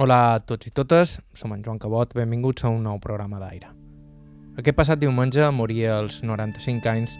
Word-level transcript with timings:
Hola 0.00 0.16
a 0.32 0.36
tots 0.40 0.64
i 0.64 0.70
totes, 0.72 1.18
som 1.36 1.52
en 1.52 1.60
Joan 1.60 1.76
Cabot, 1.76 2.14
benvinguts 2.16 2.64
a 2.64 2.70
un 2.72 2.86
nou 2.88 2.96
programa 3.04 3.36
d'aire. 3.36 3.66
Aquest 4.56 4.78
passat 4.78 5.00
diumenge 5.02 5.44
moria 5.52 5.98
als 5.98 6.22
95 6.24 6.88
anys 6.88 7.18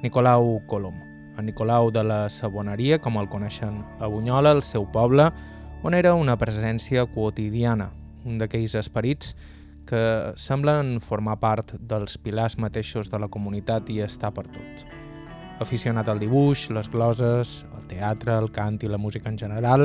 Nicolau 0.00 0.54
Colom, 0.70 0.94
en 1.36 1.44
Nicolau 1.44 1.90
de 1.92 2.00
la 2.00 2.30
Saboneria, 2.32 2.96
com 3.04 3.18
el 3.20 3.28
coneixen 3.28 3.82
a 4.00 4.08
Bunyola, 4.08 4.54
el 4.56 4.62
seu 4.64 4.86
poble, 4.94 5.26
on 5.84 5.92
era 5.92 6.14
una 6.16 6.38
presència 6.40 7.04
quotidiana, 7.04 7.90
un 8.24 8.40
d'aquells 8.40 8.78
esperits 8.80 9.36
que 9.84 10.02
semblen 10.40 11.02
formar 11.04 11.36
part 11.36 11.76
dels 11.76 12.16
pilars 12.16 12.56
mateixos 12.56 13.12
de 13.12 13.20
la 13.20 13.28
comunitat 13.28 13.92
i 13.92 14.00
estar 14.08 14.32
per 14.32 14.46
tot. 14.48 14.88
Aficionat 15.60 16.08
al 16.08 16.24
dibuix, 16.24 16.70
les 16.72 16.88
gloses, 16.88 17.58
el 17.76 17.84
teatre, 17.92 18.40
el 18.40 18.48
cant 18.56 18.80
i 18.80 18.88
la 18.88 18.96
música 18.96 19.28
en 19.28 19.36
general, 19.36 19.84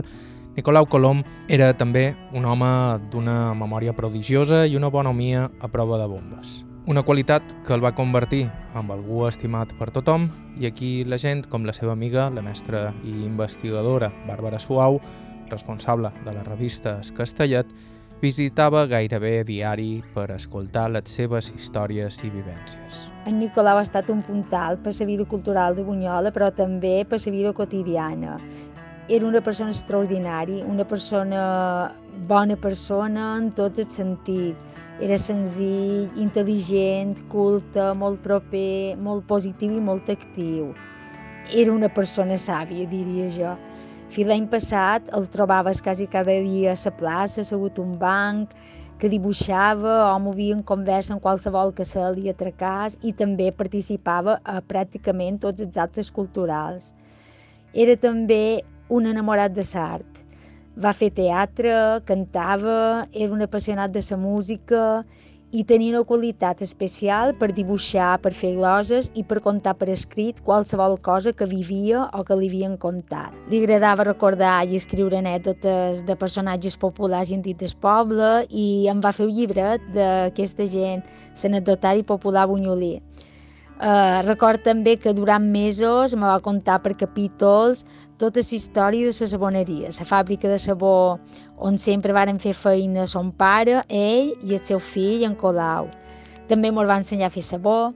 Nicolau 0.58 0.88
Colom 0.89 1.20
era 1.54 1.68
també 1.78 2.16
un 2.34 2.48
home 2.50 2.68
d'una 3.14 3.54
memòria 3.54 3.92
prodigiosa 3.94 4.64
i 4.66 4.73
una 4.76 4.90
bonomia 4.90 5.44
a 5.62 5.68
prova 5.70 6.00
de 6.02 6.08
bombes. 6.09 6.64
Una 6.90 7.04
qualitat 7.05 7.44
que 7.68 7.76
el 7.76 7.84
va 7.84 7.91
convertir 7.94 8.48
en 8.73 8.90
algú 8.90 9.28
estimat 9.28 9.76
per 9.78 9.91
tothom 9.94 10.26
i 10.58 10.66
aquí 10.66 11.04
la 11.05 11.20
gent, 11.22 11.44
com 11.52 11.67
la 11.67 11.76
seva 11.78 11.94
amiga, 11.94 12.31
la 12.34 12.41
mestra 12.41 12.88
i 13.05 13.14
investigadora 13.28 14.09
Bàrbara 14.26 14.58
Suau, 14.58 14.98
responsable 15.52 16.09
de 16.26 16.34
la 16.34 16.41
revista 16.48 16.95
Castellet, 17.14 17.70
visitava 18.17 18.88
gairebé 18.89 19.44
diari 19.45 20.02
per 20.16 20.31
escoltar 20.34 20.88
les 20.89 21.14
seves 21.20 21.52
històries 21.53 22.17
i 22.26 22.31
vivències. 22.34 23.03
En 23.30 23.38
Nicolau 23.38 23.78
ha 23.78 23.86
estat 23.86 24.09
un 24.09 24.26
puntal 24.26 24.81
per 24.81 24.95
la 24.98 25.05
vida 25.05 25.30
cultural 25.30 25.78
de 25.78 25.86
Bunyola, 25.86 26.34
però 26.34 26.50
també 26.50 27.05
per 27.05 27.22
la 27.22 27.36
vida 27.38 27.53
quotidiana 27.53 28.39
era 29.09 29.25
una 29.25 29.39
persona 29.39 29.71
extraordinària, 29.71 30.66
una 30.66 30.84
persona 30.84 31.41
bona 32.27 32.57
persona 32.59 33.38
en 33.38 33.52
tots 33.55 33.80
els 33.80 33.95
sentits. 33.95 34.66
Era 34.99 35.17
senzill, 35.21 36.09
intel·ligent, 36.20 37.16
culte, 37.31 37.94
molt 38.02 38.19
proper, 38.25 38.97
molt 38.99 39.23
positiu 39.30 39.77
i 39.77 39.83
molt 39.83 40.09
actiu. 40.11 40.73
Era 41.53 41.72
una 41.72 41.88
persona 41.88 42.36
sàvia, 42.36 42.89
diria 42.91 43.30
jo. 43.38 43.55
Fins 44.11 44.27
l'any 44.27 44.47
passat 44.52 45.08
el 45.16 45.27
trobaves 45.31 45.81
quasi 45.83 46.08
cada 46.11 46.36
dia 46.44 46.73
a 46.73 46.80
la 46.83 46.95
plaça, 46.99 47.42
assegut 47.42 47.80
un 47.80 47.95
banc, 47.99 48.52
que 48.99 49.09
dibuixava 49.09 50.11
o 50.11 50.19
movia 50.19 50.55
en 50.55 50.64
conversa 50.64 51.14
en 51.14 51.19
qualsevol 51.21 51.71
que 51.77 51.86
se 51.86 52.02
li 52.16 52.31
atracàs 52.31 52.97
i 53.05 53.14
també 53.14 53.52
participava 53.52 54.39
a 54.44 54.58
pràcticament 54.71 55.38
tots 55.44 55.61
els 55.61 55.77
actes 55.77 56.09
culturals. 56.11 56.95
Era 57.73 57.95
també 57.95 58.64
un 58.89 59.05
enamorat 59.05 59.53
de 59.55 59.63
l'art. 59.73 60.23
Va 60.77 60.93
fer 60.93 61.09
teatre, 61.09 61.73
cantava, 62.05 63.07
era 63.11 63.33
un 63.33 63.41
apassionat 63.41 63.91
de 63.91 64.03
la 64.09 64.17
música 64.17 64.83
i 65.52 65.63
tenia 65.63 65.93
una 65.95 66.03
qualitat 66.03 66.61
especial 66.61 67.31
per 67.39 67.47
dibuixar, 67.55 68.19
per 68.19 68.33
fer 68.35 68.52
gloses 68.58 69.08
i 69.15 69.23
per 69.23 69.39
contar 69.45 69.73
per 69.80 69.88
escrit 69.89 70.41
qualsevol 70.43 70.97
cosa 71.02 71.31
que 71.31 71.47
vivia 71.47 72.03
o 72.13 72.23
que 72.27 72.35
li 72.35 72.49
havien 72.52 72.75
contat. 72.77 73.31
Li 73.49 73.63
agradava 73.63 74.03
recordar 74.09 74.67
i 74.67 74.75
escriure 74.75 75.17
anècdotes 75.17 76.03
de 76.03 76.17
personatges 76.19 76.75
populars 76.77 77.31
i 77.31 77.39
antics 77.39 77.63
del 77.63 77.77
poble 77.81 78.31
i 78.49 78.67
em 78.91 78.99
va 79.02 79.15
fer 79.15 79.30
un 79.30 79.33
llibret 79.39 79.88
d'aquesta 79.95 80.67
gent, 80.67 81.02
l'anecdotari 81.41 82.03
popular 82.03 82.45
bunyolí. 82.52 82.97
Uh, 83.78 84.23
record 84.25 84.64
també 84.66 84.95
que 84.97 85.11
durant 85.14 85.44
mesos 85.53 86.16
me 86.17 86.25
va 86.25 86.39
contar 86.42 86.80
per 86.81 86.95
capítols 86.97 87.83
tota 88.17 88.42
la 88.42 88.56
història 88.58 89.06
de 89.06 89.14
la 89.14 89.28
saboneria, 89.30 89.92
la 89.94 90.08
fàbrica 90.09 90.50
de 90.50 90.58
sabó 90.58 91.20
on 91.61 91.78
sempre 91.78 92.16
varen 92.17 92.39
fer 92.42 92.55
feina 92.58 93.05
son 93.05 93.30
pare, 93.31 93.83
ell 93.88 94.33
i 94.42 94.58
el 94.58 94.64
seu 94.66 94.81
fill, 94.81 95.28
en 95.30 95.36
Colau. 95.38 95.92
També 96.50 96.73
ens 96.73 96.89
va 96.89 96.98
ensenyar 96.98 97.30
a 97.30 97.36
fer 97.36 97.45
sabó 97.45 97.94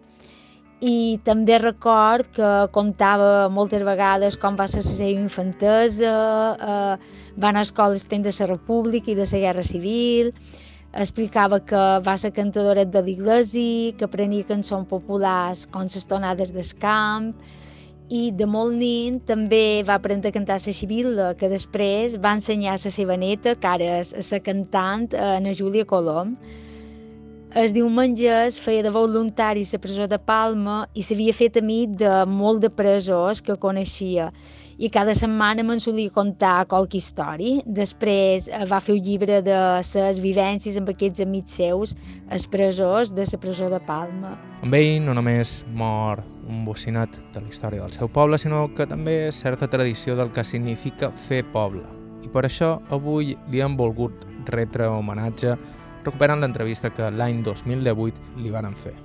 i 0.82 1.20
també 1.26 1.58
record 1.58 2.30
que 2.34 2.52
contava 2.74 3.50
moltes 3.50 3.82
vegades 3.86 4.38
com 4.38 4.56
va 4.58 4.68
ser 4.70 4.82
la 4.82 4.90
seva 4.90 5.10
infantesa, 5.18 6.14
eh, 6.58 6.96
va 7.38 7.50
anar 7.50 7.62
a 7.62 7.70
escoles 7.70 8.08
de 8.08 8.22
la 8.22 8.48
República 8.54 9.12
i 9.12 9.16
de 9.16 9.26
la 9.26 9.40
Guerra 9.46 9.64
Civil, 9.64 10.34
explicava 10.94 11.60
que 11.60 11.82
va 12.04 12.18
ser 12.18 12.34
cantadora 12.36 12.84
de 12.86 13.02
l'Iglesi, 13.02 13.94
que 13.98 14.08
prenia 14.12 14.48
cançons 14.48 14.88
populars 14.88 15.66
com 15.72 15.88
les 15.88 16.06
tonades 16.06 16.52
del 16.52 16.72
camp, 16.80 17.32
i 18.12 18.32
de 18.36 18.46
molt 18.46 18.76
nin 18.76 19.22
també 19.24 19.84
va 19.88 19.96
aprendre 19.96 20.30
a 20.30 20.36
cantar 20.36 20.58
la 20.60 20.74
Sibilla, 20.76 21.30
que 21.40 21.48
després 21.48 22.18
va 22.20 22.34
ensenyar 22.36 22.76
a 22.76 22.82
la 22.84 22.92
seva 22.92 23.16
neta, 23.16 23.56
que 23.56 23.68
ara 23.68 24.02
és 24.02 24.32
la 24.34 24.40
cantant, 24.44 25.08
Ana 25.16 25.54
Júlia 25.56 25.88
Colom. 25.88 26.36
El 27.56 27.72
diumenge 27.72 28.52
feia 28.60 28.84
de 28.84 28.92
voluntari 28.92 29.64
a 29.64 29.70
la 29.72 29.80
presó 29.80 30.08
de 30.08 30.20
Palma 30.20 30.88
i 30.94 31.04
s'havia 31.04 31.34
fet 31.36 31.58
amic 31.60 31.96
de 32.00 32.12
molt 32.28 32.62
de 32.64 32.70
presors 32.70 33.42
que 33.42 33.56
coneixia 33.56 34.32
i 34.78 34.90
cada 34.90 35.16
setmana 35.18 35.64
me'n 35.66 35.82
solia 35.84 36.12
contar 36.14 36.66
qualque 36.72 37.00
història. 37.00 37.62
Després 37.66 38.48
eh, 38.50 38.66
va 38.70 38.80
fer 38.84 38.96
un 38.96 39.04
llibre 39.04 39.42
de 39.46 39.58
les 39.82 40.22
vivències 40.22 40.78
amb 40.80 40.92
aquests 40.94 41.24
amics 41.26 41.58
seus, 41.62 41.96
els 42.30 42.48
presors 42.48 43.14
de 43.16 43.26
la 43.28 43.42
presó 43.42 43.70
de 43.72 43.80
Palma. 43.88 44.36
Amb 44.62 44.76
ell 44.78 45.02
no 45.06 45.16
només 45.18 45.62
mor 45.74 46.24
un 46.48 46.66
bocinat 46.66 47.18
de 47.34 47.42
la 47.42 47.50
història 47.50 47.82
del 47.82 47.94
seu 47.96 48.10
poble, 48.10 48.38
sinó 48.38 48.68
que 48.76 48.88
també 48.88 49.32
certa 49.32 49.68
tradició 49.68 50.16
del 50.16 50.32
que 50.32 50.44
significa 50.44 51.12
fer 51.12 51.44
poble. 51.54 51.86
I 52.22 52.30
per 52.30 52.46
això 52.46 52.76
avui 52.94 53.36
li 53.50 53.62
hem 53.62 53.78
volgut 53.78 54.26
retre 54.50 54.88
homenatge 54.92 55.58
recuperant 56.04 56.42
l'entrevista 56.42 56.90
que 56.94 57.10
l'any 57.14 57.42
2018 57.46 58.42
li 58.42 58.54
van 58.54 58.74
fer. 58.76 58.96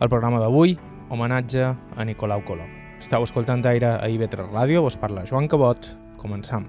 El 0.00 0.08
programa 0.08 0.40
d'avui, 0.40 0.78
homenatge 1.10 1.66
a 1.70 2.04
Nicolau 2.06 2.44
Colom. 2.46 2.79
Estau 3.00 3.24
escoltant 3.24 3.64
aire 3.64 3.88
a 3.96 4.08
IB3 4.12 4.50
Ràdio, 4.52 4.82
vos 4.84 4.98
parla 5.00 5.22
Joan 5.24 5.46
Cabot. 5.48 5.86
Començam. 6.20 6.66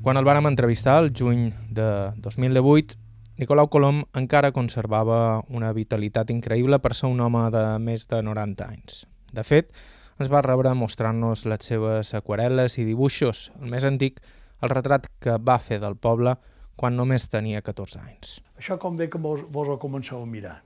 Quan 0.00 0.16
el 0.16 0.24
vàrem 0.24 0.48
entrevistar, 0.48 1.02
el 1.02 1.10
juny 1.12 1.50
de 1.68 1.90
2018, 2.24 2.96
Nicolau 3.36 3.68
Colom 3.68 4.00
encara 4.16 4.54
conservava 4.56 5.42
una 5.52 5.74
vitalitat 5.76 6.32
increïble 6.32 6.80
per 6.80 6.94
ser 6.96 7.12
un 7.12 7.20
home 7.20 7.44
de 7.52 7.66
més 7.84 8.08
de 8.08 8.22
90 8.24 8.70
anys. 8.70 9.04
De 9.36 9.44
fet, 9.44 9.74
ens 10.16 10.30
va 10.32 10.42
rebre 10.44 10.72
mostrant-nos 10.74 11.44
les 11.50 11.70
seves 11.70 12.12
aquarel·les 12.16 12.78
i 12.80 12.86
dibuixos, 12.88 13.50
el 13.60 13.72
més 13.72 13.84
antic, 13.84 14.20
el 14.62 14.72
retrat 14.72 15.10
que 15.20 15.36
va 15.38 15.58
fer 15.60 15.80
del 15.82 15.96
poble 15.96 16.36
quan 16.76 16.96
només 16.96 17.28
tenia 17.32 17.62
14 17.64 18.00
anys. 18.00 18.38
Això 18.60 18.78
com 18.80 18.96
bé 18.96 19.08
que 19.12 19.20
vos, 19.20 19.44
vos 19.52 19.68
ho 19.68 19.78
comenceu 19.80 20.22
a 20.22 20.28
mirar. 20.28 20.60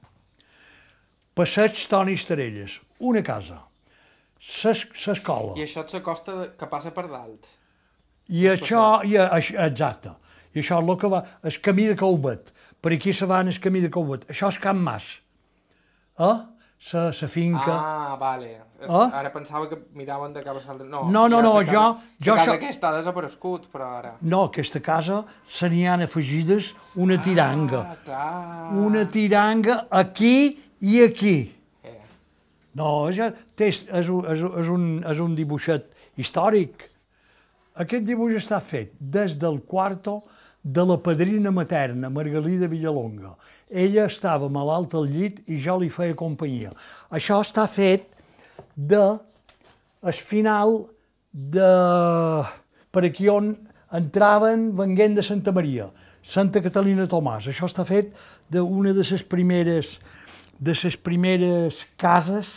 Passeig 1.34 1.78
Toni 1.90 2.16
Estarelles, 2.18 2.80
una 2.98 3.22
casa, 3.26 3.60
l'escola. 4.40 5.54
I 5.58 5.64
això 5.66 5.84
és 5.86 5.94
la 5.94 6.02
costa 6.04 6.36
que 6.58 6.68
passa 6.70 6.92
per 6.94 7.06
dalt. 7.10 7.46
I 8.30 8.46
això, 8.50 9.02
i, 9.06 9.16
exacte. 9.18 10.14
I 10.54 10.62
això 10.62 10.80
és 10.82 10.88
el 10.88 10.98
que 10.98 11.10
va, 11.10 11.22
el 11.46 11.58
camí 11.62 11.86
de 11.90 11.96
Calvet. 11.98 12.52
Per 12.80 12.92
aquí 12.94 13.12
se 13.12 13.26
va 13.26 13.40
el 13.42 13.58
camí 13.62 13.82
de 13.82 13.90
Calvet. 13.90 14.26
Això 14.30 14.50
és 14.50 14.58
Camp 14.58 14.78
Mas. 14.82 15.06
Eh? 16.18 16.36
La, 16.92 17.10
la 17.12 17.28
finca. 17.28 17.72
Ah, 17.76 18.16
vale. 18.16 18.62
Ah? 18.88 19.10
Ara 19.12 19.30
pensava 19.30 19.68
que 19.68 19.76
miraven 19.92 20.32
de 20.32 20.40
cap 20.40 20.56
a 20.56 20.60
l'altre. 20.64 20.86
No, 20.88 21.02
no, 21.10 21.26
no, 21.28 21.42
no 21.44 21.52
casa, 21.58 21.72
jo... 21.72 21.82
jo 22.24 22.34
casa 22.38 22.46
això... 22.46 22.54
aquesta 22.56 22.88
ha 22.88 22.96
desaparegut, 22.96 23.66
però 23.72 23.90
ara... 23.98 24.14
No, 24.22 24.46
aquesta 24.48 24.80
casa 24.80 25.20
se 25.46 25.68
n'hi 25.68 25.84
han 25.84 26.06
afegides 26.06 26.72
una 26.96 27.20
tiranga. 27.20 27.84
Ah, 27.84 27.98
clar. 28.06 28.72
Una 28.86 29.04
tiranga 29.04 29.82
aquí 29.90 30.56
i 30.80 31.02
aquí. 31.04 31.36
Eh. 31.84 31.98
No, 32.80 33.10
és, 33.12 33.20
és, 33.60 33.84
és, 33.84 34.08
un, 34.08 34.24
és, 34.32 34.40
és, 34.64 34.72
un, 34.72 34.90
és 35.12 35.20
un 35.20 35.36
dibuixet 35.36 35.92
històric. 36.16 36.88
Aquest 37.84 38.08
dibuix 38.08 38.40
està 38.40 38.58
fet 38.64 38.96
des 38.98 39.36
del 39.40 39.60
quarto 39.68 40.22
de 40.62 40.82
la 40.84 40.96
padrina 41.00 41.52
materna, 41.52 42.08
Margalida 42.12 42.68
Villalonga. 42.68 43.36
Ella 43.70 44.06
estava 44.10 44.48
malalt 44.50 44.94
al 44.98 45.08
llit 45.08 45.40
i 45.46 45.58
jo 45.62 45.78
li 45.78 45.90
feia 45.90 46.16
companyia. 46.18 46.72
Això 47.10 47.40
està 47.44 47.66
fet 47.70 48.08
de 48.74 49.02
el 50.02 50.16
final 50.16 50.80
de 51.30 51.72
per 52.90 53.04
aquí 53.06 53.28
on 53.30 53.52
entraven 53.94 54.70
venguent 54.76 55.14
de 55.18 55.22
Santa 55.22 55.52
Maria, 55.54 55.90
Santa 56.22 56.62
Catalina 56.62 57.06
Tomàs. 57.10 57.46
Això 57.50 57.68
està 57.70 57.86
fet 57.86 58.10
d'una 58.50 58.94
de 58.96 59.06
les 59.06 59.22
primeres 59.22 59.98
de 60.60 60.74
les 60.76 60.96
primeres 60.96 61.86
cases 61.96 62.48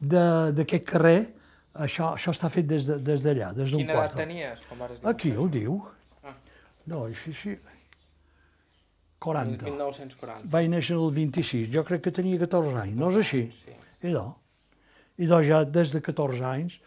d'aquest 0.00 0.84
carrer. 0.84 1.20
Això, 1.72 2.12
això 2.18 2.34
està 2.34 2.50
fet 2.52 2.66
des 2.68 2.84
d'allà, 2.84 3.00
de, 3.00 3.06
des 3.06 3.22
d'allà, 3.24 3.52
des 3.56 3.70
Quina 3.72 3.94
edat 3.94 4.16
tenies 4.18 4.60
quan 4.68 4.82
vas 4.82 5.04
Aquí 5.08 5.32
ho 5.32 5.46
diu. 5.48 5.78
Ah. 6.20 6.34
No, 6.84 7.06
així 7.06 7.32
sí. 7.32 7.54
40. 9.22 9.66
1940. 9.70 10.50
Vaig 10.52 10.68
néixer 10.72 10.98
el 10.98 11.10
26, 11.14 11.68
jo 11.72 11.84
crec 11.86 12.06
que 12.06 12.14
tenia 12.14 12.40
14 12.42 12.80
anys, 12.84 12.96
no 12.98 13.10
és 13.12 13.20
així? 13.22 13.42
Sí. 13.62 13.76
I 14.02 14.14
doncs, 14.16 14.38
i 15.22 15.28
doncs 15.30 15.48
ja 15.48 15.62
des 15.68 15.94
de 15.94 16.02
14 16.02 16.42
anys 16.48 16.78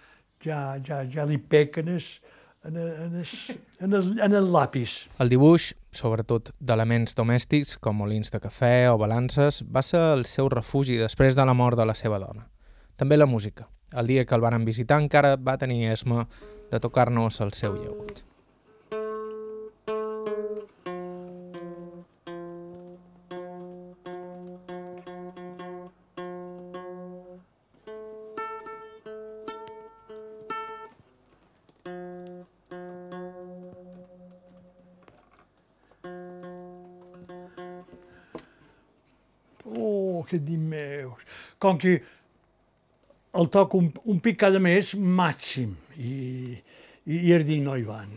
ja, 0.44 0.78
ja, 0.84 1.04
ja 1.10 1.26
li 1.28 1.38
pequen 1.38 1.90
es, 1.96 2.10
en, 2.66 2.78
en, 2.78 3.16
es, 3.22 3.32
en, 3.80 3.94
el, 3.94 4.20
en 4.20 4.36
el 4.36 4.52
lápis. 4.54 4.98
El 5.22 5.32
dibuix, 5.32 5.72
sobretot 5.96 6.52
d'elements 6.60 7.16
domèstics 7.18 7.78
com 7.82 7.98
molins 8.02 8.34
de 8.34 8.42
cafè 8.44 8.90
o 8.92 9.00
balances, 9.02 9.62
va 9.64 9.84
ser 9.86 10.02
el 10.18 10.26
seu 10.30 10.50
refugi 10.52 11.00
després 11.02 11.38
de 11.38 11.48
la 11.48 11.56
mort 11.58 11.80
de 11.80 11.88
la 11.88 11.96
seva 11.98 12.20
dona. 12.22 12.48
També 13.00 13.18
la 13.18 13.30
música. 13.30 13.70
El 13.96 14.08
dia 14.08 14.26
que 14.26 14.36
el 14.36 14.44
van 14.44 14.66
visitar 14.66 15.00
encara 15.02 15.36
va 15.38 15.60
tenir 15.62 15.92
esma 15.92 16.26
de 16.72 16.80
tocar-nos 16.82 17.40
el 17.42 17.54
seu 17.54 17.76
llagut. 17.78 18.24
Oh, 40.46 40.52
que 40.52 40.52
dimeus! 40.52 41.26
Com 41.60 41.78
que 41.78 42.02
el 43.34 43.50
toc 43.50 43.74
un, 43.76 43.92
un 44.06 44.20
pic 44.20 44.40
cada 44.40 44.60
mes 44.60 44.94
màxim 44.96 45.76
i, 45.98 46.62
i, 47.06 47.18
i 47.28 47.34
el 47.34 47.44
dic 47.44 47.62
no 47.66 47.76
hi 47.76 47.84
van. 47.84 48.14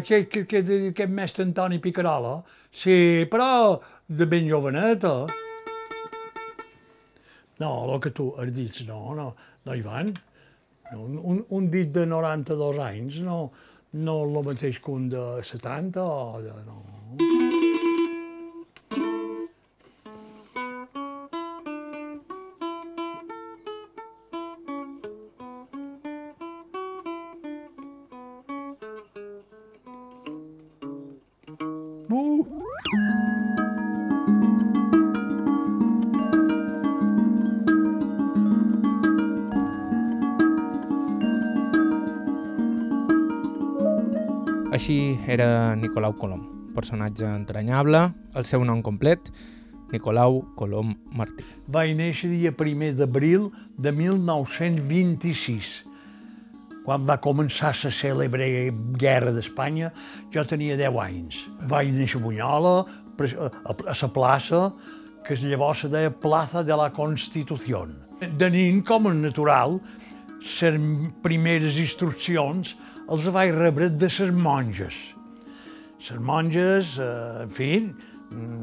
Aquest, 0.00 0.32
aquest, 0.32 0.48
aquest, 0.48 0.88
aquest 0.90 1.12
mestre 1.12 1.44
Antoni 1.46 1.78
Picarola, 1.82 2.38
sí, 2.72 3.26
però 3.30 3.78
de 4.08 4.26
ben 4.26 4.48
joveneta. 4.48 5.14
No, 7.60 7.70
el 7.84 8.00
que 8.00 8.12
tu 8.16 8.30
has 8.40 8.52
dit, 8.56 8.82
no, 8.88 9.14
no, 9.18 9.26
no 9.66 9.76
hi 9.76 9.82
van. 9.84 10.14
No, 10.90 11.04
un, 11.04 11.42
un 11.56 11.68
dit 11.70 11.92
de 11.94 12.06
92 12.08 12.80
anys 12.82 13.20
no, 13.22 13.42
no 13.92 14.16
el 14.24 14.40
mateix 14.46 14.80
que 14.82 14.94
un 14.94 15.10
de 15.12 15.26
70 15.44 16.02
o 16.02 16.40
de... 16.42 16.54
No. 16.66 16.99
Era 45.30 45.76
Nicolau 45.78 46.16
Colom, 46.18 46.42
personatge 46.74 47.22
entranyable, 47.28 48.08
el 48.34 48.46
seu 48.48 48.64
nom 48.66 48.82
complet, 48.82 49.30
Nicolau 49.92 50.40
Colom 50.58 50.90
Martí. 51.14 51.44
Vaig 51.70 51.94
néixer 51.98 52.30
dia 52.32 52.50
1 52.50 52.96
d'abril 52.98 53.50
de 53.78 53.92
1926. 53.94 55.70
Quan 56.82 57.06
va 57.06 57.20
començar 57.22 57.70
la 57.76 57.92
cèlebre 57.94 58.48
guerra 58.98 59.30
d'Espanya, 59.36 59.92
jo 60.34 60.44
tenia 60.48 60.78
10 60.80 60.98
anys. 61.04 61.44
Vaig 61.70 61.92
néixer 61.94 62.18
a 62.18 62.24
Bunyola, 62.24 62.74
a 63.20 63.94
la 64.02 64.10
plaça, 64.10 64.72
que 65.26 65.36
llavors 65.36 65.84
se 65.84 65.92
deia 65.92 66.10
Plaza 66.10 66.64
de 66.64 66.74
la 66.74 66.90
Constitución. 66.90 67.94
De 68.18 68.50
nin, 68.50 68.82
com 68.82 69.06
a 69.06 69.14
natural, 69.14 69.78
les 70.40 70.80
primeres 71.22 71.78
instruccions 71.78 72.74
els 73.10 73.26
vaig 73.34 73.54
rebre 73.54 73.90
de 73.90 74.08
les 74.08 74.30
monges. 74.32 75.19
Les 76.08 76.18
monges, 76.18 76.98
eh, 76.98 77.42
en 77.42 77.50
fi, 77.50 77.92
mm, 78.30 78.62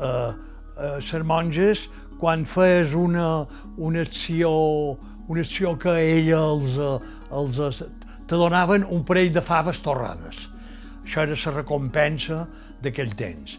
eh, 0.00 0.32
eh, 0.78 0.98
les 1.12 1.22
monges, 1.22 1.88
quan 2.18 2.44
feies 2.44 2.94
una, 2.94 3.46
una 3.76 4.00
acció, 4.00 4.98
una 5.28 5.40
acció 5.40 5.76
que 5.78 5.94
ella 5.94 6.40
els, 6.40 6.76
eh, 6.76 6.98
els, 7.30 7.60
eh, 7.60 7.86
te 8.26 8.34
donaven 8.34 8.84
un 8.84 9.04
parell 9.04 9.32
de 9.32 9.40
faves 9.40 9.78
torrades. 9.78 10.48
Això 11.04 11.22
era 11.22 11.36
la 11.36 11.52
recompensa 11.52 12.46
d'aquell 12.82 13.14
temps. 13.14 13.58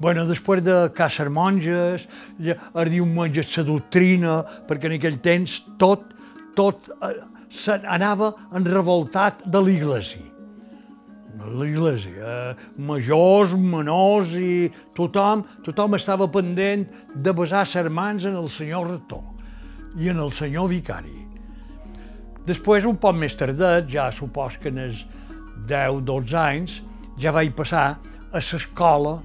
Bueno, 0.00 0.26
després 0.26 0.62
de 0.62 0.90
caçar 0.94 1.28
monges, 1.30 2.06
es 2.40 2.90
diu 2.90 3.04
monges 3.04 3.56
la 3.56 3.64
doctrina, 3.64 4.44
perquè 4.68 4.86
en 4.86 4.96
aquell 4.96 5.18
temps 5.20 5.60
tot, 5.78 6.14
tot 6.56 6.88
eh, 7.02 7.80
anava 7.84 8.32
en 8.52 8.64
revoltat 8.64 9.44
de 9.44 9.60
l'Iglésia 9.60 10.35
l'església, 11.36 12.12
eh, 12.24 12.54
majors, 12.78 13.54
menors 13.54 14.32
i 14.38 14.70
tothom, 14.94 15.44
tothom 15.64 15.94
estava 15.94 16.28
pendent 16.28 16.86
de 17.14 17.32
besar 17.32 17.66
les 17.66 17.90
mans 17.92 18.24
en 18.24 18.36
el 18.36 18.48
senyor 18.48 18.88
rector 18.90 19.22
i 19.98 20.08
en 20.08 20.18
el 20.18 20.32
senyor 20.32 20.68
vicari. 20.68 21.26
Després, 22.46 22.86
un 22.86 22.96
poc 22.96 23.16
més 23.16 23.34
tardet, 23.36 23.88
ja 23.90 24.10
supos 24.12 24.56
que 24.62 24.68
en 24.68 24.78
els 24.78 25.04
10-12 25.66 26.34
anys, 26.38 26.80
ja 27.18 27.32
vaig 27.32 27.52
passar 27.56 27.98
a 28.32 28.38
l'escola, 28.38 29.20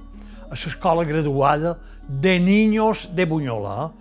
a 0.50 0.54
l'escola 0.54 1.04
graduada 1.04 1.78
de 2.08 2.38
Niños 2.38 3.08
de 3.14 3.24
Bunyola, 3.24 3.92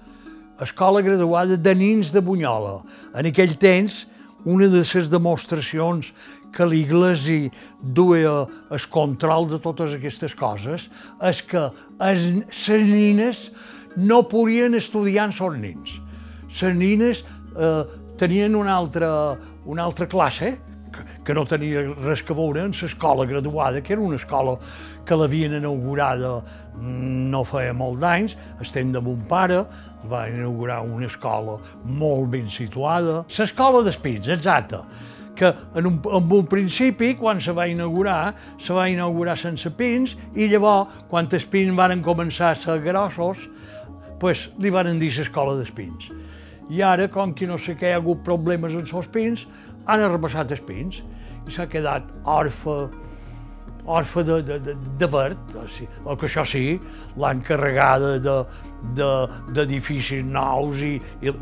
escola 0.62 1.01
graduada 1.01 1.58
de 1.58 1.75
nins 1.75 2.12
de 2.12 2.22
Bunyola. 2.22 2.82
En 3.18 3.25
aquell 3.25 3.56
temps, 3.58 4.06
una 4.46 4.68
de 4.68 4.82
les 4.82 5.10
demostracions 5.10 6.13
que 6.51 6.67
l'Iglésia 6.67 7.51
duia 7.81 8.46
el 8.72 8.88
control 8.91 9.50
de 9.51 9.60
totes 9.63 9.96
aquestes 9.98 10.36
coses 10.38 10.89
és 11.27 11.41
que 11.48 11.67
les 12.00 12.27
nines 12.84 13.46
no 13.98 14.24
podien 14.29 14.75
estudiar 14.75 15.29
amb 15.29 15.41
els 15.48 15.62
nins. 15.62 15.96
Les 16.62 16.75
nines 16.75 17.24
eh, 17.55 17.84
tenien 18.20 18.55
una 18.55 18.75
altra, 18.75 19.38
una 19.65 19.84
altra 19.84 20.08
classe 20.08 20.58
que, 20.91 21.05
que 21.25 21.34
no 21.34 21.46
tenia 21.48 21.84
res 22.03 22.24
que 22.24 22.36
veure 22.36 22.65
amb 22.65 22.75
l'escola 22.75 23.25
graduada, 23.25 23.81
que 23.81 23.96
era 23.96 24.03
una 24.03 24.20
escola 24.20 24.58
que 25.05 25.17
l'havien 25.17 25.55
inaugurada 25.58 26.41
no 26.81 27.43
feia 27.48 27.74
molt 27.74 28.00
d'anys, 28.01 28.36
estem 28.63 28.91
de 28.93 29.01
mon 29.03 29.24
pare, 29.29 29.63
va 30.10 30.27
inaugurar 30.29 30.81
una 30.86 31.08
escola 31.08 31.60
molt 31.86 32.29
ben 32.31 32.50
situada. 32.50 33.22
L'escola 33.38 33.84
d'Espins, 33.86 34.29
exacte, 34.34 34.81
que 35.41 35.50
en 35.74 35.88
un, 35.88 36.00
en 36.05 36.31
un 36.38 36.45
principi, 36.45 37.15
quan 37.17 37.39
se 37.41 37.53
va 37.57 37.65
inaugurar, 37.65 38.36
se 38.62 38.75
va 38.77 38.86
inaugurar 38.91 39.33
sense 39.41 39.71
pins, 39.74 40.13
i 40.38 40.45
llavors, 40.51 41.01
quan 41.10 41.25
els 41.25 41.48
pins 41.50 41.74
van 41.74 42.03
començar 42.05 42.51
a 42.51 42.60
ser 42.60 42.77
grossos, 42.86 43.48
pues, 44.21 44.51
li 44.62 44.69
van 44.69 45.00
dir 45.01 45.10
l'escola 45.17 45.55
d'espins. 45.57 46.12
I 46.69 46.83
ara, 46.86 47.10
com 47.10 47.33
que 47.33 47.50
no 47.50 47.57
sé 47.57 47.74
què, 47.74 47.89
hi 47.89 47.98
ha 47.98 48.03
hagut 48.03 48.21
problemes 48.24 48.77
amb 48.77 48.86
els 48.86 49.10
pins, 49.10 49.48
han 49.88 50.05
arrebassat 50.05 50.53
els 50.53 50.62
pins 50.62 51.01
i 51.48 51.55
s'ha 51.55 51.65
quedat 51.65 52.05
orfe, 52.29 52.77
orfe 53.89 54.24
de, 54.24 54.43
de, 54.45 54.60
de, 54.62 54.77
de 55.01 55.10
verd, 55.10 55.57
o 55.57 55.65
sigui, 55.65 55.89
el 56.05 56.21
que 56.21 56.29
això 56.29 56.45
sí, 56.45 56.65
l'han 57.17 57.41
carregada 57.41 58.13
de, 58.21 58.38
de, 58.93 59.12
d'edificis 59.57 60.21
nous 60.21 60.86
i, 60.86 61.00
i 61.25 61.33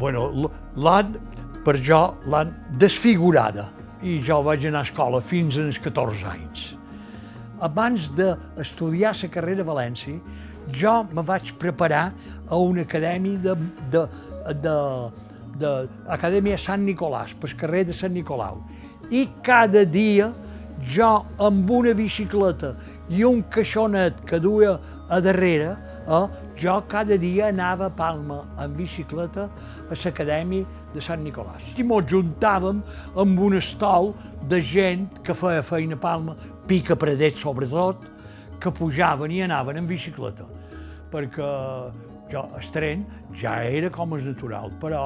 bueno, 0.00 0.30
per 1.64 1.78
jo 1.80 2.02
l'han 2.28 2.52
desfigurada. 2.78 3.70
I 4.04 4.18
jo 4.20 4.42
vaig 4.44 4.66
anar 4.68 4.84
a 4.84 4.88
escola 4.88 5.20
fins 5.24 5.56
als 5.58 5.78
14 5.80 6.26
anys. 6.28 6.64
Abans 7.64 8.10
d'estudiar 8.12 9.14
la 9.16 9.30
carrera 9.32 9.64
a 9.64 9.68
València, 9.68 10.18
jo 10.72 10.94
me 11.12 11.22
vaig 11.22 11.54
preparar 11.60 12.12
a 12.48 12.56
una 12.56 12.82
acadèmia 12.82 13.38
de, 13.38 13.54
de, 13.92 14.06
de, 14.60 14.76
de 15.60 15.72
Acadèmia 16.08 16.58
Sant 16.60 16.84
Nicolàs, 16.84 17.34
pel 17.40 17.56
carrer 17.56 17.84
de 17.88 17.96
Sant 17.96 18.12
Nicolau. 18.12 18.60
I 19.10 19.28
cada 19.44 19.84
dia 19.84 20.32
jo 20.84 21.10
amb 21.40 21.70
una 21.70 21.94
bicicleta 21.96 22.74
i 23.08 23.24
un 23.24 23.42
caixonet 23.50 24.20
que 24.28 24.40
duia 24.40 24.76
a 25.08 25.20
darrere, 25.20 25.76
eh, 26.04 26.26
jo 26.60 26.76
cada 26.88 27.16
dia 27.18 27.48
anava 27.48 27.86
a 27.86 27.94
Palma 27.94 28.42
en 28.60 28.74
bicicleta 28.76 29.48
a 29.90 29.96
l'acadèmia 29.96 30.64
de 30.94 31.02
Sant 31.02 31.22
Nicolàs. 31.24 31.74
I 31.78 31.84
mos 31.86 32.06
juntàvem 32.10 32.80
amb 33.20 33.40
un 33.40 33.58
estol 33.58 34.12
de 34.48 34.60
gent 34.60 35.08
que 35.24 35.34
feia 35.34 35.62
feina 35.62 35.98
a 35.98 36.00
Palma, 36.00 36.36
pica 36.66 36.96
predet 36.96 37.36
sobretot, 37.38 38.10
que 38.60 38.72
pujaven 38.72 39.30
i 39.30 39.42
anaven 39.44 39.82
en 39.82 39.86
bicicleta. 39.86 40.46
Perquè 41.12 41.48
jo, 42.32 42.44
el 42.58 42.68
tren 42.72 43.04
ja 43.36 43.60
era 43.64 43.90
com 43.92 44.16
és 44.16 44.24
natural, 44.24 44.72
però 44.80 45.04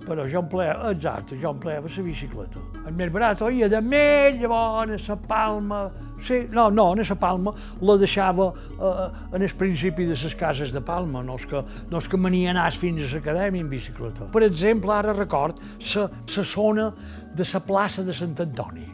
però 0.00 0.24
jo 0.26 0.40
empleava, 0.40 0.90
exacte, 0.90 1.36
jo 1.38 1.52
empleava 1.52 1.90
la 1.94 2.02
bicicleta. 2.02 2.60
El 2.88 2.94
més 2.98 3.12
barat 3.12 3.42
oia 3.46 3.68
de 3.70 3.80
més, 3.84 4.40
llavors 4.40 5.04
a 5.06 5.14
la 5.14 5.18
Palma, 5.28 5.82
sí, 6.24 6.46
no, 6.52 6.68
no, 6.70 6.92
a 6.92 6.96
la 6.96 7.16
Palma 7.16 7.54
la 7.80 7.96
deixava 7.96 8.52
eh, 8.52 9.36
en 9.36 9.42
el 9.42 9.54
principi 9.56 10.06
de 10.06 10.14
les 10.14 10.34
cases 10.34 10.72
de 10.72 10.80
Palma, 10.80 11.22
no 11.22 11.36
és 11.36 11.46
que, 11.46 11.64
no 11.90 11.98
és 11.98 12.08
que 12.08 12.16
me 12.16 12.30
n'hi 12.30 12.46
fins 12.78 13.02
a 13.02 13.14
l'acadèmia 13.16 13.62
en 13.62 13.68
bicicleta. 13.68 14.28
Per 14.32 14.42
exemple, 14.42 14.92
ara 14.92 15.12
record 15.12 15.58
la 15.96 16.44
zona 16.44 16.92
de 17.34 17.44
la 17.52 17.60
plaça 17.60 18.02
de 18.02 18.12
Sant 18.12 18.34
Antoni. 18.38 18.88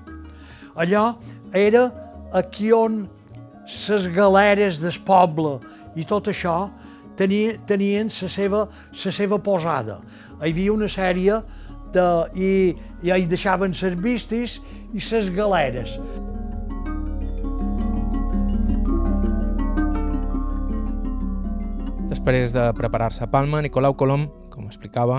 Allò 0.77 1.17
era 1.53 1.91
aquí 2.33 2.73
on 2.73 3.07
les 3.67 4.09
galeres 4.09 4.81
del 4.81 5.01
poble 5.05 5.59
i 5.97 6.05
tot 6.05 6.29
això 6.29 6.71
tenien, 7.17 7.59
tenien 7.67 8.09
la 8.09 8.29
seva, 8.29 8.67
la 8.93 9.13
seva 9.13 9.39
posada 9.39 10.01
hi 10.43 10.53
havia 10.53 10.73
una 10.73 10.89
sèrie 10.89 11.41
de, 11.93 12.07
i, 12.37 12.51
i 13.07 13.13
hi 13.13 13.27
deixaven 13.29 13.73
les 13.73 13.97
vistes 14.03 14.59
i 14.93 15.01
les 15.01 15.31
galeres. 15.33 15.97
Després 22.17 22.55
de 22.55 22.63
preparar-se 22.73 23.21
a 23.23 23.27
Palma, 23.29 23.59
Nicolau 23.61 23.93
Colom, 23.93 24.23
com 24.49 24.65
explicava, 24.65 25.19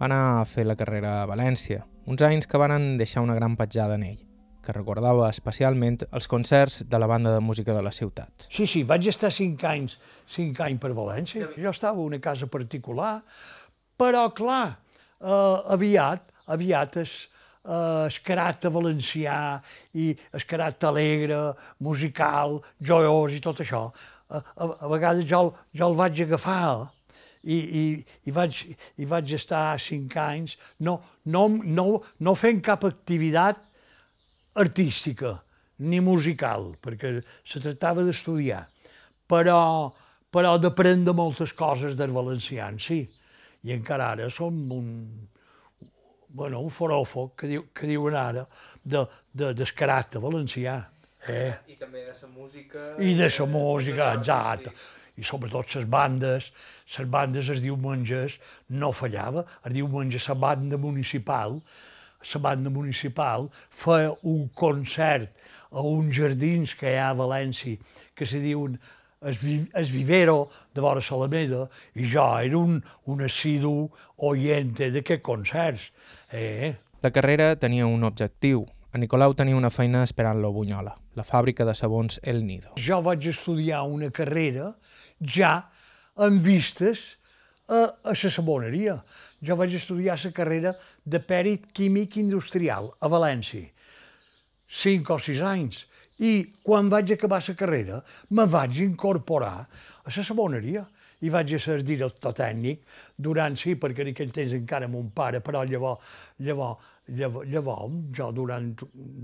va 0.00 0.06
anar 0.06 0.20
a 0.38 0.46
fer 0.48 0.62
la 0.64 0.72
carrera 0.72 1.10
a 1.20 1.26
València, 1.28 1.82
uns 2.08 2.22
anys 2.24 2.48
que 2.48 2.58
van 2.58 2.96
deixar 2.96 3.20
una 3.20 3.34
gran 3.36 3.58
petjada 3.58 3.98
en 3.98 4.06
ell, 4.06 4.22
que 4.64 4.72
recordava 4.72 5.26
especialment 5.28 5.98
els 6.08 6.26
concerts 6.32 6.78
de 6.88 7.00
la 7.02 7.10
banda 7.10 7.34
de 7.34 7.42
música 7.44 7.74
de 7.76 7.82
la 7.84 7.92
ciutat. 7.92 8.46
Sí, 8.48 8.64
sí, 8.64 8.80
vaig 8.88 9.10
estar 9.12 9.28
cinc 9.36 9.66
anys, 9.68 9.98
cinc 10.32 10.62
anys 10.64 10.80
per 10.80 10.94
València. 10.96 11.50
Jo 11.60 11.74
estava 11.76 12.00
a 12.00 12.06
una 12.08 12.18
casa 12.24 12.48
particular, 12.48 13.18
però, 14.00 14.30
clar, 14.32 14.78
eh, 15.20 15.74
aviat, 15.76 16.32
aviat 16.56 16.96
es, 17.04 17.18
eh, 17.66 18.06
el 18.06 18.16
caràcter 18.24 18.72
valencià 18.72 19.60
i 19.92 20.08
el 20.32 20.48
caràcter 20.48 20.88
alegre, 20.88 21.42
musical, 21.84 22.62
joiós 22.80 23.36
i 23.36 23.42
tot 23.44 23.60
això, 23.60 23.90
a, 24.30 24.40
a, 24.64 24.88
vegades 24.92 25.26
jo, 25.28 25.50
jo 25.74 25.90
el 25.90 25.98
vaig 25.98 26.22
agafar 26.24 26.90
i, 27.42 27.56
i, 27.56 27.84
i, 28.28 28.34
vaig, 28.36 28.62
i 29.00 29.08
vaig 29.08 29.34
estar 29.36 29.64
cinc 29.80 30.16
anys 30.20 30.56
no, 30.78 31.00
no, 31.24 31.46
no, 31.48 31.86
no 32.20 32.34
fent 32.38 32.60
cap 32.64 32.84
activitat 32.88 33.62
artística 34.60 35.38
ni 35.80 36.00
musical, 36.04 36.74
perquè 36.82 37.14
se 37.46 37.60
tractava 37.62 38.02
d'estudiar, 38.04 38.66
però, 39.30 39.88
però 40.28 40.58
d'aprendre 40.60 41.14
moltes 41.16 41.54
coses 41.56 41.96
del 41.96 42.12
valencià, 42.12 42.68
sí 42.76 43.00
i 43.62 43.74
encara 43.74 44.12
ara 44.14 44.28
som 44.32 44.54
un, 44.72 44.86
bueno, 46.28 46.60
un 46.60 46.70
foròfoc 46.72 47.34
que, 47.40 47.50
diu, 47.50 47.66
que 47.74 47.88
diuen 47.90 48.16
ara 48.16 48.46
de, 48.82 49.04
de, 49.32 49.52
del 49.52 50.22
valencià. 50.22 50.80
Eh? 51.28 51.52
I 51.68 51.76
també 51.76 52.06
de 52.06 52.14
la 52.14 52.28
música... 52.32 52.86
I 52.98 53.14
de 53.14 53.28
la 53.28 53.46
música, 53.46 54.12
exacte. 54.14 54.72
I 55.20 55.24
sobretot 55.26 55.74
les 55.76 55.86
bandes, 55.90 56.52
les 56.96 57.08
bandes 57.10 57.50
els 57.52 57.60
diumenges 57.60 58.38
no 58.70 58.92
fallava, 58.92 59.44
el 59.68 59.76
diumenge 59.76 60.22
la 60.28 60.34
banda 60.34 60.78
municipal, 60.78 61.60
la 62.20 62.40
banda 62.40 62.70
municipal 62.70 63.50
feia 63.70 64.14
un 64.22 64.48
concert 64.54 65.28
a 65.70 65.82
uns 65.82 66.14
jardins 66.16 66.74
que 66.74 66.94
hi 66.94 66.96
ha 66.98 67.10
a 67.10 67.18
València 67.18 67.76
que 68.14 68.26
se 68.26 68.40
diuen 68.40 68.78
el, 69.22 69.36
vi, 69.36 69.68
el 69.74 69.86
vivero 69.86 70.50
de 70.74 70.80
vora 70.80 71.00
Salameda 71.00 71.66
i 71.94 72.04
jo 72.08 72.26
era 72.38 72.58
un, 72.58 72.80
un 73.06 73.22
assidu 73.24 73.90
oiente 74.16 74.90
d'aquests 74.90 75.24
concerts. 75.24 75.90
Eh? 76.32 76.74
La 77.02 77.10
carrera 77.10 77.54
tenia 77.56 77.86
un 77.86 78.04
objectiu. 78.04 78.66
A 78.92 78.98
Nicolau 78.98 79.36
tenia 79.38 79.56
una 79.56 79.70
feina 79.70 80.02
esperant-lo 80.02 80.48
a 80.50 80.52
Bunyola, 80.52 80.96
la 81.20 81.26
fàbrica 81.26 81.66
de 81.68 81.76
sabons 81.76 82.20
El 82.24 82.44
Nido. 82.46 82.74
Jo 82.80 83.00
vaig 83.04 83.28
estudiar 83.30 83.84
una 83.84 84.10
carrera 84.14 84.72
ja 85.20 85.52
amb 86.16 86.40
vistes 86.42 87.16
a, 87.68 87.84
a 87.84 88.14
la 88.14 88.32
saboneria. 88.36 88.96
Jo 89.44 89.56
vaig 89.60 89.76
estudiar 89.76 90.18
la 90.24 90.32
carrera 90.36 90.74
de 91.04 91.20
pèrit 91.20 91.68
químic 91.76 92.16
industrial 92.20 92.90
a 93.00 93.12
València. 93.12 93.68
Cinc 94.70 95.10
o 95.10 95.18
sis 95.18 95.40
anys 95.42 95.84
i 96.20 96.52
quan 96.62 96.90
vaig 96.92 97.14
acabar 97.14 97.40
la 97.46 97.56
carrera, 97.56 98.00
me 98.30 98.44
vaig 98.46 98.80
incorporar 98.84 99.56
a 100.04 100.10
la 100.12 100.24
saboneria 100.24 100.84
i 101.20 101.28
vaig 101.32 101.52
ser 101.60 101.80
director 101.84 102.32
tècnic 102.36 102.84
durant, 103.16 103.56
sí, 103.56 103.74
perquè 103.76 104.04
en 104.04 104.12
aquell 104.12 104.32
temps 104.32 104.52
encara 104.56 104.88
mon 104.88 105.10
pare, 105.16 105.40
però 105.44 105.64
llavors, 105.68 106.00
llavors, 106.40 106.92
llavors, 107.08 107.48
llavors 107.48 107.96
jo 108.16 108.30
durant, 108.36 108.70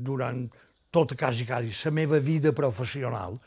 durant 0.09 0.43
tota 0.91 1.17
quasi, 1.17 1.47
quasi 1.47 1.73
la 1.85 1.93
meva 1.93 2.19
vida 2.19 2.53
professional, 2.53 3.39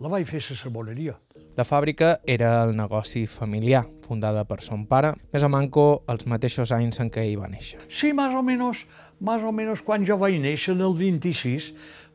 la 0.00 0.08
vaig 0.12 0.26
fer 0.28 0.42
a 0.42 0.46
la 0.50 0.56
saboneria. 0.56 1.14
La 1.56 1.64
fàbrica 1.64 2.18
era 2.28 2.50
el 2.66 2.74
negoci 2.76 3.24
familiar, 3.26 3.86
fundada 4.04 4.44
per 4.44 4.60
son 4.60 4.84
pare, 4.86 5.14
més 5.32 5.42
a 5.42 5.48
manco 5.48 6.02
els 6.12 6.26
mateixos 6.28 6.72
anys 6.76 7.00
en 7.00 7.08
què 7.10 7.24
hi 7.24 7.36
va 7.40 7.48
néixer. 7.48 7.80
Sí, 7.88 8.12
més 8.12 8.34
o 8.36 8.42
menys, 8.44 8.84
més 9.24 9.44
o 9.44 9.52
menys 9.56 9.80
quan 9.86 10.04
jo 10.04 10.18
vaig 10.20 10.36
néixer, 10.42 10.74
en 10.74 10.84
el 10.84 10.96
26, 10.98 11.70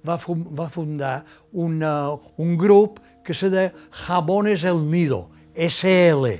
va, 0.06 0.18
va 0.58 0.68
fundar 0.70 1.24
una, 1.52 2.14
un 2.38 2.58
grup 2.58 3.00
que 3.26 3.34
se 3.34 3.50
de 3.50 3.72
Jabones 4.04 4.64
El 4.64 4.86
Nido, 4.90 5.30
SL. 5.56 6.38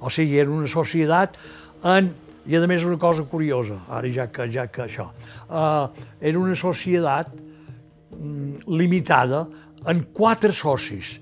O 0.00 0.10
sigui, 0.10 0.36
era 0.42 0.50
una 0.50 0.68
societat 0.68 1.38
en, 1.88 2.10
i 2.44 2.56
a 2.58 2.66
més 2.66 2.84
una 2.84 2.98
cosa 2.98 3.24
curiosa, 3.24 3.78
ara 3.88 4.10
ja 4.12 4.26
que, 4.32 4.48
ja 4.50 4.66
que 4.68 4.84
això, 4.84 5.08
uh, 5.48 5.88
era 6.20 6.40
una 6.40 6.56
societat 6.58 7.32
limitada 8.68 9.46
en 9.88 10.02
quatre 10.14 10.52
socis, 10.54 11.18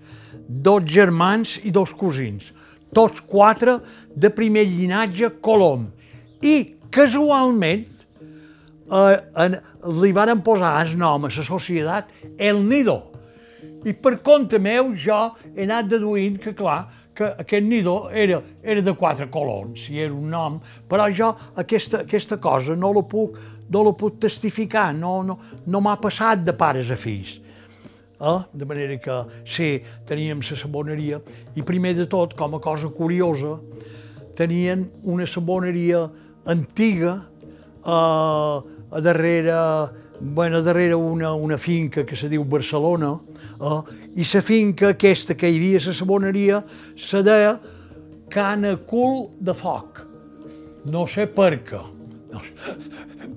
dos 0.49 0.85
germans 0.87 1.59
i 1.65 1.73
dos 1.73 1.93
cosins, 1.97 2.51
tots 2.95 3.23
quatre 3.23 3.79
de 4.15 4.31
primer 4.35 4.67
llinatge 4.69 5.31
Colom. 5.41 5.89
I 6.43 6.77
casualment 6.93 7.87
eh, 8.91 9.17
en, 9.45 9.57
li 10.03 10.13
varen 10.13 10.43
posar 10.45 10.75
el 10.83 10.97
nom 10.99 11.27
a 11.27 11.31
la 11.31 11.47
societat 11.47 12.11
El 12.37 12.65
Nido. 12.67 13.10
I 13.85 13.95
per 13.97 14.19
compte 14.21 14.59
meu 14.61 14.93
jo 14.95 15.19
he 15.55 15.65
anat 15.65 15.89
deduint 15.89 16.37
que, 16.41 16.53
clar, 16.57 16.83
que 17.17 17.31
aquest 17.43 17.67
nido 17.67 18.11
era, 18.13 18.41
era 18.63 18.83
de 18.83 18.95
quatre 18.97 19.29
colons, 19.33 19.87
si 19.87 19.99
era 20.01 20.13
un 20.13 20.29
nom, 20.31 20.59
però 20.89 21.09
jo 21.13 21.31
aquesta, 21.57 22.03
aquesta 22.05 22.37
cosa 22.41 22.77
no 22.77 22.93
la 22.97 23.03
puc, 23.09 23.39
no 23.71 23.85
la 23.85 23.93
puc 23.97 24.19
testificar, 24.21 24.91
no, 24.97 25.21
no, 25.25 25.39
no 25.67 25.81
m'ha 25.81 25.97
passat 26.01 26.45
de 26.45 26.57
pares 26.57 26.91
a 26.91 26.97
fills. 26.97 27.39
Eh? 28.21 28.39
De 28.53 28.69
manera 28.69 28.99
que 29.01 29.17
sí, 29.49 29.79
teníem 30.07 30.43
la 30.45 30.57
saboneria 30.57 31.21
i 31.57 31.65
primer 31.65 31.95
de 31.97 32.07
tot, 32.07 32.37
com 32.37 32.57
a 32.57 32.61
cosa 32.61 32.89
curiosa, 32.93 33.57
tenien 34.37 34.91
una 35.05 35.27
saboneria 35.27 36.05
antiga 36.45 37.17
eh, 37.85 38.57
a 38.91 39.01
darrere, 39.01 39.57
bueno, 40.21 40.63
darrere 40.63 40.95
una, 40.95 41.33
una 41.35 41.59
finca 41.59 42.05
que 42.05 42.17
se 42.17 42.29
diu 42.29 42.45
Barcelona, 42.45 43.15
eh, 43.61 43.81
i 44.21 44.27
la 44.27 44.43
finca 44.43 44.93
aquesta 44.93 45.35
que 45.35 45.49
hi 45.49 45.57
havia 45.57 45.81
a 45.81 45.87
la 45.87 45.95
saboneria 45.97 46.65
se 46.97 47.23
deia 47.23 47.59
Cana 48.31 48.77
Cul 48.77 49.31
de 49.41 49.55
Foc. 49.55 50.05
No 50.85 51.07
sé 51.07 51.27
per 51.27 51.55
què, 51.65 51.81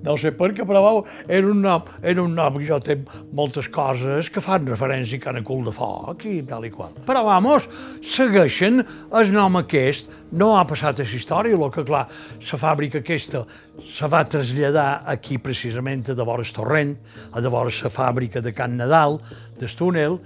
No, 0.04 0.14
sé 0.20 0.30
per 0.36 0.50
què, 0.54 0.64
però 0.68 0.82
vau, 0.84 0.98
era 1.26 1.48
un 1.50 1.62
nom, 1.64 1.86
era 2.02 2.22
un 2.22 2.34
nom 2.36 2.58
que 2.58 2.66
jo 2.68 2.78
té 2.84 2.96
moltes 3.34 3.68
coses 3.72 4.28
que 4.30 4.42
fan 4.44 4.66
referència 4.68 5.18
a 5.18 5.24
Cana 5.24 5.42
Cul 5.46 5.64
de 5.66 5.72
Foc 5.74 6.26
i 6.30 6.36
tal 6.46 6.66
i 6.68 6.70
qual. 6.74 6.92
Però, 7.08 7.24
vamos, 7.26 7.66
segueixen 8.04 8.82
el 8.84 9.32
nom 9.34 9.58
aquest, 9.62 10.12
no 10.38 10.52
ha 10.58 10.64
passat 10.68 11.00
a 11.00 11.06
la 11.06 11.18
història, 11.18 11.56
el 11.56 11.72
que, 11.74 11.86
clar, 11.88 12.04
la 12.44 12.60
fàbrica 12.60 13.00
aquesta 13.02 13.44
se 13.88 14.10
va 14.10 14.22
traslladar 14.28 14.88
aquí 15.10 15.40
precisament 15.42 16.04
a 16.12 16.18
de 16.18 16.26
vores 16.26 16.52
Torrent, 16.54 16.94
a 17.32 17.42
de 17.42 17.52
vores 17.52 17.82
la 17.86 17.92
fàbrica 17.92 18.44
de 18.44 18.54
Can 18.54 18.76
Nadal, 18.78 19.18
d'Estúnel, 19.58 20.20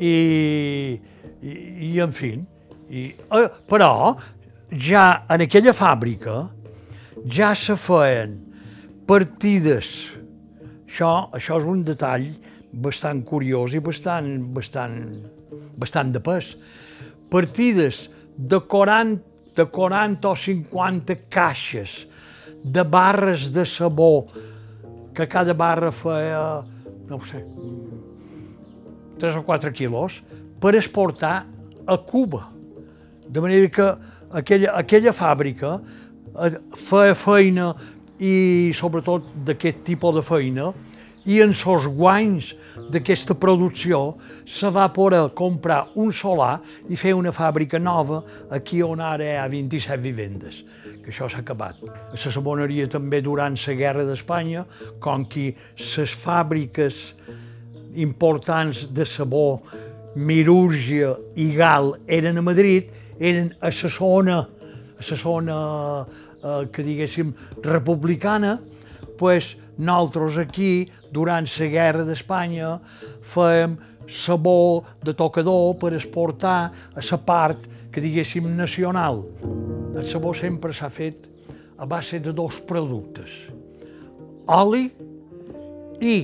i, 0.00 0.14
i, 1.40 1.56
i 1.92 1.96
en 2.02 2.12
fi, 2.12 2.34
i, 2.90 3.10
eh, 3.10 3.48
però 3.70 3.92
ja 4.70 5.26
en 5.30 5.44
aquella 5.46 5.74
fàbrica 5.76 6.42
ja 7.28 7.54
se 7.54 7.76
feien 7.76 8.38
partides. 9.08 10.10
Això, 10.86 11.30
això 11.36 11.58
és 11.60 11.66
un 11.66 11.82
detall 11.86 12.28
bastant 12.70 13.22
curiós 13.26 13.74
i 13.74 13.82
bastant, 13.82 14.30
bastant, 14.54 14.96
bastant 15.78 16.12
de 16.14 16.22
pes. 16.22 16.54
Partides 17.30 18.08
de 18.36 18.60
40, 18.60 19.22
de 19.56 19.66
40 19.66 20.30
o 20.30 20.36
50 20.36 21.16
caixes 21.30 22.06
de 22.62 22.84
barres 22.84 23.50
de 23.52 23.64
sabó, 23.66 24.26
que 25.14 25.26
cada 25.26 25.54
barra 25.54 25.90
feia, 25.90 26.62
no 27.08 27.16
ho 27.16 27.24
sé, 27.26 27.42
3 29.18 29.36
o 29.36 29.42
4 29.44 29.72
quilos, 29.72 30.22
per 30.60 30.74
exportar 30.74 31.46
a 31.86 31.98
Cuba. 31.98 32.52
De 33.26 33.40
manera 33.40 33.68
que 33.68 33.86
aquella, 34.32 34.72
aquella 34.78 35.12
fàbrica 35.12 35.80
feia 36.76 37.14
feina 37.14 37.72
i 38.20 38.70
sobretot 38.76 39.30
d'aquest 39.46 39.84
tipus 39.84 40.14
de 40.16 40.22
feina 40.24 40.70
i 41.28 41.40
en 41.44 41.52
els 41.52 41.86
guanys 41.92 42.54
d'aquesta 42.90 43.36
producció 43.36 44.16
se 44.48 44.70
va 44.72 44.86
poder 44.92 45.22
comprar 45.36 45.90
un 46.00 46.12
solar 46.12 46.60
i 46.88 46.96
fer 46.96 47.12
una 47.14 47.32
fàbrica 47.32 47.78
nova 47.78 48.22
aquí 48.50 48.80
on 48.82 49.02
ara 49.04 49.26
hi 49.26 49.36
ha 49.36 49.48
27 49.48 50.00
vivendes, 50.00 50.62
que 51.04 51.12
això 51.12 51.28
s'ha 51.28 51.42
acabat. 51.44 51.82
A 51.84 52.16
la 52.16 52.32
saboneria 52.32 52.88
també 52.88 53.20
durant 53.20 53.56
la 53.66 53.76
guerra 53.76 54.06
d'Espanya, 54.08 54.64
com 54.98 55.26
que 55.28 55.52
les 55.76 56.16
fàbriques 56.16 57.14
importants 57.94 58.88
de 58.88 59.04
sabó, 59.04 59.60
Mirúrgia 60.16 61.12
i 61.38 61.52
Gal 61.54 61.92
eren 62.08 62.40
a 62.40 62.42
Madrid, 62.42 62.88
eren 63.20 63.52
a 63.60 63.70
la 63.70 63.90
zona, 63.92 64.40
a 64.98 65.04
la 65.04 65.16
zona 65.16 65.58
eh, 66.42 66.68
que 66.72 66.82
diguéssim 66.82 67.32
republicana, 67.62 68.60
pues, 69.18 69.56
nosaltres 69.78 70.38
aquí, 70.38 70.90
durant 71.12 71.46
la 71.46 71.66
guerra 71.66 72.04
d'Espanya, 72.04 72.78
fèiem 73.22 73.78
sabó 74.10 74.84
de 75.04 75.14
tocador 75.14 75.76
per 75.78 75.94
exportar 75.94 76.72
a 76.94 77.00
la 77.00 77.18
part 77.18 77.58
que 77.92 78.00
diguéssim 78.00 78.48
nacional. 78.56 79.22
El 79.94 80.04
sabó 80.04 80.34
sempre 80.34 80.72
s'ha 80.72 80.90
fet 80.90 81.28
a 81.78 81.86
base 81.86 82.20
de 82.20 82.32
dos 82.32 82.60
productes, 82.60 83.30
oli 84.46 84.90
i 86.00 86.16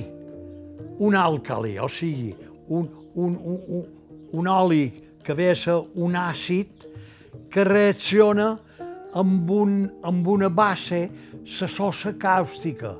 un 0.99 1.15
àlcali, 1.15 1.77
o 1.79 1.87
sigui, 1.89 2.35
un, 2.69 2.87
un, 3.15 3.35
un, 3.35 3.59
un, 3.67 3.85
un 4.33 4.47
oli 4.47 4.91
que 5.23 5.33
ve 5.33 5.51
a 5.51 5.55
ser 5.55 5.79
un 5.95 6.15
àcid 6.15 6.87
que 7.49 7.63
reacciona 7.63 8.57
amb, 9.17 9.49
un, 9.51 9.79
amb 10.05 10.27
una 10.27 10.49
base, 10.49 11.07
la 11.43 11.67
sosa 11.67 12.13
càustica. 12.19 12.95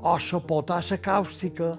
O 0.00 0.16
la 0.16 0.40
potassa 0.40 0.96
càustica, 0.96 1.74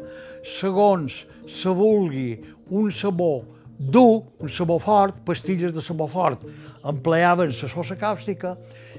segons 0.45 1.23
se 1.49 1.69
vulgui 1.73 2.37
un 2.69 2.91
sabó 2.93 3.41
dur, 3.81 4.21
un 4.39 4.49
sabó 4.49 4.77
fort, 4.79 5.23
pastilles 5.25 5.73
de 5.73 5.81
sabó 5.81 6.05
fort, 6.07 6.43
empleaven 6.85 7.49
la 7.49 7.69
sosa 7.69 7.97
càustica, 7.97 8.53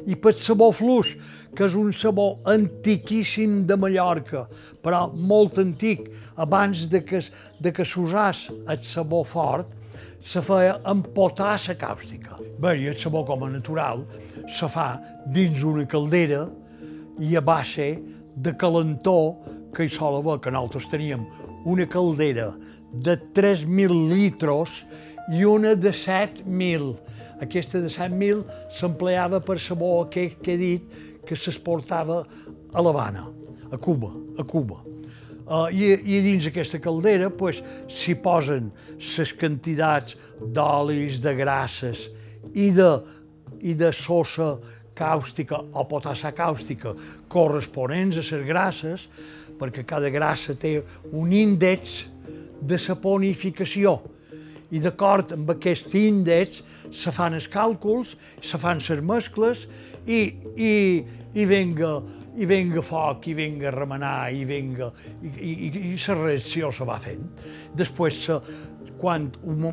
i 0.07 0.17
per 0.19 0.35
sabó 0.35 0.73
fluix, 0.75 1.15
que 1.55 1.69
és 1.69 1.77
un 1.79 1.93
sabó 1.95 2.41
antiquíssim 2.49 3.63
de 3.69 3.77
Mallorca, 3.79 4.49
però 4.83 5.05
molt 5.15 5.61
antic, 5.63 6.09
abans 6.35 6.89
de 6.91 7.03
que, 7.07 7.23
de 7.61 7.73
que 7.73 7.87
s'usàs 7.87 8.49
el 8.67 8.83
sabó 8.83 9.23
fort, 9.23 9.71
se 10.23 10.43
feia 10.45 10.79
amb 10.87 11.09
potassa 11.15 11.75
càustica. 11.79 12.39
Bé, 12.63 12.77
i 12.79 12.89
el 12.91 12.99
sabó 12.99 13.25
com 13.27 13.45
a 13.45 13.51
natural 13.51 14.05
se 14.57 14.69
fa 14.71 14.95
dins 15.27 15.63
una 15.67 15.87
caldera 15.91 16.45
i 17.21 17.35
a 17.37 17.43
base 17.43 17.97
de 18.35 18.55
calentor 18.59 19.35
que 19.75 19.87
hi 19.87 19.91
sol 19.93 20.21
haver, 20.21 20.39
que 20.41 20.53
nosaltres 20.53 20.89
teníem 20.93 21.27
una 21.65 21.87
caldera 21.87 22.53
de 22.93 23.17
3.000 23.35 24.13
litres 24.13 24.83
i 25.33 25.45
una 25.49 25.75
de 25.75 25.91
7.000. 25.91 26.95
Aquesta 27.43 27.81
de 27.83 27.91
7.000 27.91 28.45
s'empleava 28.79 29.43
per 29.43 29.59
sabó 29.61 29.97
aquest 30.05 30.39
que 30.43 30.55
he 30.55 30.61
dit 30.61 30.97
que 31.27 31.39
s'exportava 31.39 32.23
a 32.73 32.83
l'Havana, 32.83 33.27
a 33.71 33.79
Cuba, 33.79 34.13
a 34.39 34.45
Cuba. 34.45 34.83
Uh, 35.43 35.67
i, 35.75 35.89
I 35.99 36.21
dins 36.23 36.47
aquesta 36.47 36.79
caldera 36.81 37.29
pues, 37.35 37.59
s'hi 37.91 38.15
posen 38.15 38.71
les 39.03 39.33
quantitats 39.39 40.17
d'olis, 40.41 41.21
de 41.23 41.35
grasses 41.35 42.07
i 42.55 42.71
de, 42.75 42.91
i 43.67 43.75
de 43.79 43.91
sosa 43.93 44.55
càustica 44.95 45.59
o 45.59 45.85
potassa 45.89 46.33
càustica 46.37 46.95
corresponents 47.33 48.19
a 48.21 48.25
les 48.25 48.47
grasses, 48.47 49.07
perquè 49.59 49.85
cada 49.89 50.11
grassa 50.11 50.55
té 50.55 50.79
un 51.13 51.33
índex 51.33 52.07
de 52.63 52.79
saponificació. 52.79 53.99
I 54.73 54.81
d'acord 54.81 55.35
amb 55.37 55.51
aquest 55.53 55.93
índex 55.99 56.63
se 56.93 57.13
fan 57.13 57.37
els 57.37 57.49
càlculs, 57.53 58.15
se 58.41 58.59
fan 58.61 58.81
les 58.81 59.03
mescles 59.05 59.67
i, 60.07 60.21
i, 60.57 60.73
i 61.35 61.45
venga, 61.49 61.99
i 62.37 62.49
venga 62.49 62.83
foc, 62.85 63.29
i 63.29 63.35
venga 63.37 63.73
remenar, 63.75 64.33
i 64.33 64.45
venga... 64.49 64.91
i, 65.23 65.53
i, 65.53 65.71
i 65.93 65.97
la 65.97 66.19
reacció 66.23 66.73
se 66.73 66.89
va 66.89 66.99
fent. 67.03 67.27
Després, 67.77 68.25
quan, 69.03 69.29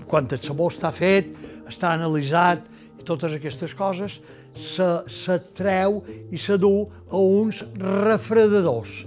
quan 0.10 0.28
el 0.32 0.42
sabó 0.42 0.72
està 0.74 0.90
fet, 0.94 1.30
està 1.70 1.94
analitzat, 1.94 2.66
i 3.00 3.06
totes 3.06 3.36
aquestes 3.38 3.76
coses, 3.78 4.18
se, 4.58 4.88
se 5.08 5.38
treu 5.56 6.02
i 6.34 6.40
se 6.42 6.58
du 6.60 6.74
a 7.08 7.22
uns 7.22 7.62
refredadors, 7.78 9.06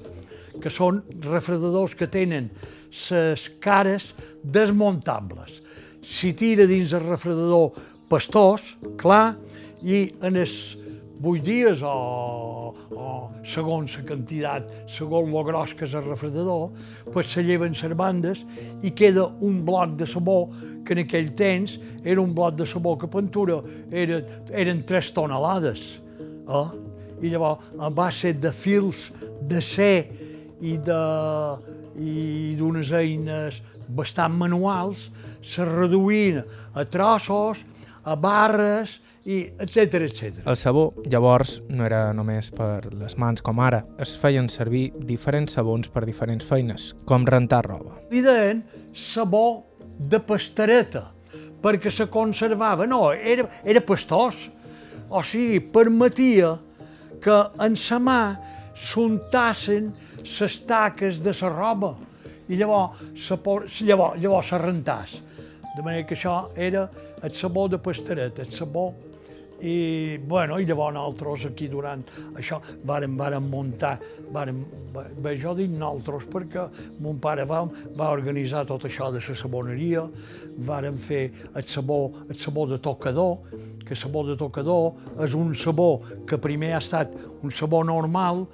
que 0.63 0.71
són 0.71 1.03
refredadors 1.27 1.97
que 1.99 2.07
tenen 2.07 2.51
les 2.93 3.49
cares 3.61 4.13
desmuntables. 4.45 5.59
S'hi 6.03 6.33
tira 6.39 6.69
dins 6.71 6.93
el 6.95 7.05
refredador 7.07 7.73
pastós, 8.11 8.77
clar, 9.01 9.35
i 9.83 10.05
en 10.23 10.39
els 10.39 10.77
8 11.23 11.43
dies 11.47 11.83
o, 11.87 11.93
o 12.91 13.31
segons 13.45 13.97
la 13.99 14.05
quantitat, 14.09 14.71
segons 14.91 15.31
lo 15.33 15.43
gros 15.45 15.75
que 15.75 15.87
és 15.87 15.97
el 15.99 16.05
refredador, 16.07 16.71
pues 17.13 17.33
se 17.33 17.45
lleven 17.45 17.77
les 17.77 17.97
bandes 17.97 18.45
i 18.83 18.91
queda 18.91 19.27
un 19.41 19.65
bloc 19.65 19.97
de 19.99 20.07
sabó 20.07 20.49
que 20.85 20.95
en 20.95 21.05
aquell 21.05 21.33
temps 21.39 21.79
era 22.05 22.21
un 22.21 22.35
bloc 22.35 22.57
de 22.57 22.67
sabó 22.67 22.97
que 22.99 23.09
pintura 23.09 23.61
era, 23.91 24.23
eren 24.51 24.83
3 24.83 25.13
tonelades. 25.15 26.01
Eh? 26.49 26.69
I 27.23 27.31
llavors, 27.31 27.63
a 27.79 27.89
base 27.91 28.33
de 28.35 28.51
fils 28.51 29.13
de 29.43 29.61
ser 29.63 30.11
i 30.61 30.77
de 30.79 31.03
i 31.93 32.55
d'unes 32.57 32.89
eines 32.97 33.59
bastant 33.93 34.33
manuals, 34.33 35.11
se 35.45 35.65
reduïen 35.67 36.41
a 36.73 36.85
trossos, 36.89 37.61
a 38.05 38.17
barres, 38.17 39.01
i 39.25 39.39
etc 39.63 40.01
etc. 40.03 40.41
El 40.47 40.57
sabó, 40.59 40.89
llavors, 41.07 41.61
no 41.71 41.87
era 41.87 42.09
només 42.17 42.51
per 42.55 42.89
les 42.91 43.15
mans 43.21 43.43
com 43.45 43.61
ara. 43.63 43.83
Es 44.03 44.17
feien 44.19 44.49
servir 44.51 44.89
diferents 44.99 45.55
sabons 45.59 45.91
per 45.93 46.05
diferents 46.07 46.47
feines, 46.47 46.91
com 47.07 47.27
rentar 47.27 47.63
roba. 47.69 48.01
Li 48.11 48.23
deien 48.25 48.65
sabó 48.95 49.63
de 49.99 50.19
pastareta, 50.19 51.07
perquè 51.63 51.91
se 51.91 52.09
conservava. 52.11 52.87
No, 52.91 53.13
era, 53.13 53.47
era 53.65 53.85
pastós. 53.87 54.49
O 55.13 55.23
sigui, 55.23 55.61
permetia 55.61 56.57
que 57.23 57.37
en 57.63 57.77
sa 57.79 58.01
mà 58.03 58.23
s'untassin 58.75 59.93
les 60.23 60.57
taques 60.67 61.21
de 61.23 61.35
la 61.43 61.51
roba 61.53 61.93
i 62.49 62.57
llavors 62.59 62.99
se, 63.15 63.37
llavors, 63.87 64.19
llavors 64.19 64.49
se 64.51 64.59
rentàs. 64.59 65.15
De 65.77 65.85
manera 65.85 66.07
que 66.09 66.17
això 66.17 66.51
era 66.57 66.89
el 67.23 67.31
sabó 67.31 67.69
de 67.69 67.79
pastareta, 67.79 68.43
el 68.43 68.51
sabó 68.53 68.91
i, 69.63 70.19
bueno, 70.27 70.59
i 70.59 70.67
llavors 70.67 70.95
nosaltres 70.97 71.47
aquí 71.53 71.69
durant 71.71 72.03
això 72.35 72.59
vàrem, 72.87 73.15
vàrem 73.19 73.45
muntar, 73.47 73.95
vàrem, 74.35 74.59
bé, 74.93 75.37
jo 75.39 75.55
dic 75.55 75.71
nosaltres 75.71 76.27
perquè 76.33 76.67
mon 77.03 77.21
pare 77.23 77.47
va, 77.49 77.63
va 77.99 78.11
organitzar 78.11 78.65
tot 78.67 78.89
això 78.89 79.13
de 79.15 79.23
la 79.23 79.37
saboneria, 79.39 80.03
vàrem 80.67 80.99
fer 80.99 81.23
el 81.55 81.67
sabó, 81.69 82.01
el 82.29 82.39
sabó 82.39 82.67
de 82.71 82.81
tocador, 82.83 83.39
que 83.87 83.95
el 83.95 84.01
sabó 84.01 84.25
de 84.27 84.37
tocador 84.41 85.23
és 85.23 85.37
un 85.39 85.55
sabó 85.55 86.01
que 86.27 86.41
primer 86.43 86.75
ha 86.75 86.83
estat 86.83 87.15
un 87.43 87.55
sabó 87.55 87.85
normal, 87.87 88.47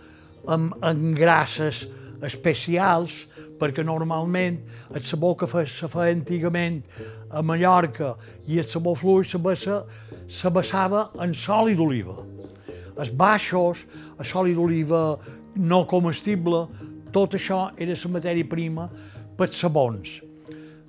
amb, 0.48 0.76
amb 0.84 1.16
grasses 1.16 1.86
especials, 2.24 3.24
perquè 3.58 3.82
normalment 3.86 4.60
el 4.94 5.02
sabó 5.02 5.34
que 5.38 5.48
fe, 5.50 5.64
se 5.66 5.88
feia 5.90 6.14
antigament 6.14 6.82
a 7.30 7.42
Mallorca 7.42 8.14
i 8.48 8.58
el 8.58 8.66
sabó 8.66 8.94
fluix 8.96 9.34
basava 9.36 11.08
en 11.22 11.34
sòli 11.34 11.76
d'oliva. 11.76 12.16
Els 12.98 13.10
baixos, 13.14 13.84
el 14.18 14.26
sòli 14.26 14.54
d'oliva 14.56 15.02
no 15.58 15.84
comestible, 15.86 16.66
tot 17.12 17.34
això 17.38 17.68
era 17.78 17.94
la 17.94 18.10
matèria 18.12 18.48
prima 18.48 18.88
pels 19.38 19.56
sabons. 19.56 20.18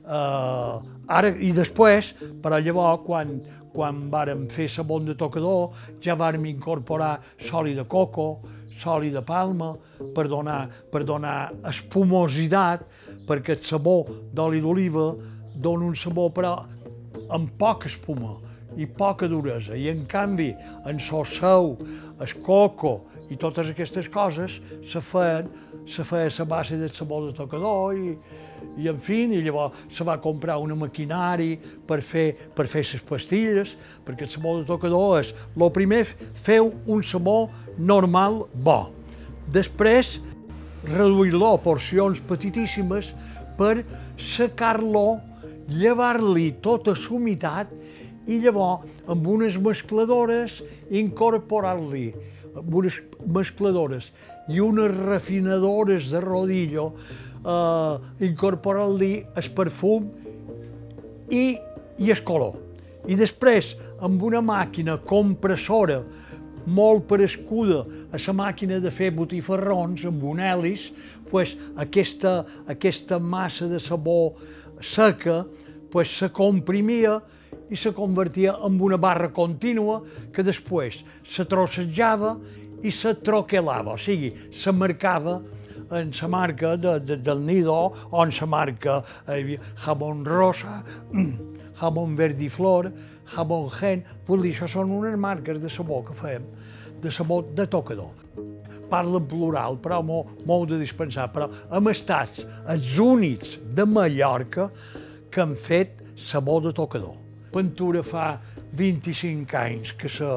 Uh, 0.10 0.82
ara, 1.06 1.30
I 1.38 1.52
després, 1.54 2.15
però 2.41 2.58
llavors, 2.58 3.04
quan, 3.06 3.36
quan 3.73 4.08
vàrem 4.10 4.47
fer 4.49 4.67
sabó 4.71 4.97
de 4.99 5.13
tocador, 5.15 5.75
ja 6.02 6.17
vàrem 6.17 6.47
incorporar 6.49 7.19
soli 7.38 7.75
de 7.78 7.86
coco, 7.86 8.39
soli 8.80 9.12
de 9.13 9.21
palma, 9.21 9.75
per 10.15 10.25
donar, 10.32 10.63
per 10.91 11.04
donar 11.06 11.52
espumositat, 11.69 12.88
perquè 13.30 13.54
el 13.54 13.62
sabó 13.62 14.02
d'oli 14.34 14.63
d'oliva 14.63 15.12
dona 15.60 15.86
un 15.86 15.95
sabó 15.95 16.30
però 16.34 16.56
amb 17.30 17.52
poca 17.60 17.89
espuma 17.89 18.38
i 18.78 18.86
poca 18.86 19.28
duresa. 19.28 19.76
I 19.76 19.89
en 19.91 20.06
canvi, 20.08 20.54
en 20.88 21.00
seu, 21.00 21.76
el 22.19 22.34
coco 22.43 23.00
i 23.30 23.38
totes 23.38 23.69
aquestes 23.69 24.10
coses 24.10 24.60
se 24.88 25.02
feien, 25.02 25.50
se 25.89 26.04
feia 26.04 26.30
a 26.30 26.45
base 26.45 26.78
del 26.78 26.91
sabó 26.91 27.26
de 27.26 27.34
tocador 27.34 27.95
i, 27.98 28.13
i 28.78 28.88
en 28.88 29.00
fi, 29.00 29.24
i 29.26 29.41
llavors 29.41 29.76
se 29.91 30.04
va 30.06 30.19
comprar 30.22 30.58
una 30.62 30.76
maquinari 30.76 31.58
per 31.88 32.02
fer, 32.02 32.34
per 32.56 32.67
fer 32.67 32.84
les 32.86 33.04
pastilles, 33.06 33.76
perquè 34.06 34.28
el 34.28 34.32
sabó 34.32 34.58
de 34.60 34.67
tocador 34.67 35.19
és, 35.19 35.34
el 35.56 35.72
primer, 35.74 36.04
feu 36.36 36.74
un 36.88 37.04
sabó 37.04 37.50
normal 37.78 38.43
bo. 38.54 38.91
Després, 39.50 40.19
reduir-lo 40.86 41.56
a 41.56 41.62
porcions 41.62 42.22
petitíssimes 42.22 43.13
per 43.58 43.84
secar-lo, 44.15 45.19
llevar-li 45.69 46.51
tota 46.63 46.95
la 46.97 47.15
humitat 47.15 47.71
i 48.29 48.39
llavors 48.43 48.86
amb 49.10 49.27
unes 49.27 49.58
mescladores 49.62 50.60
incorporar-li 50.89 52.10
amb 52.60 52.75
unes 52.82 52.99
mescladores 53.25 54.12
i 54.49 54.60
unes 54.60 54.93
refinadores 54.95 56.10
de 56.12 56.21
rodillo 56.23 56.91
eh, 57.45 58.25
incorporar-li 58.25 59.13
el 59.36 59.51
perfum 59.55 60.10
i, 61.29 61.58
i 61.99 62.12
el 62.12 62.23
color. 62.25 62.58
I 63.10 63.15
després, 63.17 63.75
amb 64.03 64.21
una 64.25 64.41
màquina 64.43 64.97
compressora 65.05 66.01
molt 66.69 67.08
parescuda 67.10 67.86
a 68.12 68.19
la 68.19 68.34
màquina 68.36 68.79
de 68.84 68.91
fer 68.91 69.10
botifarrons 69.15 70.03
amb 70.05 70.23
un 70.27 70.41
hèlice, 70.43 70.91
pues, 71.29 71.55
aquesta, 71.77 72.43
aquesta 72.67 73.19
massa 73.19 73.69
de 73.69 73.79
sabó 73.79 74.36
seca 74.82 75.44
pues, 75.92 76.12
se 76.18 76.30
comprimia 76.30 77.20
i 77.70 77.78
se 77.78 77.94
convertia 77.94 78.56
en 78.65 78.80
una 78.82 78.98
barra 78.98 79.30
contínua 79.34 80.02
que 80.34 80.44
després 80.46 81.04
se 81.24 81.46
trossejava 81.46 82.36
i 82.84 82.92
se 82.92 83.13
troquelava, 83.13 83.94
o 83.94 84.00
sigui, 84.00 84.32
se 84.56 84.72
marcava 84.72 85.39
en 85.92 86.12
la 86.22 86.28
marca 86.28 86.76
de, 86.78 87.00
de, 87.00 87.18
del 87.18 87.46
Nido 87.46 87.74
o 88.12 88.24
en 88.24 88.32
la 88.39 88.46
marca 88.46 89.04
eh, 89.28 89.60
jamón 89.76 90.24
rosa, 90.26 90.84
jamón 91.80 92.15
verdiflor, 92.15 92.92
jamón 93.26 93.70
gen, 93.70 94.06
vull 94.28 94.46
dir, 94.46 94.54
això 94.54 94.70
són 94.70 94.92
unes 94.92 95.18
marques 95.18 95.62
de 95.62 95.70
sabó 95.70 96.04
que 96.06 96.13
fem, 96.13 96.46
de 97.02 97.12
sabó 97.12 97.42
de 97.42 97.68
tocador. 97.68 98.48
Parla 98.89 99.21
plural, 99.21 99.78
però 99.82 100.02
m'ho 100.04 100.60
de 100.69 100.80
dispensar, 100.82 101.30
però 101.34 101.49
hem 101.71 101.91
estat 101.91 102.41
els 102.73 102.97
únics 102.99 103.60
de 103.75 103.86
Mallorca 103.86 104.69
que 105.30 105.41
han 105.43 105.56
fet 105.56 106.02
sabó 106.17 106.60
de 106.62 106.73
tocador. 106.75 107.15
Pintura 107.54 108.04
fa 108.06 108.39
25 108.73 109.58
anys 109.58 109.93
que 109.97 110.10
se, 110.10 110.28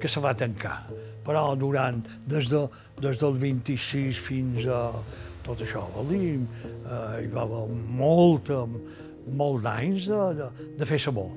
que 0.00 0.08
se 0.08 0.20
va 0.20 0.34
tancar, 0.36 0.82
però 1.24 1.54
durant, 1.56 2.02
des, 2.28 2.48
de, 2.50 2.64
des 3.00 3.20
del 3.20 3.38
26 3.40 4.20
fins 4.20 4.68
a 4.68 4.82
tot 5.46 5.64
això, 5.64 5.86
vol 5.94 6.12
dir, 6.12 6.34
eh, 6.36 7.24
hi 7.24 7.30
va 7.32 7.46
haver 7.46 7.64
molt, 8.00 8.52
molt 9.32 9.64
d'anys 9.64 10.10
de, 10.10 10.20
de, 10.42 10.50
de 10.80 10.88
fer 10.88 11.00
sabó. 11.00 11.30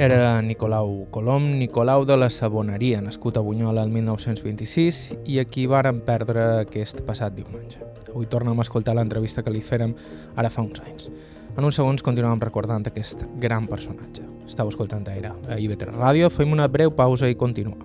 Era 0.00 0.40
Nicolau 0.40 1.08
Colom, 1.10 1.58
Nicolau 1.58 2.06
de 2.06 2.16
la 2.16 2.30
Saboneria, 2.30 3.02
nascut 3.04 3.36
a 3.36 3.42
Bunyola 3.44 3.82
el 3.84 3.90
1926 3.92 5.00
i 5.28 5.36
aquí 5.42 5.66
varen 5.68 5.98
perdre 6.06 6.40
aquest 6.62 7.02
passat 7.04 7.36
diumenge. 7.36 7.82
Avui 8.08 8.24
tornem 8.24 8.56
a 8.56 8.64
escoltar 8.64 8.94
l'entrevista 8.96 9.44
que 9.44 9.52
li 9.52 9.60
fèrem 9.60 9.92
ara 10.40 10.48
fa 10.48 10.64
uns 10.64 10.80
anys. 10.80 11.10
En 11.52 11.68
uns 11.68 11.76
segons 11.76 12.00
continuem 12.00 12.40
recordant 12.40 12.88
aquest 12.88 13.26
gran 13.44 13.68
personatge. 13.68 14.24
Estau 14.48 14.72
escoltant 14.72 15.04
Aire 15.12 15.34
a 15.36 15.60
IB3 15.60 15.92
Ràdio, 15.92 16.32
fem 16.32 16.56
una 16.56 16.64
breu 16.72 16.96
pausa 16.96 17.28
i 17.28 17.36
continuem. 17.36 17.84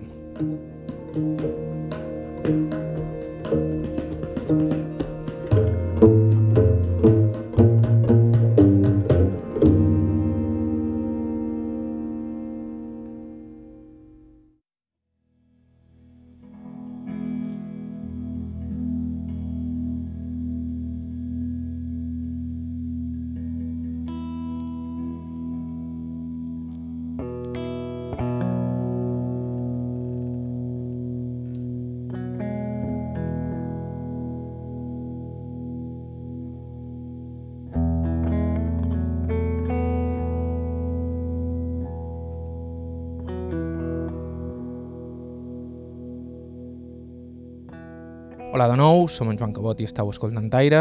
Hola 48.56 48.70
de 48.70 48.76
nou, 48.80 49.02
som 49.06 49.28
en 49.28 49.36
Joan 49.36 49.50
Cabot 49.52 49.76
i 49.82 49.84
estàu 49.84 50.08
escoltant 50.08 50.46
Aire. 50.56 50.78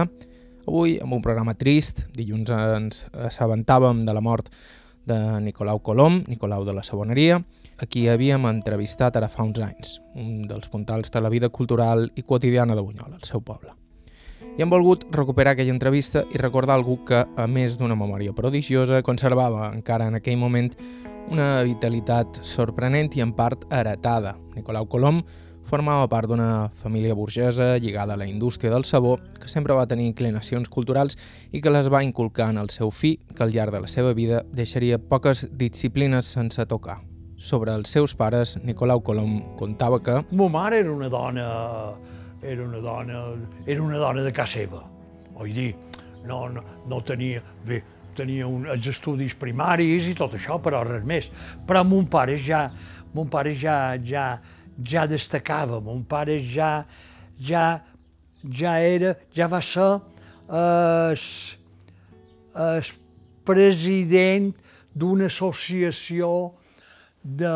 Avui, 0.64 0.94
amb 1.04 1.12
un 1.18 1.20
programa 1.20 1.58
trist, 1.60 2.06
dilluns 2.16 2.48
ens 2.56 3.02
assabentàvem 3.12 4.06
de 4.08 4.14
la 4.16 4.22
mort 4.24 4.48
de 5.04 5.18
Nicolau 5.44 5.82
Colom, 5.84 6.22
Nicolau 6.32 6.64
de 6.64 6.72
la 6.72 6.86
Saboneria, 6.88 7.42
a 7.76 7.86
qui 7.92 8.06
havíem 8.08 8.48
entrevistat 8.48 9.20
ara 9.20 9.28
fa 9.28 9.44
uns 9.44 9.60
anys, 9.60 9.98
un 10.16 10.48
dels 10.48 10.72
puntals 10.72 11.12
de 11.12 11.20
la 11.20 11.28
vida 11.28 11.50
cultural 11.52 12.08
i 12.16 12.24
quotidiana 12.24 12.80
de 12.80 12.86
Bunyola, 12.88 13.20
el 13.20 13.28
seu 13.28 13.44
poble. 13.44 13.76
I 14.56 14.64
hem 14.64 14.72
volgut 14.72 15.04
recuperar 15.12 15.58
aquella 15.58 15.76
entrevista 15.76 16.24
i 16.32 16.40
recordar 16.40 16.80
algú 16.80 17.02
que, 17.04 17.26
a 17.28 17.46
més 17.46 17.76
d'una 17.76 18.00
memòria 18.00 18.32
prodigiosa, 18.32 19.04
conservava 19.04 19.68
encara 19.76 20.08
en 20.08 20.16
aquell 20.16 20.40
moment 20.40 20.72
una 21.28 21.58
vitalitat 21.68 22.40
sorprenent 22.40 23.18
i 23.20 23.26
en 23.26 23.36
part 23.36 23.68
heretada. 23.68 24.38
Nicolau 24.56 24.88
Colom 24.88 25.26
formava 25.66 26.08
part 26.08 26.30
d'una 26.30 26.70
família 26.82 27.16
burgesa 27.18 27.78
lligada 27.78 28.14
a 28.14 28.18
la 28.18 28.28
indústria 28.28 28.72
del 28.72 28.86
sabó 28.86 29.18
que 29.42 29.50
sempre 29.50 29.74
va 29.74 29.88
tenir 29.88 30.06
inclinacions 30.08 30.70
culturals 30.70 31.18
i 31.52 31.62
que 31.62 31.74
les 31.74 31.90
va 31.92 32.04
inculcar 32.06 32.52
en 32.54 32.62
el 32.62 32.70
seu 32.70 32.92
fi 32.92 33.16
que 33.34 33.44
al 33.44 33.54
llarg 33.54 33.74
de 33.74 33.82
la 33.82 33.90
seva 33.92 34.14
vida 34.14 34.44
deixaria 34.52 35.00
poques 35.00 35.48
disciplines 35.58 36.30
sense 36.38 36.66
tocar. 36.66 37.00
Sobre 37.38 37.74
els 37.74 37.90
seus 37.92 38.16
pares, 38.16 38.56
Nicolau 38.64 39.02
Colom 39.04 39.58
contava 39.60 40.00
que... 40.00 40.22
Ma 40.32 40.48
mare 40.50 40.80
era 40.80 40.94
una 40.94 41.10
dona, 41.10 41.50
era 42.42 42.64
una 42.64 42.80
dona, 42.80 43.26
era 43.66 43.84
una 43.84 43.98
dona 43.98 44.24
de 44.24 44.32
casa 44.32 44.62
seva. 44.62 44.86
Vull 45.36 45.52
dir, 45.52 45.74
no, 46.26 46.48
no, 46.50 46.64
no 46.88 47.02
tenia... 47.04 47.44
Bé, 47.66 47.82
tenia 48.16 48.48
un, 48.48 48.66
els 48.72 48.88
estudis 48.88 49.36
primaris 49.36 50.08
i 50.08 50.16
tot 50.16 50.38
això, 50.38 50.58
però 50.64 50.86
res 50.88 51.04
més. 51.04 51.28
Però 51.68 51.84
mon 51.84 52.08
pare 52.08 52.38
ja, 52.40 52.70
mon 53.14 53.28
pare 53.32 53.52
ja, 53.60 53.98
ja, 54.00 54.30
ja 54.84 55.06
destacava, 55.08 55.80
mon 55.80 56.04
pare 56.04 56.40
ja, 56.44 56.86
ja, 57.40 57.82
ja 58.44 58.76
era, 58.80 59.16
ja 59.36 59.48
va 59.48 59.62
ser 59.62 59.90
el, 60.50 61.24
el 62.66 62.92
president 63.46 64.54
d'una 64.96 65.30
associació 65.32 66.30
de, 67.22 67.56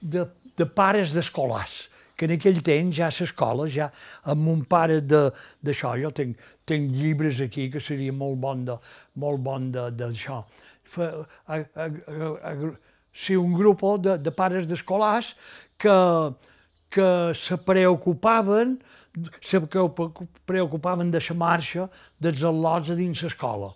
de, 0.00 0.24
de 0.56 0.66
pares 0.66 1.14
d'escolars, 1.14 1.88
que 2.14 2.28
en 2.28 2.36
aquell 2.36 2.60
temps 2.64 2.94
ja 2.96 3.08
a 3.10 3.14
l'escola, 3.14 3.66
ja 3.68 3.90
amb 4.30 4.46
mon 4.46 4.62
pare 4.64 5.00
d'això, 5.02 5.96
jo 6.00 6.12
tinc, 6.14 6.38
tinc 6.64 6.92
llibres 6.94 7.40
aquí 7.44 7.68
que 7.72 7.82
seria 7.82 8.12
molt 8.14 8.38
bon 8.40 8.64
de, 8.68 8.78
molt 9.20 9.42
bon 9.44 9.70
d'això. 9.74 10.44
sí, 13.14 13.36
un 13.36 13.54
grup 13.54 13.82
de, 14.02 14.16
de 14.18 14.30
pares 14.30 14.66
d'escolars 14.66 15.34
que, 15.84 16.00
que 16.96 17.08
se 17.36 17.60
preocupaven 17.60 18.78
se 19.40 19.60
preocupaven 19.60 21.10
de 21.10 21.20
la 21.20 21.34
marxa 21.34 21.88
dels 22.18 22.42
al·lots 22.42 22.90
a 22.90 22.96
dins 22.98 23.22
l'escola, 23.22 23.70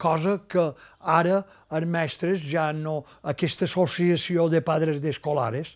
cosa 0.00 0.38
que 0.48 0.64
ara 1.00 1.42
els 1.70 1.86
mestres 1.86 2.40
ja 2.40 2.70
no... 2.72 3.02
Aquesta 3.22 3.66
associació 3.68 4.48
de 4.48 4.62
padres 4.64 5.02
d'escolares 5.04 5.74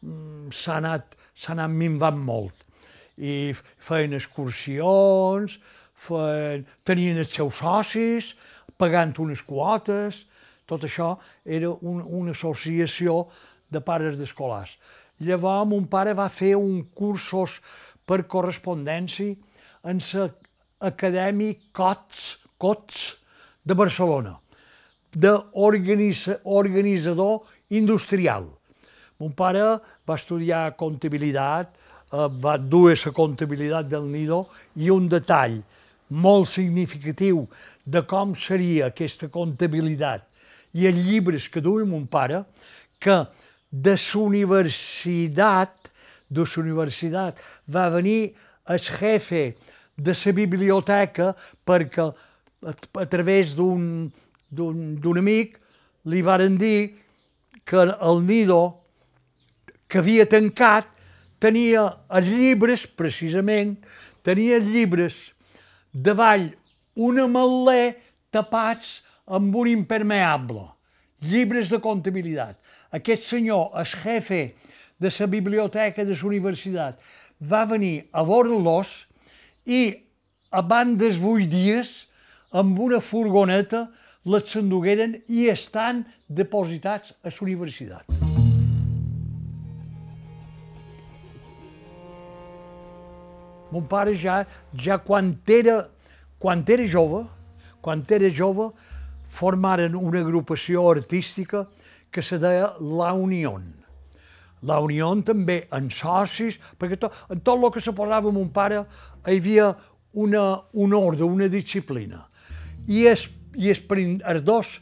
mm, 0.00 0.50
s'ha 0.50 0.80
anat, 0.80 1.14
anat 1.54 1.70
minvant 1.70 2.18
molt. 2.18 2.66
I 3.16 3.52
feien 3.78 4.16
excursions, 4.18 5.58
feien, 5.94 6.66
tenien 6.82 7.22
els 7.22 7.30
seus 7.30 7.62
socis, 7.62 8.32
pagant 8.74 9.14
unes 9.22 9.44
quotes, 9.46 10.24
tot 10.66 10.82
això 10.88 11.14
era 11.44 11.70
un, 11.70 12.02
una 12.02 12.34
associació 12.34 13.28
de 13.70 13.80
pares 13.80 14.18
d'escolars. 14.18 14.74
Llavors, 15.22 15.68
mon 15.70 15.86
pare 15.86 16.10
va 16.18 16.26
fer 16.28 16.56
un 16.58 16.82
cursos 16.94 17.60
per 18.06 18.26
correspondència 18.26 19.34
en 19.86 19.98
l'acadèmic 20.12 21.58
COTS, 21.74 22.38
COTS 22.58 23.16
de 23.62 23.74
Barcelona, 23.78 24.40
d'organitzador 25.14 27.40
industrial. 27.70 28.50
Mon 29.22 29.30
pare 29.38 29.78
va 30.06 30.14
estudiar 30.18 30.74
comptabilitat, 30.76 31.70
eh, 31.70 32.28
va 32.42 32.56
dur 32.58 32.90
la 32.90 33.12
comptabilitat 33.12 33.86
del 33.86 34.10
Nido 34.10 34.48
i 34.76 34.90
un 34.90 35.08
detall 35.08 35.62
molt 36.08 36.48
significatiu 36.48 37.48
de 37.84 38.02
com 38.02 38.34
seria 38.34 38.86
aquesta 38.90 39.28
comptabilitat 39.28 40.26
i 40.74 40.86
els 40.88 41.04
llibres 41.04 41.48
que 41.48 41.60
duia 41.60 41.86
mon 41.86 42.06
pare, 42.06 42.44
que 42.98 43.26
de 43.72 43.96
la 43.96 44.20
universitat, 44.20 45.90
de 46.28 46.44
la 46.44 46.62
universitat 46.62 47.40
va 47.66 47.88
venir 47.88 48.34
el 48.68 48.78
jefe 48.78 49.56
de 49.96 50.12
la 50.12 50.32
biblioteca 50.32 51.32
perquè 51.64 52.12
a, 52.62 53.06
través 53.06 53.56
d'un 53.56 55.18
amic 55.18 55.58
li 56.04 56.22
varen 56.22 56.56
dir 56.60 56.92
que 57.64 57.80
el 57.80 58.22
Nido 58.26 58.62
que 59.88 59.98
havia 59.98 60.26
tancat 60.26 60.88
tenia 61.42 61.84
els 62.08 62.28
llibres, 62.28 62.86
precisament, 62.86 63.76
tenia 64.22 64.56
els 64.60 64.68
llibres 64.68 65.16
davall 65.92 66.52
una 66.96 67.26
malè 67.28 67.94
tapats 68.32 69.00
amb 69.26 69.54
un 69.56 69.68
impermeable, 69.70 70.64
llibres 71.28 71.70
de 71.70 71.78
comptabilitat. 71.82 72.58
Aquest 72.92 73.24
senyor, 73.24 73.70
el 73.80 73.86
jefe 73.88 74.54
de 75.00 75.08
la 75.08 75.26
biblioteca 75.26 76.04
de 76.04 76.12
la 76.12 76.26
universitat, 76.28 76.98
va 77.40 77.64
venir 77.64 78.04
a 78.12 78.22
veure-los 78.22 78.90
i 79.64 79.96
abans 80.52 80.98
dels 81.00 81.16
vuit 81.16 81.48
dies, 81.48 81.88
amb 82.52 82.76
una 82.78 83.00
furgoneta, 83.00 83.86
les 84.28 84.44
s'endugueren 84.44 85.16
i 85.26 85.48
estan 85.48 86.04
depositats 86.28 87.14
a 87.24 87.32
la 87.32 87.40
universitat. 87.40 88.04
Mon 93.72 93.88
pare 93.88 94.12
ja, 94.12 94.42
ja 94.76 95.00
quan 95.00 95.32
era, 95.48 95.88
quan 96.38 96.60
era 96.68 96.84
jove, 96.84 97.24
quan 97.80 98.04
era 98.04 98.28
jove, 98.28 98.68
formaren 99.32 99.96
una 99.96 100.20
agrupació 100.20 100.90
artística 100.90 101.64
que 102.12 102.22
se 102.22 102.38
deia 102.38 102.72
La 102.80 103.12
Unió. 103.16 103.56
La 104.62 104.78
Unió 104.84 105.10
també 105.26 105.64
en 105.74 105.88
socis, 105.90 106.60
perquè 106.78 107.00
to, 107.00 107.10
en 107.32 107.40
tot 107.40 107.58
el 107.58 107.72
que 107.74 107.82
se 107.82 107.94
posava 107.96 108.30
mon 108.30 108.52
pare 108.54 108.84
hi 109.26 109.38
havia 109.40 109.72
una, 110.12 110.60
un 110.72 110.94
ordre, 110.94 111.24
una 111.24 111.48
disciplina. 111.48 112.26
I 112.86 113.06
els, 113.10 113.26
i 113.56 113.72
els, 113.72 113.82
els 113.88 114.44
dos 114.46 114.76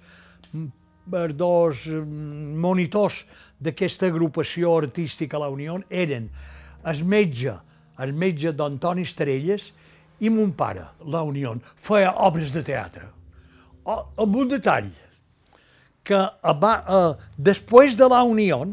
els 1.19 1.35
dos 1.35 1.87
mm, 1.87 2.57
monitors 2.61 3.25
d'aquesta 3.61 4.07
agrupació 4.07 4.77
artística 4.79 5.39
La 5.39 5.49
Unió 5.51 5.81
eren 5.91 6.29
el 6.87 7.05
metge, 7.05 7.55
el 8.01 8.13
metge 8.17 8.53
d'Antoni 8.57 9.05
Estrelles 9.05 9.71
i 10.21 10.31
mon 10.31 10.53
pare, 10.53 10.85
La 11.07 11.23
Unió, 11.23 11.57
feia 11.77 12.13
obres 12.27 12.53
de 12.53 12.63
teatre. 12.65 13.09
Oh, 13.85 14.13
amb 14.21 14.37
un 14.37 14.49
detall, 14.49 14.91
que 16.05 16.17
va, 16.63 16.85
eh, 16.89 17.15
després 17.37 17.97
de 17.97 18.09
la 18.09 18.23
Unió, 18.25 18.65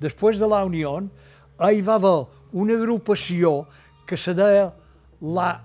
després 0.00 0.38
de 0.38 0.46
la 0.48 0.64
Unió, 0.64 1.00
hi 1.60 1.80
va 1.82 1.94
haver 1.94 2.26
una 2.52 2.74
agrupació 2.74 3.66
que 4.06 4.16
se 4.16 4.34
deia 4.34 4.72
la 5.20 5.64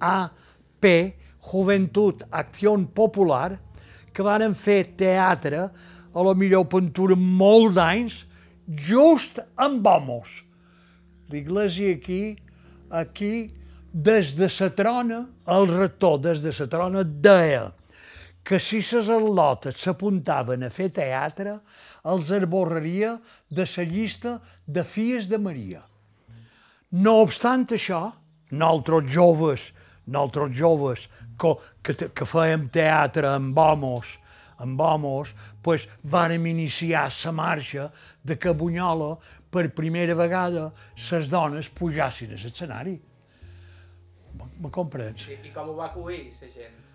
JAP, 0.00 0.84
Juventud 1.40 2.22
Acció 2.30 2.76
Popular, 2.94 3.58
que 4.12 4.22
van 4.22 4.54
fer 4.54 4.84
teatre, 4.96 5.70
a 6.10 6.22
la 6.26 6.34
millor 6.34 6.66
pintura 6.66 7.14
molt 7.16 7.76
d'anys, 7.76 8.24
just 8.66 9.38
amb 9.56 9.86
homos. 9.86 10.42
L'església 11.30 11.94
aquí, 11.94 12.36
aquí, 12.90 13.54
des 13.92 14.34
de 14.38 14.48
la 14.50 14.70
trona, 14.70 15.26
el 15.46 15.66
rector 15.70 16.18
des 16.18 16.42
de 16.42 16.50
la 16.50 16.66
trona 16.70 17.04
deia 17.04 17.70
que 18.44 18.58
si 18.58 18.80
les 18.80 19.10
al·lotes 19.12 19.82
s'apuntaven 19.82 20.64
a 20.64 20.70
fer 20.72 20.88
teatre, 20.96 21.58
els 22.08 22.30
arborraria 22.32 23.18
de 23.50 23.66
la 23.66 23.84
llista 23.84 24.38
de 24.66 24.84
fies 24.84 25.28
de 25.28 25.38
Maria. 25.38 25.82
No 26.90 27.20
obstant 27.22 27.66
això, 27.70 28.10
nosaltres 28.50 29.12
joves, 29.12 29.68
nosaltres 30.06 30.56
joves 30.56 31.06
que, 31.38 31.54
que, 31.82 32.08
que 32.08 32.26
fèiem 32.26 32.68
teatre 32.72 33.28
amb 33.30 33.58
homes, 33.58 34.16
amb 34.60 34.80
homes, 34.80 35.30
pues, 35.62 35.86
vàrem 36.02 36.48
iniciar 36.50 37.06
la 37.24 37.32
marxa 37.32 37.90
de 38.24 38.36
que 38.36 38.52
Bunyola 38.52 39.14
per 39.50 39.70
primera 39.76 40.14
vegada 40.14 40.70
les 40.96 41.30
dones 41.30 41.68
pujassin 41.68 42.34
a 42.34 42.40
l'escenari. 42.40 42.98
Me 44.60 44.70
comprens? 44.70 45.26
I, 45.28 45.40
I 45.48 45.52
com 45.54 45.70
ho 45.70 45.76
va 45.78 45.88
acollir, 45.90 46.28
la 46.40 46.50
gent? 46.52 46.89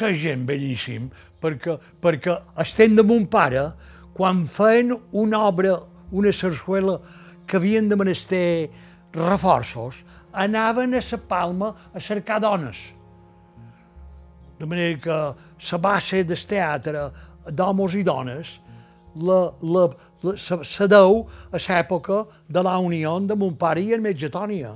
La 0.00 0.12
gent 0.12 0.44
bellíssim, 0.46 1.08
perquè, 1.40 1.78
perquè 2.02 2.34
estem 2.60 2.96
de 2.96 3.04
mon 3.06 3.24
pare, 3.26 3.70
quan 4.14 4.44
feien 4.44 4.92
una 5.12 5.40
obra, 5.46 5.78
una 6.10 6.32
sarsuela, 6.32 6.98
que 7.48 7.56
havien 7.56 7.88
de 7.88 7.96
menester 7.96 8.68
reforços, 9.14 10.02
anaven 10.32 10.94
a 10.94 11.00
la 11.00 11.18
Palma 11.28 11.74
a 11.94 12.00
cercar 12.00 12.40
dones. 12.40 12.76
De 14.58 14.66
manera 14.66 14.98
que 14.98 15.18
la 15.72 15.78
base 15.78 16.24
del 16.24 16.46
teatre 16.46 17.10
d'homes 17.50 17.94
i 17.94 18.02
dones 18.02 18.58
la, 19.16 19.52
la, 19.62 19.88
la, 20.22 20.34
la, 20.34 20.62
la 20.80 20.86
deu 20.86 21.26
a 21.52 21.58
l'època 21.58 22.26
de 22.48 22.62
la 22.62 22.76
unió 22.78 23.18
de 23.20 23.34
mon 23.34 23.56
pare 23.56 23.80
i 23.80 23.92
el 23.92 24.00
metge 24.00 24.28
Tònia. 24.28 24.74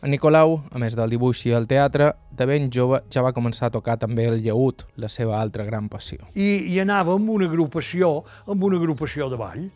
En 0.00 0.08
Nicolau, 0.08 0.54
a 0.72 0.80
més 0.80 0.94
del 0.96 1.12
dibuix 1.12 1.42
i 1.44 1.50
el 1.52 1.66
teatre, 1.68 2.06
de 2.32 2.44
ben 2.48 2.70
jove 2.72 3.02
ja 3.12 3.20
va 3.20 3.34
començar 3.36 3.68
a 3.68 3.72
tocar 3.74 3.98
també 4.00 4.24
el 4.30 4.38
llaüt, 4.40 4.86
la 4.96 5.10
seva 5.12 5.36
altra 5.36 5.66
gran 5.66 5.90
passió. 5.92 6.24
I, 6.32 6.72
i 6.72 6.78
anava 6.80 7.12
amb 7.18 7.28
una 7.28 7.44
agrupació, 7.50 8.08
amb 8.48 8.64
una 8.64 8.78
agrupació 8.80 9.28
de 9.28 9.36
ball, 9.36 9.66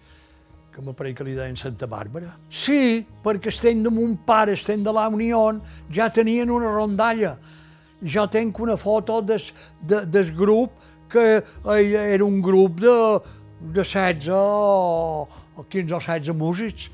que 0.72 0.84
m'apareix 0.86 1.18
que 1.18 1.26
li 1.28 1.36
deien 1.36 1.60
Santa 1.60 1.84
Bàrbara. 1.90 2.32
Sí, 2.48 3.04
perquè 3.24 3.52
estem 3.52 3.84
de 3.84 3.92
mon 3.92 4.16
pare, 4.24 4.56
estem 4.56 4.80
de 4.86 4.96
la 4.96 5.04
Unió, 5.12 5.42
ja 5.92 6.08
tenien 6.08 6.48
una 6.50 6.72
rondalla. 6.72 7.36
Jo 8.00 8.24
tenc 8.32 8.58
una 8.64 8.78
foto 8.80 9.20
des, 9.20 9.52
de, 9.84 10.06
des 10.08 10.32
grup 10.32 10.72
que 11.12 11.44
era 11.76 12.24
un 12.24 12.40
grup 12.42 12.80
de, 12.80 12.96
de 13.60 13.84
16 13.84 14.32
o, 14.32 15.28
o 15.54 15.68
15 15.68 15.92
o 15.92 16.00
16 16.00 16.32
músics 16.32 16.88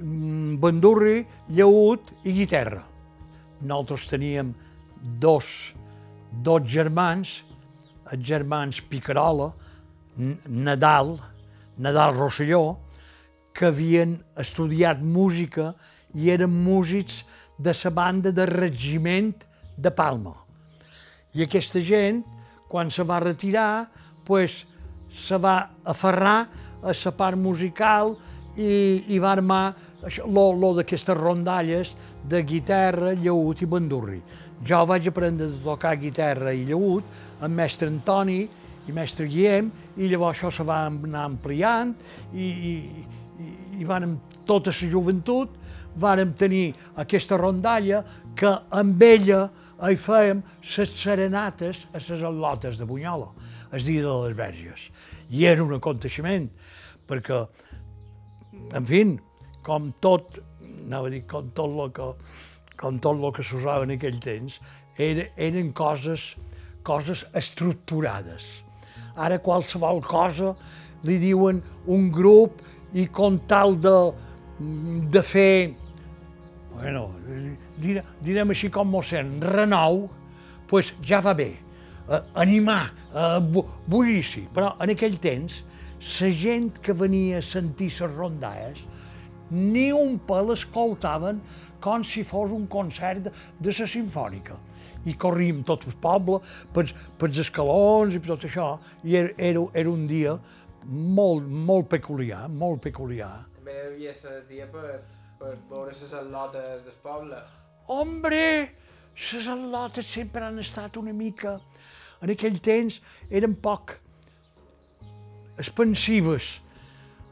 bandurri, 0.00 1.24
llaüt 1.48 2.12
i 2.24 2.32
guitarra. 2.32 2.82
Nosaltres 3.60 4.08
teníem 4.08 4.54
dos, 5.20 5.74
dos 6.30 6.64
germans, 6.64 7.40
els 8.10 8.24
germans 8.24 8.80
Picarola, 8.80 9.50
Nadal, 10.46 11.18
Nadal 11.78 12.16
Rosselló, 12.16 12.78
que 13.52 13.68
havien 13.68 14.18
estudiat 14.38 15.00
música 15.02 15.74
i 16.14 16.30
eren 16.30 16.52
músics 16.52 17.24
de 17.58 17.74
la 17.84 17.90
banda 17.90 18.32
de 18.32 18.46
regiment 18.46 19.34
de 19.76 19.90
Palma. 19.90 20.34
I 21.34 21.44
aquesta 21.44 21.80
gent, 21.80 22.24
quan 22.68 22.90
se 22.90 23.04
va 23.04 23.20
retirar, 23.20 23.90
pues, 24.24 24.64
se 25.10 25.36
va 25.36 25.70
aferrar 25.84 26.48
a 26.82 26.94
la 26.94 27.12
part 27.12 27.36
musical 27.36 28.16
i, 28.56 29.04
i 29.08 29.18
va 29.18 29.32
armar 29.32 29.74
això, 30.06 30.26
d'aquestes 30.76 31.16
rondalles 31.16 31.94
de 32.24 32.42
guitarra, 32.42 33.12
llaüt 33.14 33.62
i 33.62 33.66
bandurri. 33.66 34.20
Jo 34.64 34.84
vaig 34.86 35.08
aprendre 35.08 35.46
a 35.46 35.62
tocar 35.64 35.96
guitarra 35.96 36.52
i 36.52 36.66
llaüt 36.68 37.04
amb 37.40 37.54
mestre 37.56 37.88
Antoni 37.88 38.42
i 38.88 38.92
mestre 38.92 39.26
Guillem, 39.28 39.70
i 39.96 40.08
llavors 40.08 40.38
això 40.38 40.50
se 40.50 40.64
va 40.66 40.86
anar 40.86 41.24
ampliant, 41.24 41.94
i, 42.32 42.44
i, 42.44 42.74
i, 43.40 43.54
i 43.80 43.88
van 43.88 44.18
tota 44.48 44.72
la 44.72 44.90
joventut, 44.90 45.56
vàrem 46.00 46.34
tenir 46.38 46.74
aquesta 47.02 47.36
rondalla 47.36 48.02
que 48.36 48.50
amb 48.70 49.02
ella 49.02 49.48
hi 49.88 49.96
fèiem 49.96 50.42
les 50.60 50.92
serenates 51.00 51.86
a 51.92 51.98
les 51.98 52.22
al·lotes 52.22 52.78
de 52.78 52.86
Bunyola, 52.86 53.30
el 53.72 53.84
dia 53.84 54.04
de 54.04 54.14
les 54.26 54.36
Verges. 54.36 54.90
I 55.30 55.46
era 55.46 55.64
un 55.64 55.72
aconteixement, 55.74 56.48
perquè, 57.08 57.40
en 58.76 58.86
fi, 58.86 59.04
com 59.66 59.90
tot, 60.02 60.40
anava 60.86 61.10
a 61.10 61.14
dir, 61.14 61.24
com 61.28 61.50
tot 61.56 61.76
el 61.84 61.92
que, 61.96 62.08
com 62.80 62.98
tot 63.02 63.18
el 63.18 63.34
que 63.36 63.44
s'usava 63.46 63.86
en 63.86 63.94
aquell 63.96 64.18
temps, 64.22 64.60
era, 65.00 65.26
eren 65.36 65.72
coses, 65.76 66.34
coses 66.86 67.24
estructurades. 67.36 68.48
Ara 69.20 69.40
qualsevol 69.42 70.02
cosa 70.06 70.54
li 71.06 71.18
diuen 71.20 71.60
un 71.90 72.10
grup 72.12 72.60
i 72.96 73.06
com 73.12 73.38
tal 73.48 73.76
de, 73.80 73.96
de 75.12 75.22
fer, 75.24 75.72
bueno, 76.74 77.08
dire, 77.80 78.04
direm 78.24 78.52
així 78.54 78.70
com 78.72 78.88
mossèn, 78.90 79.38
renou, 79.44 80.06
pues 80.70 80.92
ja 81.06 81.20
va 81.24 81.34
bé, 81.36 81.52
uh, 82.06 82.22
animar, 82.38 82.92
uh, 83.10 83.64
bullici. 83.86 84.46
Però 84.54 84.74
en 84.82 84.94
aquell 84.94 85.18
temps, 85.22 85.62
la 86.00 86.30
gent 86.32 86.70
que 86.82 86.94
venia 86.96 87.40
a 87.40 87.44
sentir 87.44 87.90
les 87.90 88.14
rondalles, 88.14 88.84
ni 89.50 89.90
un 89.92 90.18
pel 90.26 90.54
escoltaven 90.54 91.40
com 91.82 92.04
si 92.04 92.24
fos 92.26 92.52
un 92.54 92.66
concert 92.70 93.28
de, 93.28 93.72
la 93.72 93.86
sinfònica. 93.88 94.56
I 95.08 95.14
corríem 95.16 95.62
tot 95.64 95.86
el 95.88 95.96
poble 95.96 96.40
per, 96.74 96.84
per 97.18 97.30
els 97.30 97.40
escalons 97.40 98.16
i 98.16 98.20
tot 98.24 98.44
això, 98.44 98.74
i 99.04 99.16
era, 99.16 99.32
era, 99.38 99.62
era 99.72 99.90
un 99.90 100.04
dia 100.08 100.36
molt, 100.84 101.46
molt 101.46 101.88
peculiar, 101.88 102.46
molt 102.48 102.82
peculiar. 102.84 103.32
També 103.56 103.78
devia 103.86 104.12
ser 104.16 104.36
el 104.38 104.44
dia 104.48 104.68
per, 104.68 105.00
per 105.40 105.56
veure 105.70 105.94
les 105.94 106.14
al·lotes 106.20 106.84
del 106.84 107.00
poble. 107.02 107.40
Hombre, 107.90 108.44
les 109.16 109.48
al·lotes 109.48 110.12
sempre 110.12 110.46
han 110.46 110.60
estat 110.62 111.00
una 111.00 111.16
mica... 111.16 111.58
En 112.20 112.28
aquell 112.28 112.58
temps 112.60 112.98
eren 113.32 113.54
poc 113.64 113.94
expansives, 115.56 116.58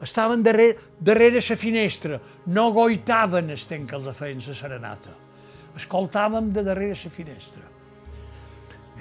estaven 0.01 0.43
darrere, 0.43 0.77
darrere 0.99 1.39
la 1.41 1.55
finestra, 1.55 2.19
no 2.45 2.71
goitaven 2.71 3.49
el 3.49 3.65
temps 3.67 3.89
que 3.89 3.95
els 3.95 4.17
feien 4.17 4.43
la 4.45 4.55
serenata. 4.55 5.15
Escoltàvem 5.75 6.51
de 6.51 6.63
darrere 6.63 6.95
la 6.95 7.11
finestra. 7.11 7.63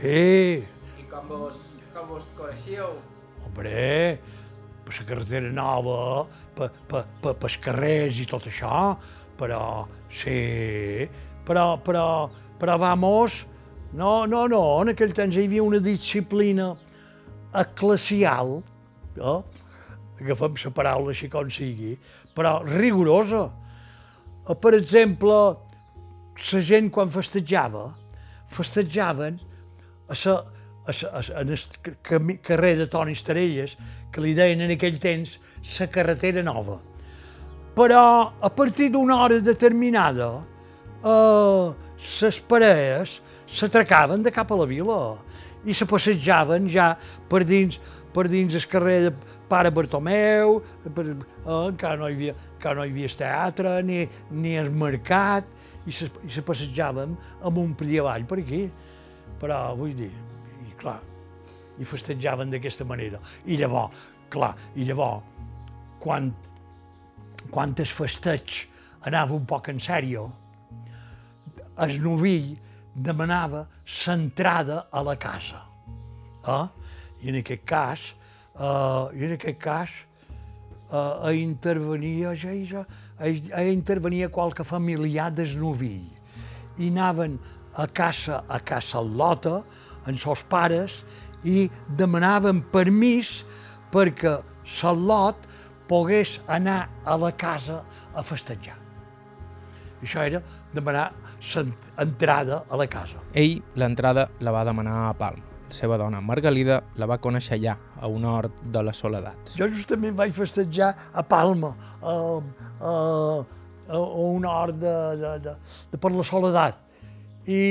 Eh! 0.03 0.63
I 0.99 1.07
com 1.11 1.27
vos, 1.27 1.57
com 1.95 2.07
vos 2.07 2.33
coneixíeu? 2.37 2.99
Hombre, 3.47 4.19
per 4.85 4.95
la 4.99 5.07
carretera 5.07 5.53
nova, 5.53 6.27
per, 6.55 6.71
per, 6.89 7.05
per, 7.23 7.35
per 7.35 7.53
carrers 7.63 8.21
i 8.23 8.27
tot 8.27 8.47
això, 8.47 8.97
però, 9.39 9.87
sí, 10.11 11.09
però, 11.47 11.79
però, 11.83 12.29
però, 12.59 12.79
vamos, 12.79 13.45
no, 13.93 14.27
no, 14.27 14.47
no, 14.47 14.63
en 14.83 14.93
aquell 14.95 15.15
temps 15.17 15.37
hi 15.37 15.47
havia 15.47 15.63
una 15.63 15.81
disciplina 15.83 16.73
eclesial, 17.55 18.59
eh? 19.17 19.39
Agafem 20.25 20.59
la 20.65 20.75
paraula 20.75 21.15
així 21.15 21.29
com 21.31 21.51
sigui, 21.51 21.97
però 22.35 22.59
rigorosa. 22.67 23.49
Eh, 24.49 24.55
per 24.55 24.75
exemple, 24.75 25.39
la 26.39 26.61
gent 26.61 26.91
quan 26.95 27.11
festejava, 27.11 27.93
festejaven 28.49 29.39
a 30.09 30.17
la, 30.25 30.35
a 30.89 30.93
la, 30.93 31.09
a, 31.21 31.23
en 31.43 31.55
el 31.55 32.39
carrer 32.43 32.77
de 32.79 32.87
Toni 32.89 33.13
Estarelles, 33.13 33.77
que 34.13 34.23
li 34.25 34.35
deien 34.35 34.63
en 34.65 34.73
aquell 34.73 34.99
temps 35.03 35.39
la 35.79 35.89
carretera 35.93 36.43
nova. 36.43 36.79
Però 37.77 38.33
a 38.41 38.51
partir 38.51 38.89
d'una 38.91 39.21
hora 39.23 39.39
determinada, 39.45 40.31
eh, 41.05 41.67
les 42.23 42.41
parelles 42.41 43.21
s'atracaven 43.47 44.23
de 44.23 44.33
cap 44.35 44.51
a 44.51 44.57
la 44.59 44.67
vila 44.67 44.99
i 45.65 45.75
se 45.75 45.87
passejaven 45.89 46.69
ja 46.71 46.93
per 47.29 47.45
dins, 47.45 47.79
per 48.15 48.29
dins 48.29 48.55
el 48.55 48.67
carrer 48.71 48.99
de, 49.07 49.13
Pare 49.49 49.71
Bartomeu, 49.73 50.59
per, 50.95 51.05
eh, 51.09 51.69
encara, 51.71 51.97
no 51.97 52.09
hi 52.09 52.17
havia, 52.17 52.35
encara 52.57 52.81
no 52.81 52.85
hi 52.85 52.93
havia 52.93 53.09
teatre, 53.23 53.79
ni, 53.83 54.03
ni 54.31 54.57
el 54.61 54.71
mercat, 54.71 55.49
i 55.89 55.95
se, 55.95 56.11
i 56.27 56.33
se 56.33 56.45
passejàvem 56.45 57.15
un 57.49 57.75
i 57.87 57.99
avall 57.99 58.27
per 58.29 58.41
aquí. 58.43 58.67
Però, 59.39 59.75
vull 59.79 59.95
dir, 59.97 60.11
i 60.67 60.75
clar, 60.77 60.99
i 61.79 61.87
festejaven 61.87 62.51
d'aquesta 62.51 62.85
manera. 62.85 63.21
I 63.47 63.57
llavors, 63.57 63.95
clar, 64.29 64.55
i 64.75 64.85
llavors, 64.85 65.23
quan, 66.03 66.33
quan 67.51 67.75
el 67.79 67.87
festeig 67.87 68.67
anava 69.07 69.35
un 69.35 69.47
poc 69.47 69.71
en 69.73 69.79
sèrio, 69.81 70.27
el 71.79 72.01
novill 72.03 72.57
demanava 72.95 73.65
l'entrada 74.05 74.89
a 74.91 75.03
la 75.07 75.15
casa. 75.17 75.63
Eh? 76.43 76.65
I 77.23 77.31
en 77.33 77.41
aquest 77.41 77.65
cas, 77.67 78.03
Uh, 78.59 79.07
I 79.15 79.29
en 79.29 79.37
aquest 79.37 79.59
cas 79.63 79.91
uh, 80.91 81.29
a 81.29 81.33
intervenia, 81.33 82.35
ja, 82.35 82.55
ja, 82.67 82.83
a, 83.15 83.31
a 83.55 83.63
intervenia 83.71 84.29
qualque 84.35 84.65
familiar 84.67 85.31
del 85.31 85.55
novill. 85.61 86.09
I 86.79 86.91
anaven 86.91 87.39
a 87.79 87.87
casa, 87.87 88.43
a 88.49 88.59
casa 88.59 89.01
Lota, 89.01 89.63
amb 90.07 90.19
seus 90.19 90.43
pares, 90.43 91.05
i 91.47 91.69
demanaven 91.87 92.65
permís 92.73 93.45
perquè 93.95 94.41
Lot 94.83 95.47
pogués 95.89 96.41
anar 96.47 96.89
a 97.05 97.17
la 97.17 97.31
casa 97.33 97.85
a 98.13 98.23
festejar. 98.27 98.77
Això 100.03 100.27
era 100.27 100.43
demanar 100.75 101.13
entrada 101.97 102.65
a 102.69 102.77
la 102.77 102.87
casa. 102.91 103.23
Ell 103.33 103.63
l'entrada 103.79 104.29
la 104.41 104.53
va 104.53 104.67
demanar 104.67 105.07
a 105.09 105.15
Palma 105.15 105.48
la 105.69 105.75
seva 105.77 105.99
dona 106.01 106.21
Margalida 106.25 106.81
la 106.97 107.07
va 107.07 107.19
conèixer 107.21 107.59
allà, 107.59 107.77
a 108.01 108.09
un 108.09 108.25
hort 108.25 108.63
de 108.73 108.83
la 108.83 108.95
soledat. 108.97 109.53
Jo 109.59 109.69
justament 109.69 110.17
vaig 110.17 110.33
festejar 110.37 110.95
a 111.13 111.25
Palma, 111.29 111.75
a, 112.01 112.15
a, 112.81 112.93
a 113.89 114.01
un 114.25 114.47
hort 114.49 114.81
de, 114.81 114.95
de, 115.21 115.33
de, 115.45 115.55
de 115.93 116.01
per 116.01 116.13
la 116.15 116.25
soledat. 116.25 116.81
I 117.47 117.63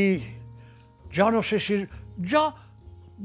jo 1.13 1.29
no 1.33 1.41
sé 1.41 1.59
si... 1.59 1.81
Jo, 2.17 2.47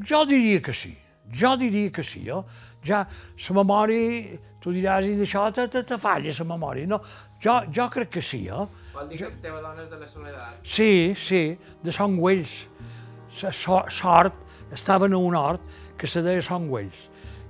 jo 0.09 0.25
diria 0.29 0.61
que 0.65 0.73
sí, 0.73 0.95
jo 1.33 1.57
diria 1.61 1.93
que 1.93 2.05
sí. 2.05 2.25
Jo. 2.27 2.43
Ja 2.83 3.05
la 3.07 3.55
memòria, 3.55 4.39
tu 4.59 4.73
diràs, 4.75 5.07
i 5.07 5.15
d'això 5.15 5.45
te, 5.55 5.69
te, 5.71 5.85
te 5.87 5.99
falla 6.03 6.33
la 6.35 6.47
memòria. 6.49 6.89
No, 6.91 6.99
jo, 7.43 7.61
jo 7.71 7.87
crec 7.93 8.11
que 8.17 8.23
sí. 8.25 8.49
Eh? 8.49 8.65
Vol 8.93 9.09
dir 9.11 9.21
que 9.21 9.29
la 9.29 9.43
teva 9.45 9.61
dona 9.63 9.85
és 9.85 9.91
de 9.91 10.01
la 10.01 10.09
soledat? 10.11 10.57
Sí, 10.67 11.15
sí, 11.17 11.43
de 11.85 11.95
Son 11.95 12.17
Güells. 12.19 12.57
Sort 13.33 14.35
estaven 14.73 15.13
a 15.13 15.19
un 15.19 15.37
hort 15.37 15.63
que 15.99 16.07
se 16.07 16.23
deia 16.23 16.43
Son 16.43 16.69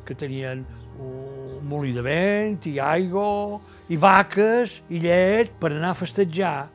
que 0.05 0.15
tenien 0.15 0.67
un 0.99 1.67
molí 1.67 1.93
de 1.95 2.03
vent 2.03 2.67
i 2.67 2.79
aigua 2.83 3.61
i 3.89 3.97
vaques 3.97 4.83
i 4.91 4.99
llet 5.03 5.53
per 5.61 5.73
anar 5.73 5.93
a 5.93 5.99
festejar, 5.99 6.69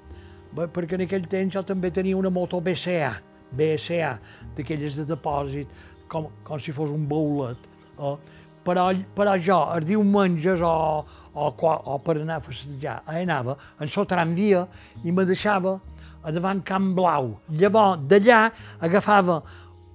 perquè 0.55 0.95
en 0.95 1.05
aquell 1.05 1.27
temps 1.27 1.53
jo 1.53 1.63
també 1.63 1.91
tenia 1.91 2.17
una 2.17 2.31
moto 2.31 2.61
BCA, 2.61 3.13
BCA, 3.51 4.17
d'aquelles 4.55 5.01
de 5.01 5.05
depòsit, 5.05 5.67
com, 6.07 6.29
com 6.43 6.59
si 6.59 6.71
fos 6.71 6.91
un 6.93 7.05
boulet. 7.07 7.59
Eh? 7.99 8.15
Però, 8.67 8.89
però 9.15 9.35
jo, 9.39 9.59
els 9.75 9.85
diumenges 9.87 10.63
o, 10.65 10.71
o, 11.33 11.51
o 11.51 11.99
per 12.03 12.17
anar 12.21 12.41
a 12.41 12.43
festejar, 12.43 13.01
anava 13.07 13.55
en 13.79 13.87
el 13.87 14.09
tramvia 14.09 14.65
i 15.03 15.11
me 15.11 15.23
deixava 15.25 15.77
a 16.23 16.33
davant 16.35 16.59
Camp 16.67 16.91
Blau. 16.95 17.37
Llavors, 17.55 18.01
d'allà 18.09 18.49
agafava 18.83 19.39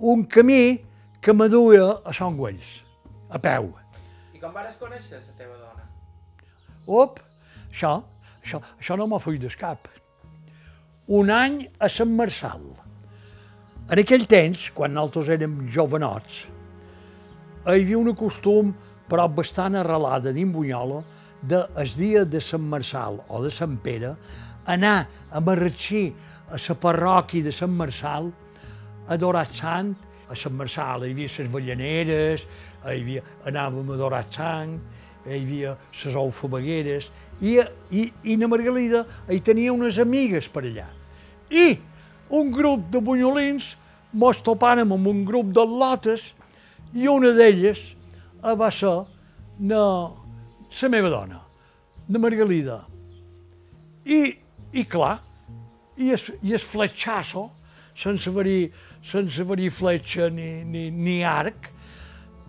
un 0.02 0.24
camí 0.24 0.82
que 1.20 1.32
me 1.32 1.48
duia 1.48 2.00
a 2.04 2.12
Son 2.12 2.36
Güells, 2.36 2.82
a 3.30 3.38
peu. 3.38 3.70
I 4.34 4.40
com 4.42 4.50
vares 4.50 4.74
conèixer 4.80 5.20
la 5.20 5.36
teva 5.38 5.54
dona? 5.54 5.84
Op, 6.90 7.20
això, 7.70 7.92
això, 8.42 8.58
això 8.82 8.98
no 8.98 9.06
m'ho 9.06 9.20
fuig 9.22 9.38
del 9.40 9.54
cap. 9.54 9.86
Un 11.06 11.30
any 11.30 11.60
a 11.78 11.88
Sant 11.88 12.10
Marçal. 12.18 12.66
En 13.86 14.02
aquell 14.02 14.26
temps, 14.26 14.72
quan 14.74 14.94
nosaltres 14.98 15.30
érem 15.36 15.60
jovenots, 15.70 16.42
hi 17.62 17.78
havia 17.78 18.02
un 18.02 18.10
costum, 18.18 18.74
però 19.06 19.28
bastant 19.30 19.78
arrelada 19.78 20.34
dins 20.34 20.50
Bunyola, 20.50 21.02
de 21.42 21.62
el 21.78 21.94
dia 21.94 22.24
de 22.26 22.42
Sant 22.42 22.66
Marçal 22.66 23.22
o 23.28 23.42
de 23.42 23.50
Sant 23.54 23.78
Pere, 23.82 24.16
anar 24.66 25.06
a 25.30 25.40
marratxir 25.40 26.08
a 26.50 26.58
la 26.58 26.74
parròquia 26.74 27.46
de 27.46 27.54
Sant 27.54 27.70
Marçal 27.70 28.32
adorar 29.08 29.46
sant, 29.50 29.94
a 30.28 30.36
Sant 30.38 30.54
Marçal 30.56 31.04
hi 31.04 31.12
havia 31.12 31.30
les 31.38 31.50
ballaneres, 31.52 32.46
hi 32.84 33.00
havia, 33.00 33.22
anàvem 33.48 33.90
a 33.90 33.96
adorar 33.98 34.24
sant, 34.30 34.78
hi 35.26 35.38
havia 35.38 35.76
les 35.76 36.16
alfabegueres, 36.16 37.10
i, 37.42 37.58
i, 37.90 38.06
i 38.24 38.36
na 38.38 38.48
Margalida 38.50 39.04
hi 39.28 39.40
tenia 39.44 39.72
unes 39.74 39.98
amigues 40.02 40.48
per 40.52 40.64
allà. 40.68 40.88
I 41.50 41.76
un 42.32 42.52
grup 42.54 42.88
de 42.92 43.00
bunyolins 43.04 43.74
mos 44.12 44.40
topàrem 44.44 44.92
amb 44.92 45.08
un 45.08 45.24
grup 45.24 45.52
de 45.52 45.64
lotes 45.64 46.32
I 46.92 47.06
una 47.08 47.30
d'elles 47.32 47.78
va 48.42 48.68
ser 48.70 48.92
la, 49.64 49.84
la 50.82 50.88
meva 50.92 51.08
dona, 51.08 51.38
la 52.08 52.20
Margalida. 52.20 52.82
I, 54.04 54.34
i 54.76 54.84
clar, 54.84 55.14
i 55.96 56.10
el, 56.12 56.26
i 56.42 56.52
el 56.52 56.60
fletxasso, 56.60 57.46
sense 57.96 58.28
haver-hi 58.28 58.66
sense 59.02 59.42
haver 59.42 59.70
fletxa 59.70 60.30
ni, 60.30 60.64
ni, 60.64 60.90
ni 60.90 61.22
arc, 61.24 61.70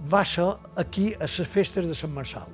va 0.10 0.24
ser 0.26 0.50
aquí 0.76 1.14
a 1.16 1.26
les 1.26 1.48
festes 1.50 1.88
de 1.88 1.96
Sant 1.96 2.14
Marçal. 2.14 2.50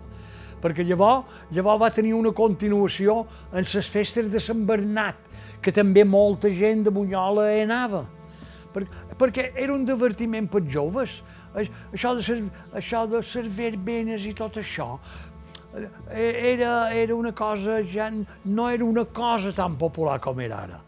Perquè 0.60 0.84
llavors, 0.84 1.26
llavors 1.56 1.82
va 1.82 1.89
tenir 1.91 2.14
una 2.14 2.32
continuació 2.36 3.24
en 3.52 3.64
les 3.64 3.89
festes 3.89 4.30
de 4.32 4.39
Sant 4.43 4.66
Bernat, 4.68 5.18
que 5.62 5.72
també 5.72 6.04
molta 6.04 6.52
gent 6.52 6.86
de 6.86 6.91
Bunyola 6.91 7.47
anava. 7.64 8.06
Per, 8.74 8.86
perquè 9.18 9.50
era 9.56 9.74
un 9.74 9.86
divertiment 9.88 10.47
per 10.52 10.62
joves. 10.70 11.20
Això 11.58 12.14
de, 12.16 12.24
ser, 12.24 12.38
això 12.78 13.06
de 13.10 13.24
ser 13.26 13.47
verbenes 13.50 14.28
i 14.30 14.36
tot 14.38 14.60
això, 14.62 14.91
eh, 15.74 16.54
era, 16.54 16.93
era 16.93 17.16
una 17.16 17.34
cosa, 17.34 17.80
ja 17.82 18.12
no 18.45 18.70
era 18.70 18.86
una 18.86 19.06
cosa 19.06 19.52
tan 19.56 19.76
popular 19.80 20.20
com 20.22 20.39
era 20.45 20.64
ara. 20.68 20.80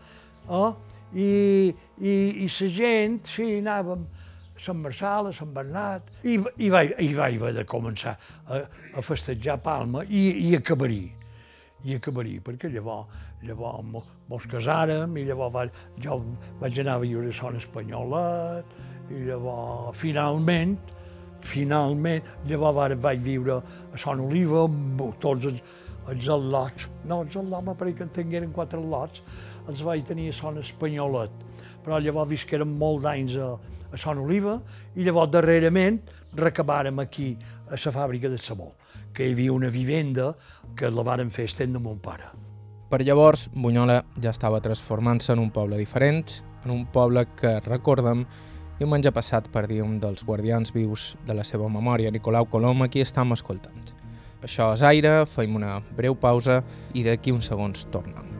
Eh? 0.45 0.90
I, 1.13 1.71
i, 1.99 2.13
i 2.45 2.47
la 2.47 2.69
gent, 2.75 3.17
sí, 3.27 3.47
anàvem 3.59 4.05
a 4.55 4.61
Sant 4.61 4.79
Marçal, 4.83 5.31
a 5.31 5.33
Sant 5.35 5.51
Bernat, 5.55 6.13
i, 6.23 6.37
i, 6.37 6.69
vaig, 6.71 6.93
i 6.99 7.11
vaig 7.17 7.39
haver 7.39 7.55
de 7.59 7.65
començar 7.67 8.15
a, 8.47 8.61
a 8.95 9.03
festejar 9.03 9.57
Palma 9.63 10.05
i, 10.07 10.27
i 10.47 10.55
acabarí. 10.59 11.03
I 11.83 11.97
acabarí, 11.97 12.37
perquè 12.45 12.69
llavors, 12.69 13.09
llavors 13.47 14.07
mos 14.29 14.47
casàrem 14.47 15.17
i 15.17 15.25
llavors 15.27 15.53
vaig, 15.55 15.83
jo 15.99 16.21
vaig 16.61 16.79
anar 16.83 16.99
a 16.99 17.03
viure 17.03 17.33
a 17.33 17.35
Son 17.35 17.57
Espanyolet 17.57 18.79
i 19.11 19.25
llavors 19.27 19.97
finalment 19.97 20.77
finalment, 21.41 22.23
llavors 22.47 22.97
vaig 23.01 23.21
viure 23.23 23.59
a 23.93 23.99
Son 23.99 24.21
Oliva 24.27 24.65
amb 24.67 25.01
tots 25.21 25.49
els, 25.49 25.61
els 26.11 26.29
al·lots. 26.35 26.87
No, 27.07 27.21
els 27.25 27.37
al·lots 27.37 27.67
me 27.67 27.75
pareix 27.77 27.97
que 27.97 28.07
en 28.07 28.13
tingueren 28.15 28.53
quatre 28.55 28.79
al·lots, 28.79 29.23
els 29.67 29.81
vaig 29.85 30.03
tenir 30.07 30.29
a 30.31 30.35
Son 30.35 30.57
Espanyolet. 30.61 31.31
Però 31.81 31.99
llavors 31.99 32.29
visquérem 32.29 32.69
molt 32.77 33.03
d'anys 33.05 33.37
a, 33.41 33.51
a 33.91 33.97
Son 33.97 34.21
Oliva 34.21 34.59
i 34.95 35.05
llavors 35.05 35.31
darrerament 35.33 36.01
recabàrem 36.37 36.99
aquí 37.03 37.33
a 37.67 37.75
la 37.75 37.91
fàbrica 37.91 38.29
de 38.29 38.37
sabó, 38.37 38.73
que 39.13 39.25
hi 39.25 39.33
havia 39.33 39.53
una 39.53 39.69
vivenda 39.69 40.33
que 40.75 40.91
la 40.91 41.03
varen 41.03 41.31
fer 41.31 41.49
estent 41.49 41.73
de 41.73 41.79
mon 41.79 41.99
pare. 41.99 42.29
Per 42.91 42.99
llavors, 43.07 43.47
Bunyola 43.55 44.01
ja 44.19 44.31
estava 44.31 44.59
transformant-se 44.59 45.31
en 45.31 45.39
un 45.39 45.51
poble 45.51 45.77
diferent, 45.79 46.25
en 46.65 46.71
un 46.71 46.85
poble 46.91 47.23
que, 47.39 47.59
recordem, 47.63 48.25
diumenge 48.79 49.13
passat 49.15 49.47
dir 49.67 49.81
un 49.81 49.99
dels 49.99 50.25
guardians 50.25 50.73
vius 50.73 51.15
de 51.25 51.33
la 51.33 51.43
seva 51.43 51.69
memòria, 51.69 52.11
Nicolau 52.11 52.45
Colom, 52.45 52.83
a 52.83 52.89
qui 52.89 53.01
estem 53.01 53.31
escoltant. 53.31 53.93
Això 54.41 54.73
és 54.73 54.81
aire, 54.81 55.25
feim 55.29 55.55
una 55.55 55.79
breu 55.95 56.15
pausa 56.15 56.63
i 56.93 57.03
d'aquí 57.03 57.31
uns 57.31 57.47
segons 57.47 57.85
tornem. 57.93 58.30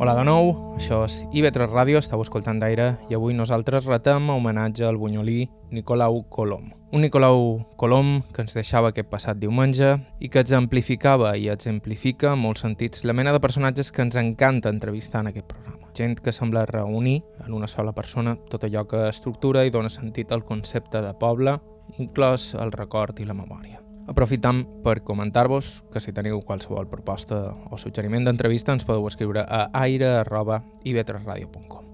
Hola 0.00 0.14
de 0.16 0.22
nou, 0.24 0.46
això 0.78 1.02
és 1.04 1.18
IB3 1.28 1.66
Ràdio, 1.68 1.98
estàu 2.00 2.22
escoltant 2.24 2.56
d'aire 2.56 2.86
i 3.12 3.16
avui 3.18 3.34
nosaltres 3.36 3.84
retem 3.84 4.30
a 4.30 4.36
homenatge 4.38 4.86
al 4.88 4.96
bunyolí 4.96 5.42
Nicolau 5.76 6.22
Colom. 6.32 6.70
Un 6.96 7.04
Nicolau 7.04 7.66
Colom 7.76 8.22
que 8.32 8.40
ens 8.40 8.56
deixava 8.56 8.94
aquest 8.94 9.10
passat 9.10 9.36
diumenge 9.36 9.90
i 10.16 10.30
que 10.32 10.40
exemplificava 10.40 11.34
i 11.36 11.50
exemplifica 11.52 12.32
en 12.32 12.40
molts 12.40 12.64
sentits 12.64 13.04
la 13.04 13.12
mena 13.12 13.36
de 13.36 13.42
personatges 13.44 13.92
que 13.92 14.00
ens 14.00 14.16
encanta 14.16 14.72
entrevistar 14.72 15.20
en 15.20 15.34
aquest 15.34 15.50
programa. 15.52 15.92
Gent 15.92 16.16
que 16.24 16.32
sembla 16.32 16.64
reunir 16.64 17.18
en 17.44 17.52
una 17.52 17.68
sola 17.68 17.92
persona 17.92 18.38
tot 18.48 18.64
allò 18.64 18.86
que 18.88 19.04
estructura 19.10 19.66
i 19.68 19.76
dona 19.76 19.92
sentit 19.92 20.32
al 20.32 20.48
concepte 20.48 21.04
de 21.04 21.12
poble, 21.12 21.58
inclòs 22.00 22.54
el 22.56 22.72
record 22.72 23.20
i 23.20 23.28
la 23.28 23.36
memòria. 23.36 23.89
Aprofitam 24.10 24.64
per 24.82 25.04
comentar-vos 25.06 25.84
que 25.94 26.02
si 26.02 26.10
teniu 26.10 26.42
qualsevol 26.42 26.90
proposta 26.90 27.54
o 27.70 27.78
suggeriment 27.78 28.26
d'entrevista 28.26 28.74
ens 28.74 28.82
podeu 28.82 29.06
escriure 29.06 29.46
a 29.46 29.70
aire.ivetresradio.com. 29.84 31.84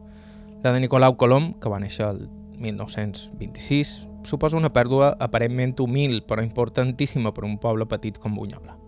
La 0.65 0.73
de 0.73 0.81
Nicolau 0.81 1.21
Colom, 1.21 1.53
que 1.61 1.69
va 1.69 1.77
néixer 1.77 2.09
el 2.09 2.25
1926, 2.57 4.09
suposa 4.25 4.57
una 4.57 4.73
pèrdua 4.73 5.13
aparentment 5.21 5.77
humil 5.85 6.25
però 6.25 6.41
importantíssima 6.41 7.37
per 7.37 7.45
un 7.45 7.61
poble 7.61 7.85
petit 7.85 8.17
com 8.17 8.33
Bunyola. 8.33 8.81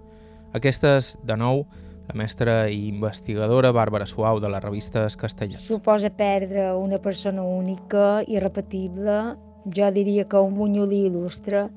Aquesta 0.57 0.97
és, 0.97 1.13
de 1.21 1.37
nou, 1.37 1.69
la 2.09 2.17
mestra 2.17 2.73
i 2.73 2.89
investigadora 2.89 3.77
Bàrbara 3.77 4.09
Suau 4.09 4.41
de 4.41 4.49
la 4.49 4.57
revista 4.65 5.05
Castellet. 5.21 5.61
Suposa 5.61 6.09
perdre 6.09 6.73
una 6.73 6.97
persona 6.97 7.45
única, 7.45 8.25
irrepetible, 8.25 9.37
jo 9.69 9.93
diria 9.93 10.25
que 10.25 10.41
un 10.41 10.57
bunyolí 10.57 11.05
il·lustre, 11.11 11.69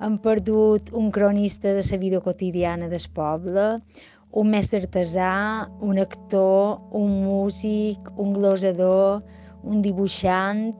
hem 0.00 0.18
perdut 0.18 0.90
un 0.92 1.10
cronista 1.10 1.72
de 1.72 1.82
la 1.90 1.98
vida 1.98 2.20
quotidiana 2.20 2.88
del 2.88 3.06
poble, 3.14 3.80
un 4.32 4.50
mestre 4.52 4.82
artesà, 4.84 5.68
un 5.80 5.98
actor, 5.98 6.80
un 6.92 7.22
músic, 7.24 8.10
un 8.16 8.34
glosador, 8.34 9.22
un 9.64 9.80
dibuixant, 9.82 10.74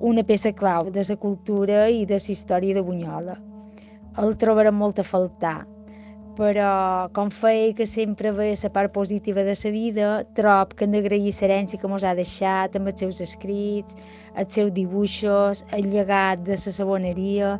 una 0.00 0.22
peça 0.22 0.52
clau 0.52 0.90
de 0.90 1.02
la 1.08 1.16
cultura 1.16 1.88
i 1.90 2.06
de 2.06 2.18
la 2.18 2.32
història 2.34 2.74
de 2.74 2.82
Bunyola. 2.82 3.36
El 4.22 4.36
trobarem 4.36 4.76
molt 4.76 5.00
a 5.00 5.06
faltar, 5.06 5.66
però 6.36 7.08
com 7.16 7.30
feia 7.30 7.72
que 7.74 7.86
sempre 7.86 8.30
ve 8.30 8.52
la 8.62 8.70
part 8.70 8.92
positiva 8.92 9.42
de 9.42 9.54
la 9.58 9.70
vida, 9.70 10.08
trob 10.34 10.74
que 10.74 10.84
hem 10.84 10.92
d'agrair 10.92 11.32
l'herència 11.32 11.78
que 11.78 11.88
ens 11.88 12.04
ha 12.04 12.14
deixat 12.14 12.76
amb 12.76 12.88
els 12.92 13.00
seus 13.00 13.20
escrits, 13.20 13.96
els 14.36 14.52
seus 14.52 14.72
dibuixos, 14.72 15.64
el 15.72 15.90
llegat 15.90 16.44
de 16.46 16.54
la 16.54 16.76
saboneria, 16.78 17.58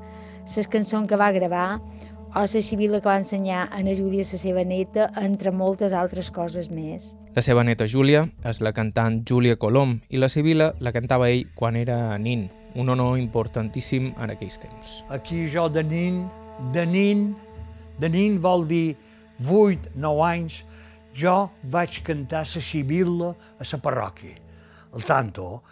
les 0.56 0.68
cançons 0.68 1.08
que 1.08 1.16
va 1.16 1.32
gravar 1.32 1.80
o 2.34 2.40
la 2.40 2.46
civila 2.46 3.00
que 3.00 3.08
va 3.08 3.18
ensenyar 3.20 3.68
a 3.70 3.82
la 3.82 3.94
Júlia 3.94 4.24
a 4.24 4.32
la 4.32 4.38
seva 4.38 4.64
neta, 4.64 5.10
entre 5.20 5.50
moltes 5.50 5.92
altres 5.92 6.30
coses 6.30 6.70
més. 6.70 7.14
La 7.34 7.42
seva 7.42 7.64
neta 7.64 7.86
Júlia 7.86 8.26
és 8.44 8.60
la 8.60 8.72
cantant 8.72 9.22
Júlia 9.28 9.56
Colom 9.56 10.00
i 10.08 10.16
la 10.16 10.28
civila 10.28 10.72
la 10.80 10.92
cantava 10.92 11.28
ell 11.28 11.48
quan 11.54 11.76
era 11.76 12.16
nin, 12.18 12.48
un 12.74 12.88
honor 12.88 13.18
importantíssim 13.18 14.14
en 14.16 14.30
aquells 14.32 14.58
temps. 14.58 15.02
Aquí 15.08 15.46
jo 15.52 15.68
de 15.68 15.82
nin 15.84 16.24
de 16.70 16.86
nin, 16.86 17.34
de 17.98 18.08
nin 18.08 18.40
vol 18.40 18.66
dir 18.68 18.96
8, 19.42 19.96
9 19.96 20.22
anys, 20.26 20.62
jo 21.16 21.50
vaig 21.62 22.02
cantar 22.04 22.44
la 22.46 22.62
Sibilla 22.62 23.32
a 23.58 23.66
la 23.66 23.78
parròquia, 23.82 24.36
al 24.92 25.04
tanto. 25.04 25.62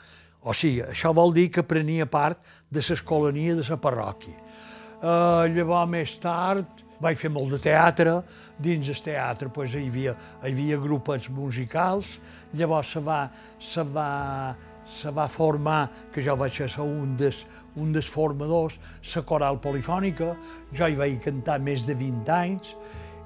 O 0.42 0.54
sigui, 0.56 0.82
això 0.82 1.12
vol 1.14 1.34
dir 1.36 1.50
que 1.52 1.62
prenia 1.62 2.06
part 2.06 2.40
de 2.70 2.80
l'escolania 2.80 3.54
de 3.54 3.64
la 3.68 3.76
parròquia. 3.76 4.34
Uh, 5.00 5.46
llavors, 5.48 5.88
més 5.88 6.12
tard, 6.20 6.82
vaig 7.00 7.16
fer 7.16 7.30
molt 7.32 7.54
de 7.54 7.60
teatre, 7.64 8.18
dins 8.60 8.84
del 8.84 8.98
teatre 9.00 9.48
pues, 9.48 9.72
hi, 9.72 9.86
havia, 9.88 10.12
hi 10.42 10.52
havia 10.52 10.76
grupets 10.80 11.30
musicals, 11.32 12.18
llavors 12.52 12.92
se 12.92 13.00
va, 13.00 13.22
se 13.64 13.84
va, 13.96 14.10
se 14.84 15.12
va 15.16 15.26
formar, 15.32 15.86
que 16.12 16.20
jo 16.20 16.36
vaig 16.36 16.52
ser 16.52 16.84
un 16.84 17.16
dels, 17.16 17.46
un 17.80 17.96
formadors, 18.02 18.76
la 19.14 19.22
coral 19.22 19.60
polifònica, 19.62 20.34
jo 20.76 20.88
hi 20.88 20.98
vaig 20.98 21.20
cantar 21.24 21.60
més 21.64 21.86
de 21.88 21.96
20 21.96 22.36
anys, 22.36 22.74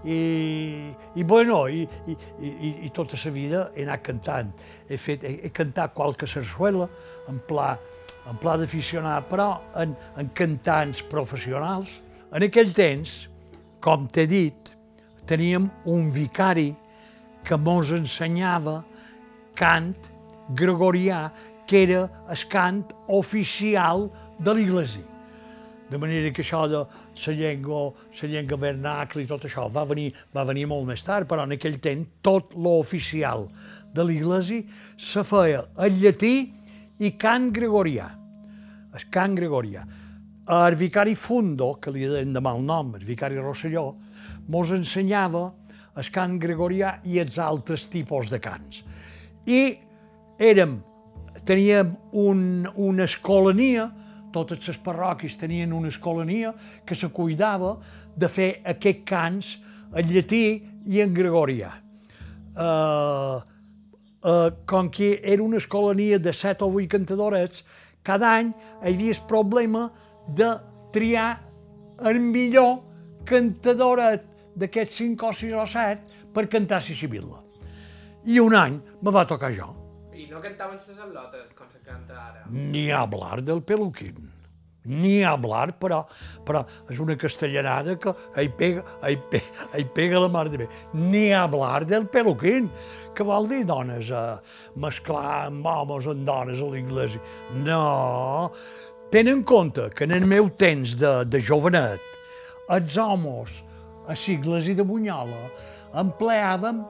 i, 0.05 0.93
i 1.17 1.25
bueno, 1.25 1.65
i, 1.67 1.89
i, 2.07 2.15
i, 2.39 2.71
i 2.87 2.91
tota 2.93 3.17
la 3.25 3.31
vida 3.33 3.71
he 3.75 3.87
anat 3.87 4.03
cantant. 4.05 4.51
He, 4.87 4.99
fet, 5.01 5.25
he, 5.25 5.39
he 5.49 5.51
cantat 5.51 5.95
qualque 5.97 6.29
sarsuela 6.29 6.87
en 7.33 7.41
pla, 7.49 7.73
en 8.31 8.39
pla 8.41 8.57
d'aficionat, 8.61 9.29
però 9.29 9.49
en, 9.81 9.95
en 10.19 10.31
cantants 10.37 11.03
professionals. 11.11 11.91
En 12.35 12.45
aquell 12.47 12.73
temps, 12.75 13.13
com 13.85 14.09
t'he 14.09 14.27
dit, 14.31 14.75
teníem 15.29 15.69
un 15.91 16.11
vicari 16.13 16.73
que 17.45 17.57
mos 17.61 17.93
ensenyava 17.93 18.81
cant 19.57 19.93
gregorià, 20.57 21.29
que 21.67 21.85
era 21.87 22.05
el 22.29 22.47
cant 22.53 22.85
oficial 23.09 24.09
de 24.39 24.55
l'Iglésia. 24.57 25.05
De 25.89 26.01
manera 26.01 26.33
que 26.33 26.43
això 26.43 26.65
de 26.69 26.81
la 26.81 27.33
llengua, 27.37 27.93
la 28.21 28.29
llengua 28.29 28.59
vernacle 28.59 29.23
i 29.23 29.29
tot 29.29 29.45
això 29.47 29.69
va 29.73 29.85
venir, 29.89 30.11
va 30.35 30.45
venir 30.49 30.67
molt 30.67 30.89
més 30.89 31.05
tard, 31.05 31.29
però 31.29 31.45
en 31.45 31.55
aquell 31.57 31.79
temps 31.81 32.09
tot 32.25 32.57
l'oficial 32.57 33.47
de 33.95 34.05
l'Iglésia 34.05 34.65
se 34.99 35.25
feia 35.25 35.67
el 35.85 36.01
llatí 36.01 36.35
i 36.99 37.11
cant 37.19 37.51
gregorià. 37.55 38.07
El 38.95 39.07
cant 39.11 39.35
gregorià. 39.35 39.85
El 40.45 40.77
vicari 40.77 41.15
Fundo, 41.17 41.75
que 41.81 41.91
li 41.91 42.05
deien 42.07 42.35
de 42.35 42.41
mal 42.45 42.61
nom, 42.63 42.95
el 42.99 43.05
vicari 43.05 43.41
Rosselló, 43.41 43.89
mos 44.53 44.71
ensenyava 44.77 45.47
el 45.97 46.11
cant 46.13 46.37
gregorià 46.43 46.99
i 47.09 47.19
els 47.23 47.39
altres 47.39 47.87
tipus 47.91 48.31
de 48.31 48.41
cants. 48.43 48.83
I 49.47 49.61
érem, 50.39 50.79
teníem 51.47 51.95
un, 52.13 52.67
una 52.75 53.07
escolania, 53.09 53.89
totes 54.35 54.67
les 54.67 54.79
parròquies 54.83 55.37
tenien 55.39 55.73
una 55.73 55.89
escolania 55.93 56.53
que 56.85 56.97
se 56.99 57.09
cuidava 57.15 57.77
de 58.17 58.29
fer 58.29 58.51
aquests 58.75 59.07
cants 59.07 59.57
en 59.95 60.11
llatí 60.11 60.45
i 60.91 61.01
en 61.01 61.15
gregorià. 61.15 61.71
Uh, 62.55 63.41
uh, 64.25 64.51
com 64.67 64.91
que 64.91 65.21
era 65.23 65.43
una 65.43 65.59
escolania 65.61 66.19
de 66.19 66.33
set 66.33 66.63
o 66.63 66.71
vuit 66.71 66.91
cantadorets, 66.91 67.63
cada 68.03 68.33
any 68.41 68.51
hi 68.83 68.93
havia 68.93 69.15
el 69.15 69.23
problema 69.29 69.87
de 70.27 70.51
triar 70.93 71.31
el 72.03 72.21
millor 72.21 72.81
cantadoret 73.29 74.27
d'aquests 74.57 75.01
cinc 75.01 75.23
o 75.23 75.33
sis 75.33 75.55
o 75.55 75.65
set 75.67 76.05
per 76.35 76.49
cantar 76.51 76.83
la 76.83 76.97
Sibilla. 76.99 77.41
I 78.25 78.41
un 78.41 78.55
any 78.57 78.81
me 79.03 79.13
va 79.13 79.25
tocar 79.29 79.53
jo. 79.53 79.73
I 80.15 80.29
no 80.31 80.41
cantaven 80.41 80.79
les 80.79 81.01
al·lotes, 81.01 81.53
com 81.55 81.69
se 81.69 81.83
canta 81.85 82.15
ara? 82.15 82.47
Ni 82.51 82.91
hablar 82.91 83.43
del 83.43 83.63
peluquín. 83.63 84.34
Ni 84.85 85.23
hablar, 85.25 85.73
però, 85.81 86.03
però 86.45 86.61
és 86.93 86.99
una 87.01 87.17
castellanada 87.17 87.95
que 88.01 88.13
hi 88.37 88.51
pega, 88.53 88.83
hi 89.09 89.17
pega, 89.33 89.69
hi 89.79 89.85
pega 89.97 90.21
la 90.21 90.29
mar 90.29 90.45
de 90.53 90.61
bé. 90.61 90.69
Ni 90.93 91.31
hablar 91.33 91.87
del 91.89 92.05
peluquín, 92.13 92.69
que 93.17 93.25
vol 93.25 93.49
dir 93.49 93.63
dones, 93.65 94.11
a 94.13 94.41
mesclar 94.77 95.47
amb 95.47 95.65
homes 95.67 96.09
amb 96.13 96.27
dones 96.29 96.61
a 96.61 96.69
l'església. 96.69 97.23
No, 97.65 98.51
ten 99.15 99.33
en 99.33 99.45
compte 99.49 99.89
que 99.97 100.05
en 100.05 100.13
el 100.19 100.29
meu 100.29 100.51
temps 100.51 100.99
de, 101.01 101.15
de 101.25 101.41
jovenet, 101.41 102.05
els 102.75 102.99
homes 103.01 103.57
a 104.05 104.13
l'església 104.13 104.77
de 104.77 104.85
Bunyola 104.85 105.47
empleàvem 106.01 106.85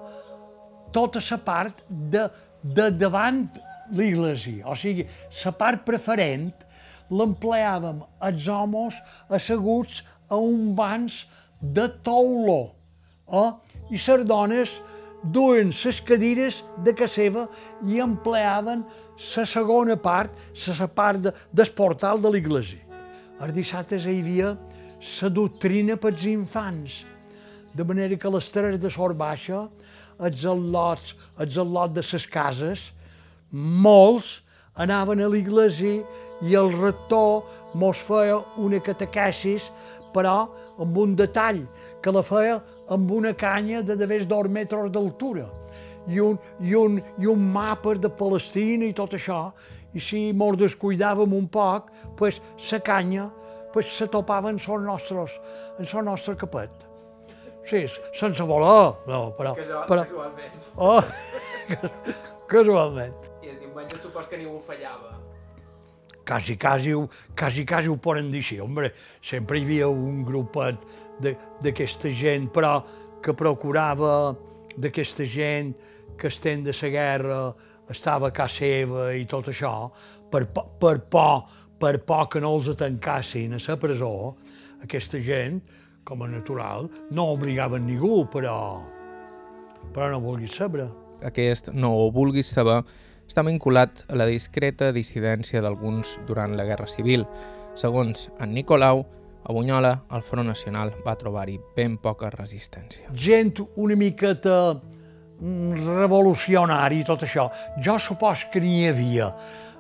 tota 0.95 1.23
la 1.31 1.39
part 1.47 1.87
de, 1.89 2.27
de 2.63 2.91
davant 2.91 3.45
l'església, 3.95 4.65
o 4.67 4.75
sigui, 4.79 5.05
la 5.45 5.53
part 5.59 5.85
preferent 5.87 6.51
l'empleàvem 7.15 8.03
els 8.29 8.49
homes 8.51 8.97
asseguts 9.29 10.03
a 10.29 10.41
un 10.41 10.75
banc 10.77 11.23
de 11.61 11.87
tauló, 12.05 12.75
eh? 13.29 13.51
i 13.95 14.01
les 14.01 14.27
dones 14.29 14.75
duen 15.25 15.73
les 15.73 16.01
cadires 16.05 16.61
de 16.85 16.93
casa 16.93 17.15
seva 17.15 17.47
i 17.89 18.01
empleaven 18.03 18.85
la 19.37 19.45
segona 19.47 19.97
part, 19.97 20.33
la 20.79 20.89
part 20.89 21.23
de, 21.25 21.33
del 21.53 21.71
portal 21.73 22.21
de 22.21 22.33
l'església. 22.35 22.83
Els 23.41 23.55
dissabtes 23.55 24.07
hi 24.07 24.19
havia 24.21 24.55
la 24.55 25.31
doctrina 25.31 25.97
pels 26.01 26.25
infants, 26.29 27.05
de 27.75 27.85
manera 27.85 28.17
que 28.17 28.31
les 28.31 28.51
tres 28.53 28.79
de 28.81 28.91
sort 28.91 29.17
baixa, 29.17 29.65
els 30.19 30.45
al·lots, 30.47 31.15
els 31.41 31.57
al·lots 31.59 31.95
de 31.95 32.05
les 32.13 32.27
cases, 32.31 32.85
molts 33.51 34.41
anaven 34.75 35.23
a 35.23 35.31
l'església 35.31 36.03
i 36.43 36.55
el 36.59 36.73
rector 36.73 37.45
mos 37.75 37.99
feia 37.99 38.41
una 38.59 38.81
catequesis, 38.81 39.71
però 40.15 40.49
amb 40.79 40.99
un 40.99 41.15
detall, 41.19 41.65
que 42.03 42.13
la 42.13 42.23
feia 42.23 42.61
amb 42.93 43.11
una 43.11 43.33
canya 43.35 43.83
de 43.83 43.97
de 43.97 44.07
més 44.07 44.27
dos 44.27 44.49
metres 44.49 44.91
d'altura 44.93 45.49
i 46.07 46.21
un, 46.21 46.39
i, 46.61 46.75
un, 46.75 46.99
i 47.19 47.27
un 47.27 47.47
mapa 47.53 47.95
de 47.97 48.11
Palestina 48.13 48.85
i 48.85 48.93
tot 48.97 49.15
això, 49.17 49.49
i 49.95 50.03
si 50.03 50.27
mos 50.37 50.59
descuidàvem 50.61 51.33
un 51.33 51.47
poc, 51.49 51.91
pues, 52.19 52.41
la 52.71 52.81
canya 52.81 53.31
pues, 53.73 53.91
se 53.91 54.07
topava 54.07 54.51
en 54.51 54.59
son 54.59 54.85
nostres, 54.85 55.41
en 55.79 55.87
son 55.87 56.05
nostre 56.05 56.37
capet. 56.37 56.71
Sí, 57.65 57.87
sense 58.13 58.45
voler, 58.45 58.93
no, 59.09 59.31
però... 59.39 59.55
Casual, 59.57 59.87
però 59.89 60.03
Casualment. 60.05 60.73
oh, 60.77 61.01
casualment. 62.53 63.15
I 63.41 63.55
el 63.55 63.61
diumenge 63.63 64.03
supos 64.03 64.29
que 64.29 64.37
ningú 64.37 64.61
fallava. 64.61 65.17
Quasi, 66.27 66.57
quasi, 66.57 66.95
quasi, 67.37 67.65
quasi 67.65 67.89
ho 67.89 67.97
poden 67.97 68.31
dir 68.33 68.43
així. 68.43 68.61
Hombre, 68.61 68.93
sempre 69.23 69.59
hi 69.59 69.65
havia 69.65 69.89
un 69.89 70.23
grupet 70.25 70.83
d'aquesta 71.63 72.11
gent, 72.11 72.51
però 72.53 72.79
que 73.23 73.35
procurava 73.37 74.35
d'aquesta 74.77 75.25
gent 75.25 75.75
que 76.19 76.29
estem 76.29 76.65
de 76.65 76.75
la 76.75 76.89
guerra 76.89 77.39
estava 77.91 78.29
a 78.29 78.33
casa 78.33 78.65
seva 78.65 79.13
i 79.15 79.25
tot 79.29 79.49
això, 79.53 79.91
per, 80.31 80.47
per 80.49 80.99
por, 81.11 81.45
per 81.79 81.99
por 82.07 82.29
que 82.33 82.41
no 82.41 82.55
els 82.57 82.71
tancassin 82.77 83.55
a 83.55 83.61
la 83.61 83.77
presó, 83.81 84.35
aquesta 84.83 85.21
gent, 85.21 85.61
com 86.05 86.23
a 86.23 86.29
natural, 86.29 86.89
no 87.11 87.31
obligaven 87.33 87.87
ningú, 87.87 88.25
però, 88.33 88.57
però 89.93 90.11
no 90.13 90.21
vulguis 90.21 90.57
saber. 90.57 90.89
Aquest 91.25 91.71
no 91.73 91.95
ho 91.97 92.11
vulguis 92.13 92.51
saber 92.53 92.83
està 93.27 93.45
vinculat 93.47 94.05
a 94.09 94.19
la 94.19 94.27
discreta 94.29 94.93
dissidència 94.93 95.63
d'alguns 95.65 96.19
durant 96.29 96.57
la 96.57 96.67
Guerra 96.69 96.87
Civil. 96.91 97.27
Segons 97.75 98.29
en 98.41 98.55
Nicolau, 98.55 99.05
a 99.45 99.53
Bunyola 99.53 99.93
el 100.17 100.23
Front 100.25 100.49
Nacional 100.49 100.95
va 101.05 101.17
trobar-hi 101.21 101.59
ben 101.77 101.99
poca 101.99 102.31
resistència. 102.33 103.11
gent 103.13 103.61
una 103.77 103.97
miqueta 103.97 104.75
mm, 104.75 105.85
revolucionari 105.99 107.01
i 107.01 107.05
tot 107.05 107.27
això. 107.27 107.51
Jo 107.83 107.99
supos 107.99 108.47
que 108.53 108.61
n'hi 108.61 108.89
havia. 108.89 109.29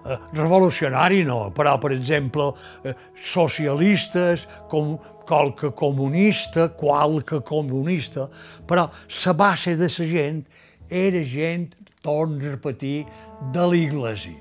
Eh, 0.04 0.18
revolucionari 0.36 1.22
no, 1.24 1.50
però, 1.56 1.78
per 1.80 1.92
exemple, 1.92 2.52
eh, 2.84 2.92
socialistes, 3.24 4.46
com, 4.68 4.98
qualque 5.24 5.72
comunista, 5.72 6.68
qualque 6.76 7.40
comunista, 7.40 8.28
però 8.66 8.90
la 9.24 9.32
base 9.32 9.76
de 9.76 9.88
la 9.88 10.06
gent 10.06 10.44
era 10.90 11.22
gent, 11.24 11.74
torno 12.04 12.38
a 12.44 12.54
repetir, 12.54 13.06
de 13.52 13.64
l'Iglésia. 13.72 14.36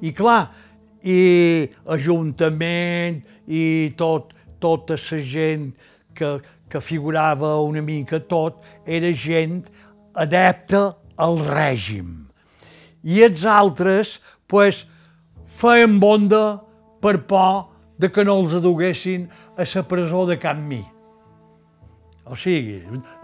I 0.00 0.12
clar, 0.16 0.50
i 1.02 1.68
Ajuntament 1.88 3.22
i 3.48 3.92
tot, 3.96 4.34
tota 4.60 4.96
la 5.00 5.20
gent 5.24 5.70
que, 6.14 6.38
que 6.68 6.80
figurava 6.80 7.56
una 7.64 7.82
mica 7.82 8.20
tot, 8.20 8.60
era 8.84 9.12
gent 9.12 9.64
adepta 10.14 10.96
al 11.16 11.40
règim. 11.44 12.28
I 13.02 13.24
els 13.24 13.44
altres, 13.48 14.18
pues, 14.46 14.84
feien 15.60 15.98
bonda 16.00 16.60
per 17.00 17.16
por 17.26 17.70
de 18.00 18.08
que 18.08 18.24
no 18.24 18.38
els 18.40 18.56
aduguessin 18.56 19.28
a 19.56 19.64
la 19.64 19.82
presó 19.88 20.26
de 20.28 20.38
Can 20.40 20.66
Mi. 20.68 20.82
O 22.30 22.36
sigui, 22.36 22.78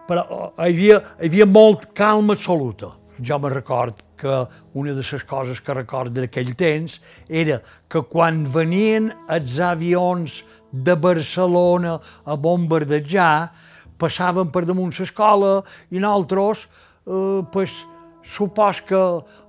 però 0.08 0.24
hi 0.58 0.72
havia, 0.72 1.00
hi 1.20 1.28
havia 1.28 1.46
molt 1.46 1.92
calma 1.94 2.34
absoluta. 2.34 2.90
Jo 3.22 3.38
me 3.38 3.48
record 3.48 4.02
que 4.16 4.46
una 4.74 4.92
de 4.92 5.04
les 5.04 5.24
coses 5.24 5.60
que 5.60 5.74
recordo 5.74 6.20
d'aquell 6.20 6.54
temps 6.56 7.00
era 7.28 7.60
que 7.88 8.02
quan 8.02 8.44
venien 8.52 9.12
els 9.28 9.58
avions 9.60 10.42
de 10.72 10.96
Barcelona 10.96 11.96
a 12.24 12.36
bombardejar, 12.36 13.52
passaven 13.96 14.50
per 14.52 14.66
damunt 14.68 14.92
l'escola 14.98 15.62
i 15.90 16.00
nosaltres, 16.00 16.66
eh, 17.06 17.42
pues, 17.52 17.72
supos 18.26 18.82
que 18.84 19.02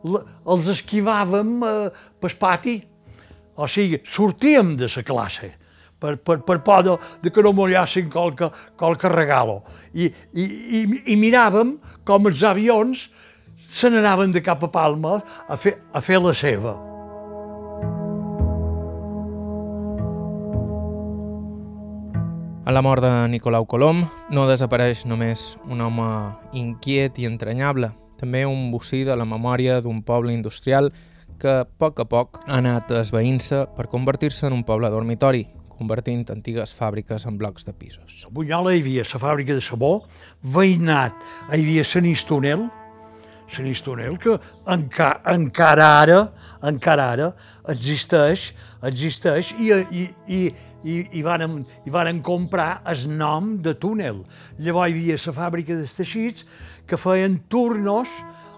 els 0.08 0.68
esquivàvem 0.72 1.56
eh, 1.64 1.90
pel 2.22 2.38
pati. 2.40 2.78
O 3.58 3.68
sigui, 3.68 4.00
sortíem 4.06 4.76
de 4.78 4.88
la 4.88 5.04
classe 5.04 5.52
per, 6.00 6.16
per, 6.18 6.40
per 6.46 6.60
por 6.62 6.84
de, 6.86 6.96
de 7.24 7.32
que 7.34 7.44
no 7.44 7.54
mollessin 7.58 8.10
qualque, 8.10 8.50
qualque 8.78 9.10
regalo. 9.10 9.64
I, 9.94 10.08
i, 10.34 10.44
i, 10.80 10.82
I 11.14 11.18
miràvem 11.18 11.78
com 12.06 12.30
els 12.30 12.44
avions 12.46 13.08
se 13.78 13.90
n'anaven 13.94 14.32
de 14.34 14.42
cap 14.42 14.64
a 14.66 14.72
Palma 14.74 15.20
a 15.48 15.56
fer, 15.56 15.76
a 15.94 16.02
fer 16.02 16.18
la 16.18 16.34
seva. 16.34 16.74
A 22.68 22.74
la 22.74 22.82
mort 22.82 23.06
de 23.06 23.12
Nicolau 23.30 23.68
Colom 23.70 24.02
no 24.34 24.48
desapareix 24.50 25.06
només 25.06 25.54
un 25.70 25.84
home 25.86 26.08
inquiet 26.58 27.20
i 27.22 27.28
entranyable, 27.30 27.92
també 28.18 28.42
un 28.50 28.72
bocí 28.74 29.04
de 29.06 29.16
la 29.16 29.30
memòria 29.30 29.78
d'un 29.86 30.02
poble 30.04 30.34
industrial 30.34 30.90
que 31.38 31.60
a 31.62 31.68
poc 31.70 32.02
a 32.02 32.08
poc 32.10 32.42
ha 32.48 32.58
anat 32.58 32.90
esveint-se 32.98 33.62
per 33.78 33.86
convertir-se 33.94 34.50
en 34.50 34.58
un 34.58 34.66
poble 34.66 34.90
dormitori, 34.90 35.46
convertint 35.78 36.26
antigues 36.34 36.74
fàbriques 36.74 37.28
en 37.30 37.38
blocs 37.38 37.70
de 37.70 37.78
pisos. 37.78 38.26
A 38.26 38.34
Bunyola 38.34 38.74
hi 38.74 38.82
havia 38.82 39.06
la 39.06 39.22
fàbrica 39.22 39.54
de 39.54 39.62
sabó, 39.62 40.02
veïnat 40.42 41.14
hi 41.54 41.62
havia 41.62 41.86
Sant 41.86 42.10
Istonel, 42.10 42.66
Sant 43.48 43.68
Istonel 43.70 44.18
que 44.20 44.36
enca, 44.68 45.14
encara 45.32 45.88
ara, 46.02 46.22
encara 46.68 47.12
ara 47.16 47.28
existeix, 47.72 48.50
existeix 48.86 49.54
i, 49.56 49.70
i, 49.72 50.08
i, 50.28 50.42
i, 50.84 50.96
i, 51.20 51.22
varen, 51.24 51.62
i 51.88 51.94
varen 51.94 52.20
comprar 52.24 52.82
el 52.88 53.06
nom 53.18 53.56
de 53.64 53.76
túnel. 53.80 54.24
Llavors 54.60 54.92
hi 54.92 54.98
havia 54.98 55.20
la 55.24 55.36
fàbrica 55.38 55.78
dels 55.78 55.96
teixits 55.96 56.48
que 56.88 57.00
feien 57.00 57.40
turnos 57.52 58.12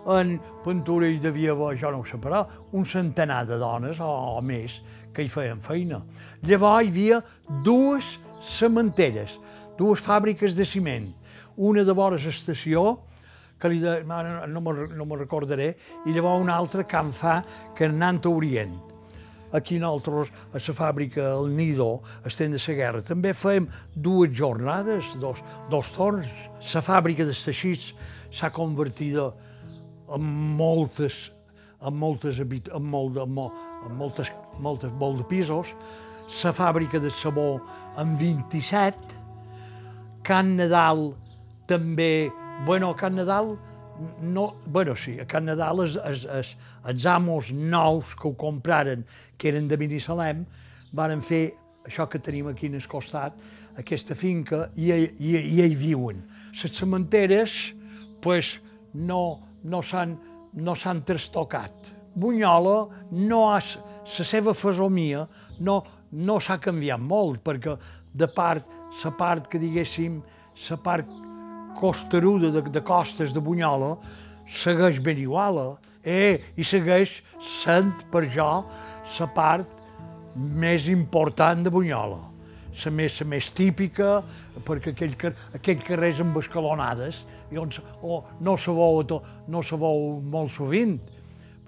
en 0.10 0.38
pintura 0.64 1.10
hi 1.10 1.20
devia 1.22 1.54
haver, 1.54 1.76
jo 1.78 1.92
no 1.92 2.02
ho 2.02 2.08
sé, 2.08 2.18
però 2.22 2.46
un 2.74 2.86
centenar 2.86 3.44
de 3.48 3.60
dones 3.62 4.00
o, 4.02 4.10
o 4.40 4.42
més 4.42 4.80
que 5.14 5.26
hi 5.26 5.30
feien 5.30 5.62
feina. 5.62 6.02
Llavors 6.46 6.88
hi 6.88 6.92
havia 6.94 7.22
dues 7.66 8.18
cementeres, 8.50 9.36
dues 9.78 10.02
fàbriques 10.02 10.56
de 10.58 10.66
ciment, 10.66 11.12
una 11.58 11.84
de 11.84 11.94
vora 11.94 12.18
l'estació, 12.18 13.02
que 13.60 13.72
li 13.72 13.80
de, 13.84 14.00
no 14.08 14.62
me, 14.64 14.76
no 14.96 15.06
me 15.06 15.18
recordaré, 15.20 15.74
i 16.06 16.14
llavors 16.16 16.44
una 16.44 16.56
altra 16.56 16.86
que 16.88 17.00
en 17.00 17.12
fa 17.16 17.42
que 17.76 17.90
anant 17.90 18.24
a 18.26 18.32
Orient. 18.32 18.78
Aquí 19.52 19.80
nosaltres, 19.82 20.30
a 20.54 20.62
la 20.62 20.76
fàbrica 20.78 21.24
El 21.34 21.50
Nido, 21.58 22.04
estem 22.26 22.54
de 22.54 22.62
la 22.62 22.76
guerra, 22.78 23.02
també 23.02 23.34
fèiem 23.34 23.66
dues 23.96 24.30
jornades, 24.38 25.10
dos, 25.18 25.42
dos 25.72 25.90
torns. 25.96 26.30
La 26.74 26.84
fàbrica 26.86 27.26
dels 27.26 27.42
teixits 27.48 27.94
s'ha 28.30 28.52
convertida 28.54 29.32
en 30.14 30.30
moltes, 30.58 31.32
en 31.82 31.98
moltes, 31.98 32.40
en 32.40 32.86
molt, 32.86 33.18
en, 33.18 33.34
molt, 33.34 33.66
en 33.88 33.98
moltes, 33.98 34.32
moltes, 34.60 34.94
molt 35.02 35.24
de 35.24 35.26
pisos, 35.30 35.74
la 36.44 36.54
fàbrica 36.54 37.00
de 37.02 37.10
sabó 37.10 37.60
en 37.98 38.14
27, 38.18 39.18
Can 40.24 40.56
Nadal 40.60 41.16
també, 41.66 42.30
bueno, 42.66 42.96
Can 42.96 43.16
Nadal, 43.16 43.58
no, 44.22 44.56
bueno, 44.66 44.96
sí, 44.96 45.20
a 45.20 45.26
Can 45.28 45.46
Nadal 45.46 45.84
els, 45.86 45.98
els, 46.04 46.26
els, 46.26 46.56
els 46.88 47.06
amos 47.06 47.52
nous 47.52 48.16
que 48.16 48.28
ho 48.30 48.36
compraren, 48.38 49.06
que 49.38 49.52
eren 49.52 49.68
de 49.68 49.78
Binissalem, 49.78 50.46
varen 50.96 51.22
fer 51.22 51.44
això 51.86 52.08
que 52.10 52.20
tenim 52.20 52.48
aquí 52.52 52.68
en 52.68 52.80
costat, 52.88 53.38
aquesta 53.78 54.16
finca, 54.16 54.68
i, 54.76 54.92
i, 54.92 55.36
i 55.38 55.62
hi 55.64 55.76
viuen. 55.76 56.26
Les 56.52 56.74
cementeres, 56.76 57.74
pues, 58.22 58.58
no, 58.94 59.40
no 59.64 59.82
s'han 59.86 60.18
no 60.54 60.76
s'han 60.76 61.04
trastocat. 61.06 61.74
Bunyola 62.16 62.88
no 63.12 63.50
ha, 63.52 63.60
la 63.60 64.26
seva 64.26 64.54
fesomia 64.54 65.26
no, 65.60 65.80
no 66.12 66.40
s'ha 66.40 66.58
canviat 66.62 67.02
molt, 67.02 67.44
perquè 67.46 67.76
de 68.14 68.28
part, 68.34 68.66
la 69.04 69.12
part 69.18 69.48
que 69.50 69.62
diguéssim, 69.62 70.20
la 70.70 70.78
part 70.84 71.10
costeruda 71.80 72.52
de, 72.52 72.64
de 72.70 72.82
costes 72.86 73.34
de 73.34 73.44
Bunyola 73.44 73.96
segueix 74.50 75.00
ben 75.04 75.20
igual, 75.22 75.78
eh? 76.04 76.54
i 76.58 76.66
segueix 76.66 77.20
sent 77.62 77.94
per 78.12 78.26
jo 78.34 78.50
la 79.20 79.30
part 79.36 79.78
més 80.36 80.88
important 80.92 81.64
de 81.64 81.72
Bunyola 81.74 82.30
la 82.86 82.92
més, 82.92 83.20
la 83.20 83.28
més 83.28 83.50
típica, 83.56 84.20
perquè 84.66 84.94
aquell, 84.94 85.16
aquell 85.56 85.84
carrers 85.84 86.22
amb 86.24 86.38
escalonades, 86.40 87.24
i 87.52 87.60
on, 87.60 87.72
oh, 88.04 88.24
no 88.46 88.56
se 88.58 88.74
veu, 88.76 89.02
no 89.48 89.64
se 89.66 89.80
veu 89.80 90.20
molt 90.22 90.54
sovint. 90.56 91.00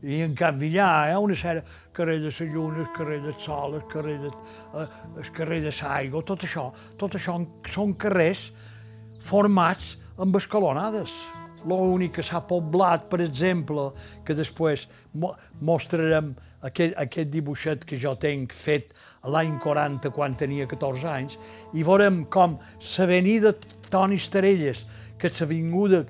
I 0.02 0.24
en 0.26 0.34
canvi 0.38 0.72
allà 0.72 1.14
ha 1.14 1.20
una 1.22 1.36
sèrie, 1.38 1.62
carrer 1.94 2.18
de 2.24 2.32
la 2.32 2.48
lluna, 2.50 2.80
el 2.82 2.90
carrer 2.96 3.20
del 3.22 3.38
sol, 3.42 3.76
el 3.78 3.86
carrer 3.92 4.18
de, 4.24 4.32
eh, 4.80 4.88
el 5.22 5.32
carrer 5.36 5.62
de 5.62 5.74
l'aigua, 5.82 6.24
tot 6.26 6.48
això, 6.48 6.72
tot 6.98 7.18
això 7.20 7.38
són 7.70 7.94
carrers 8.02 8.50
formats 9.22 9.96
amb 10.22 10.36
escalonades. 10.38 11.12
L'únic 11.68 12.18
que 12.18 12.26
s'ha 12.26 12.42
poblat, 12.42 13.06
per 13.10 13.22
exemple, 13.22 13.92
que 14.26 14.34
després 14.34 14.88
mostrarem 15.62 16.34
aquest, 16.66 16.96
aquest 16.98 17.30
dibuixet 17.34 17.86
que 17.86 18.00
jo 18.02 18.16
tenc 18.18 18.54
fet 18.54 18.90
l'any 19.30 19.60
40 19.62 20.10
quan 20.16 20.34
tenia 20.38 20.66
14 20.70 21.08
anys, 21.10 21.38
i 21.78 21.86
veurem 21.86 22.24
com 22.34 22.58
l'avenida 22.98 23.54
Toni 23.92 24.18
Estarelles, 24.18 24.86
que 25.20 25.30
és 25.30 25.42
l'avinguda 25.42 26.06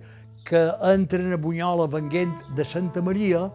que 0.48 0.62
entren 0.88 1.34
a 1.36 1.40
Bunyola 1.40 1.88
venguent 1.92 2.34
de 2.56 2.66
Santa 2.66 3.04
Maria, 3.04 3.46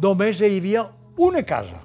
només 0.00 0.40
hi 0.40 0.52
havia 0.58 0.84
una 1.18 1.42
casa. 1.42 1.80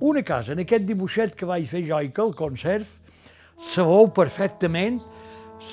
Una 0.00 0.22
casa. 0.22 0.54
En 0.54 0.62
aquest 0.62 0.86
dibuixet 0.86 1.34
que 1.34 1.46
vaig 1.46 1.66
fer 1.66 1.82
jo 1.86 1.98
i 2.00 2.12
que 2.14 2.22
el 2.22 2.34
conserv, 2.38 2.86
sabeu 3.74 4.06
perfectament 4.14 5.00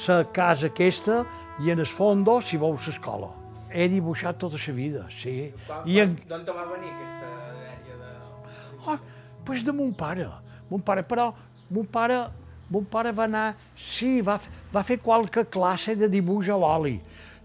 la 0.08 0.24
casa 0.34 0.68
aquesta 0.68 1.24
i 1.64 1.72
en 1.72 1.80
el 1.80 1.90
fons 1.90 2.46
si 2.46 2.58
veu 2.58 2.76
l'escola. 2.76 3.32
He 3.72 3.88
dibuixat 3.92 4.38
tota 4.40 4.58
la 4.58 4.74
vida, 4.74 5.06
sí. 5.10 5.52
I 5.86 6.00
en... 6.00 6.16
D'on 6.28 6.46
va 6.48 6.66
venir 6.72 6.92
aquesta 6.94 7.28
idea 7.52 7.98
de... 8.00 8.88
Oh, 8.88 8.98
pues 9.46 9.64
de 9.66 9.72
mon 9.72 9.94
pare. 9.94 10.30
Mon 10.70 10.82
pare, 10.82 11.04
però 11.04 11.34
mon 11.70 11.86
pare, 11.86 12.22
mon 12.70 12.86
pare 12.86 13.12
va 13.12 13.26
anar, 13.26 13.56
sí, 13.76 14.22
va, 14.22 14.40
va 14.74 14.84
fer 14.84 15.00
qualque 15.00 15.46
classe 15.46 15.96
de 15.96 16.08
dibuix 16.10 16.50
a 16.50 16.58
l'oli. 16.58 17.00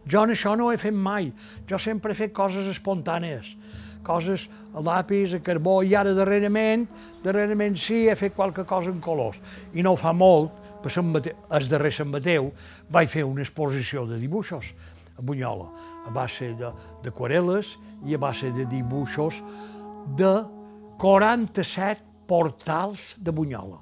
Jo 0.06 0.24
en 0.24 0.32
això 0.32 0.54
no 0.56 0.68
ho 0.68 0.72
he 0.72 0.80
fet 0.80 0.94
mai. 0.94 1.32
Jo 1.68 1.78
sempre 1.78 2.12
he 2.12 2.18
fet 2.18 2.32
coses 2.32 2.68
espontànies, 2.70 3.52
coses 4.06 4.46
a 4.74 4.80
lápis, 4.80 5.34
a 5.34 5.42
carbó, 5.44 5.80
i 5.82 5.94
ara 5.94 6.14
darrerament, 6.16 6.86
darrerament 7.24 7.76
sí, 7.76 8.06
he 8.08 8.16
fet 8.16 8.34
qualque 8.36 8.64
cosa 8.64 8.90
en 8.92 9.00
colors. 9.02 9.40
I 9.74 9.84
no 9.84 9.96
fa 9.98 10.14
molt, 10.16 10.59
per 10.82 10.92
Sant 10.92 11.08
Mateu, 11.12 11.36
el 11.56 11.68
darrer 11.70 11.92
Sant 11.94 12.10
Mateu, 12.12 12.50
vaig 12.90 13.10
fer 13.12 13.24
una 13.26 13.44
exposició 13.44 14.06
de 14.08 14.18
dibuixos 14.20 14.72
a 15.18 15.24
Bunyola, 15.24 15.68
a 16.08 16.12
base 16.14 16.52
d'aquarel·les 16.58 17.74
i 18.08 18.16
a 18.16 18.20
base 18.20 18.52
de 18.56 18.64
dibuixos 18.68 19.42
de 20.16 20.32
47 21.00 22.26
portals 22.28 23.14
de 23.18 23.32
Bunyola. 23.34 23.80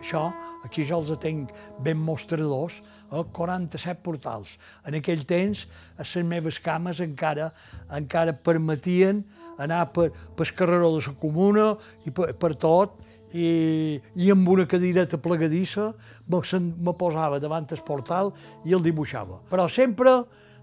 Això, 0.00 0.26
aquí 0.66 0.84
jo 0.86 0.98
els 1.02 1.14
tenc 1.22 1.52
ben 1.84 1.98
mostradors, 2.00 2.80
a 3.14 3.22
47 3.22 4.02
portals. 4.02 4.56
En 4.86 4.96
aquell 4.98 5.24
temps, 5.28 5.66
a 5.96 6.02
les 6.02 6.26
meves 6.26 6.58
cames 6.58 7.00
encara 7.04 7.52
encara 7.94 8.34
permetien 8.34 9.22
anar 9.58 9.84
per, 9.94 10.10
per 10.34 10.46
el 10.48 10.54
carreró 10.58 10.90
de 10.96 11.02
la 11.04 11.14
comuna 11.20 11.66
i 12.06 12.10
per, 12.10 12.32
per 12.34 12.54
tot, 12.58 12.98
i, 13.34 14.00
i 14.14 14.30
amb 14.30 14.48
una 14.48 14.66
cadireta 14.70 15.18
plegadissa 15.18 15.90
me, 16.30 16.40
me 16.86 16.94
posava 16.94 17.40
davant 17.42 17.66
el 17.74 17.82
portal 17.86 18.32
i 18.64 18.74
el 18.76 18.82
dibuixava. 18.84 19.40
Però 19.50 19.66
sempre 19.68 20.14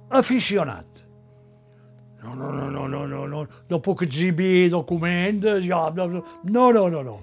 aficionat. 0.09 1.03
No, 2.21 2.35
no, 2.35 2.51
no, 2.53 2.69
no, 2.69 2.87
no, 2.87 3.05
no, 3.09 3.25
no, 3.27 3.45
no 3.69 3.79
puc 3.81 4.03
exhibir 4.05 4.69
documents, 4.69 5.47
jo, 5.65 5.81
no, 5.97 6.07
no, 6.07 6.23
no, 6.71 6.87
no, 6.93 7.01
no. 7.01 7.17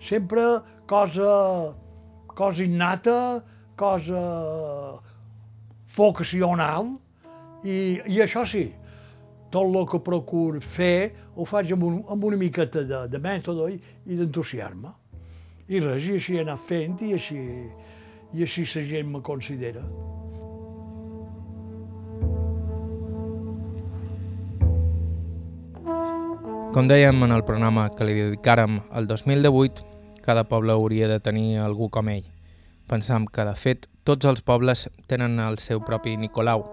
Sempre 0.00 0.44
cosa, 0.86 1.74
cosa 2.34 2.62
innata, 2.62 3.42
cosa 3.76 4.22
vocacional, 5.96 6.94
i, 7.64 8.00
i 8.06 8.20
això 8.22 8.44
sí, 8.46 8.68
tot 9.54 9.70
el 9.70 9.86
que 9.86 10.00
procuro 10.02 10.60
fer 10.60 11.12
ho 11.36 11.46
faig 11.46 11.70
amb, 11.76 11.86
un, 11.86 12.00
amb 12.10 12.24
una 12.26 12.38
miqueta 12.40 12.82
de, 12.82 13.04
de 13.10 13.20
mètode 13.22 13.70
i, 13.70 13.78
i 14.10 14.18
d'entusiasme. 14.18 14.90
I 15.70 15.80
res, 15.80 16.08
i 16.08 16.18
així 16.18 16.36
he 16.36 16.42
anat 16.42 16.60
fent 16.60 16.98
i 17.06 17.12
així, 17.14 17.38
i 18.34 18.44
així 18.44 18.66
la 18.74 18.84
gent 18.90 19.14
me 19.14 19.22
considera. 19.24 19.84
Com 26.74 26.90
dèiem 26.90 27.22
en 27.22 27.30
el 27.30 27.46
programa 27.46 27.86
que 27.94 28.02
li 28.02 28.18
dedicàrem 28.18 28.80
el 28.98 29.06
2018, 29.06 29.86
cada 30.26 30.42
poble 30.50 30.74
hauria 30.74 31.06
de 31.06 31.20
tenir 31.22 31.60
algú 31.62 31.86
com 31.94 32.10
ell. 32.10 32.26
Pensam 32.90 33.28
que, 33.30 33.44
de 33.46 33.54
fet, 33.54 33.86
tots 34.02 34.26
els 34.26 34.42
pobles 34.42 34.88
tenen 35.06 35.38
el 35.38 35.62
seu 35.62 35.78
propi 35.86 36.16
Nicolau. 36.18 36.66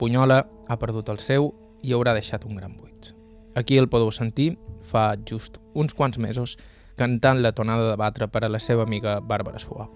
Punyola 0.00 0.46
ha 0.66 0.78
perdut 0.80 1.12
el 1.12 1.20
seu 1.20 1.52
i 1.82 1.94
haurà 1.94 2.14
deixat 2.16 2.46
un 2.48 2.56
gran 2.56 2.76
buit. 2.76 3.12
Aquí 3.56 3.78
el 3.78 3.88
podeu 3.88 4.10
sentir 4.14 4.54
fa 4.86 5.14
just 5.28 5.58
uns 5.74 5.94
quants 5.94 6.18
mesos 6.18 6.56
cantant 7.00 7.42
la 7.42 7.52
tonada 7.52 7.90
de 7.90 7.96
batre 7.96 8.28
per 8.28 8.44
a 8.44 8.52
la 8.52 8.60
seva 8.60 8.86
amiga 8.86 9.20
Bàrbara 9.20 9.58
Suau. 9.58 9.88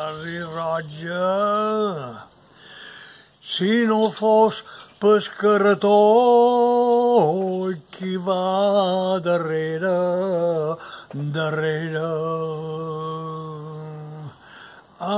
Ai, 0.00 0.38
roja, 0.54 1.28
si 3.42 3.84
no 3.90 4.10
fos 4.10 4.64
pas 5.00 5.28
carretó 5.40 5.96
qui 8.00 8.16
va 8.16 9.20
darrere, 9.24 10.76
darrere. 11.12 13.39
Ai, 15.00 15.08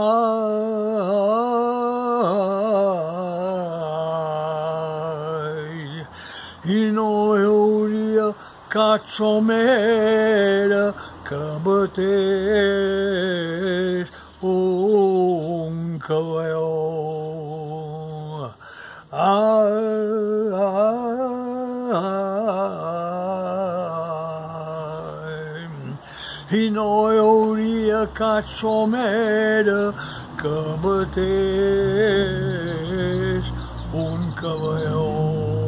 i 6.71 6.87
no 6.95 7.35
hi 7.35 7.43
hauria 7.49 8.29
catsomera 8.71 10.95
que 11.27 11.43
batés 11.67 12.07
un 14.41 15.99
cavalló. 16.07 16.71
Ai, 19.11 19.92
catsomera 28.09 29.93
que 30.41 30.77
batés 30.83 31.23
un 33.93 34.33
cavalló. 34.33 35.63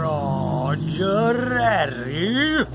Roger 0.00 1.36
Rerri. 1.36 2.66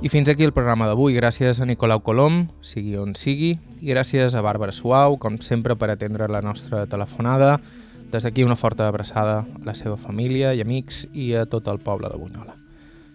I 0.00 0.08
fins 0.08 0.28
aquí 0.30 0.44
el 0.46 0.54
programa 0.56 0.86
d'avui. 0.88 1.12
Gràcies 1.12 1.58
a 1.60 1.66
Nicolau 1.68 2.00
Colom, 2.00 2.46
sigui 2.64 2.94
on 2.96 3.10
sigui, 3.18 3.58
i 3.82 3.90
gràcies 3.90 4.32
a 4.32 4.40
Bàrbara 4.40 4.72
Suau, 4.72 5.18
com 5.20 5.36
sempre, 5.44 5.74
per 5.76 5.90
atendre 5.92 6.30
la 6.32 6.40
nostra 6.40 6.86
telefonada. 6.88 7.58
Des 8.08 8.24
d'aquí 8.24 8.44
una 8.44 8.56
forta 8.56 8.88
abraçada 8.88 9.40
a 9.40 9.46
la 9.64 9.74
seva 9.76 9.96
família 10.00 10.54
i 10.54 10.62
amics 10.64 11.06
i 11.12 11.34
a 11.36 11.44
tot 11.46 11.68
el 11.68 11.78
poble 11.78 12.08
de 12.08 12.16
Bunyola. 12.16 12.56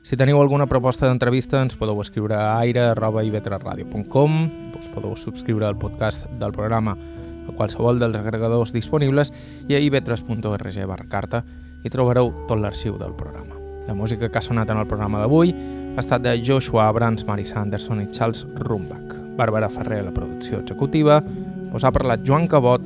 Si 0.03 0.17
teniu 0.19 0.41
alguna 0.41 0.67
proposta 0.67 1.07
d'entrevista 1.07 1.61
ens 1.63 1.77
podeu 1.79 2.01
escriure 2.03 2.35
a 2.35 2.59
aire.ivetresradio.com 2.59 4.33
us 4.77 4.89
podeu 4.91 5.15
subscriure 5.15 5.65
al 5.65 5.79
podcast 5.79 6.27
del 6.39 6.51
programa 6.51 6.97
a 7.47 7.51
qualsevol 7.55 7.99
dels 7.99 8.19
agregadors 8.19 8.73
disponibles 8.75 9.31
i 9.67 9.75
a 9.75 9.79
ivetres.org 9.79 10.85
barra 10.85 11.07
carta 11.09 11.43
i 11.83 11.89
trobareu 11.89 12.33
tot 12.47 12.59
l'arxiu 12.59 12.97
del 12.99 13.15
programa. 13.15 13.55
La 13.87 13.95
música 13.95 14.29
que 14.29 14.37
ha 14.37 14.43
sonat 14.43 14.69
en 14.69 14.77
el 14.79 14.87
programa 14.87 15.19
d'avui 15.19 15.55
ha 15.95 16.01
estat 16.03 16.21
de 16.23 16.35
Joshua 16.43 16.87
Abrams, 16.87 17.25
Mary 17.27 17.45
Sanderson 17.45 18.01
i 18.03 18.11
Charles 18.11 18.45
Rumbach. 18.59 19.15
Bàrbara 19.37 19.69
Ferrer 19.69 20.03
la 20.03 20.13
producció 20.13 20.59
executiva, 20.59 21.23
us 21.73 21.83
ha 21.83 21.91
parlat 21.91 22.21
Joan 22.27 22.47
Cabot, 22.47 22.85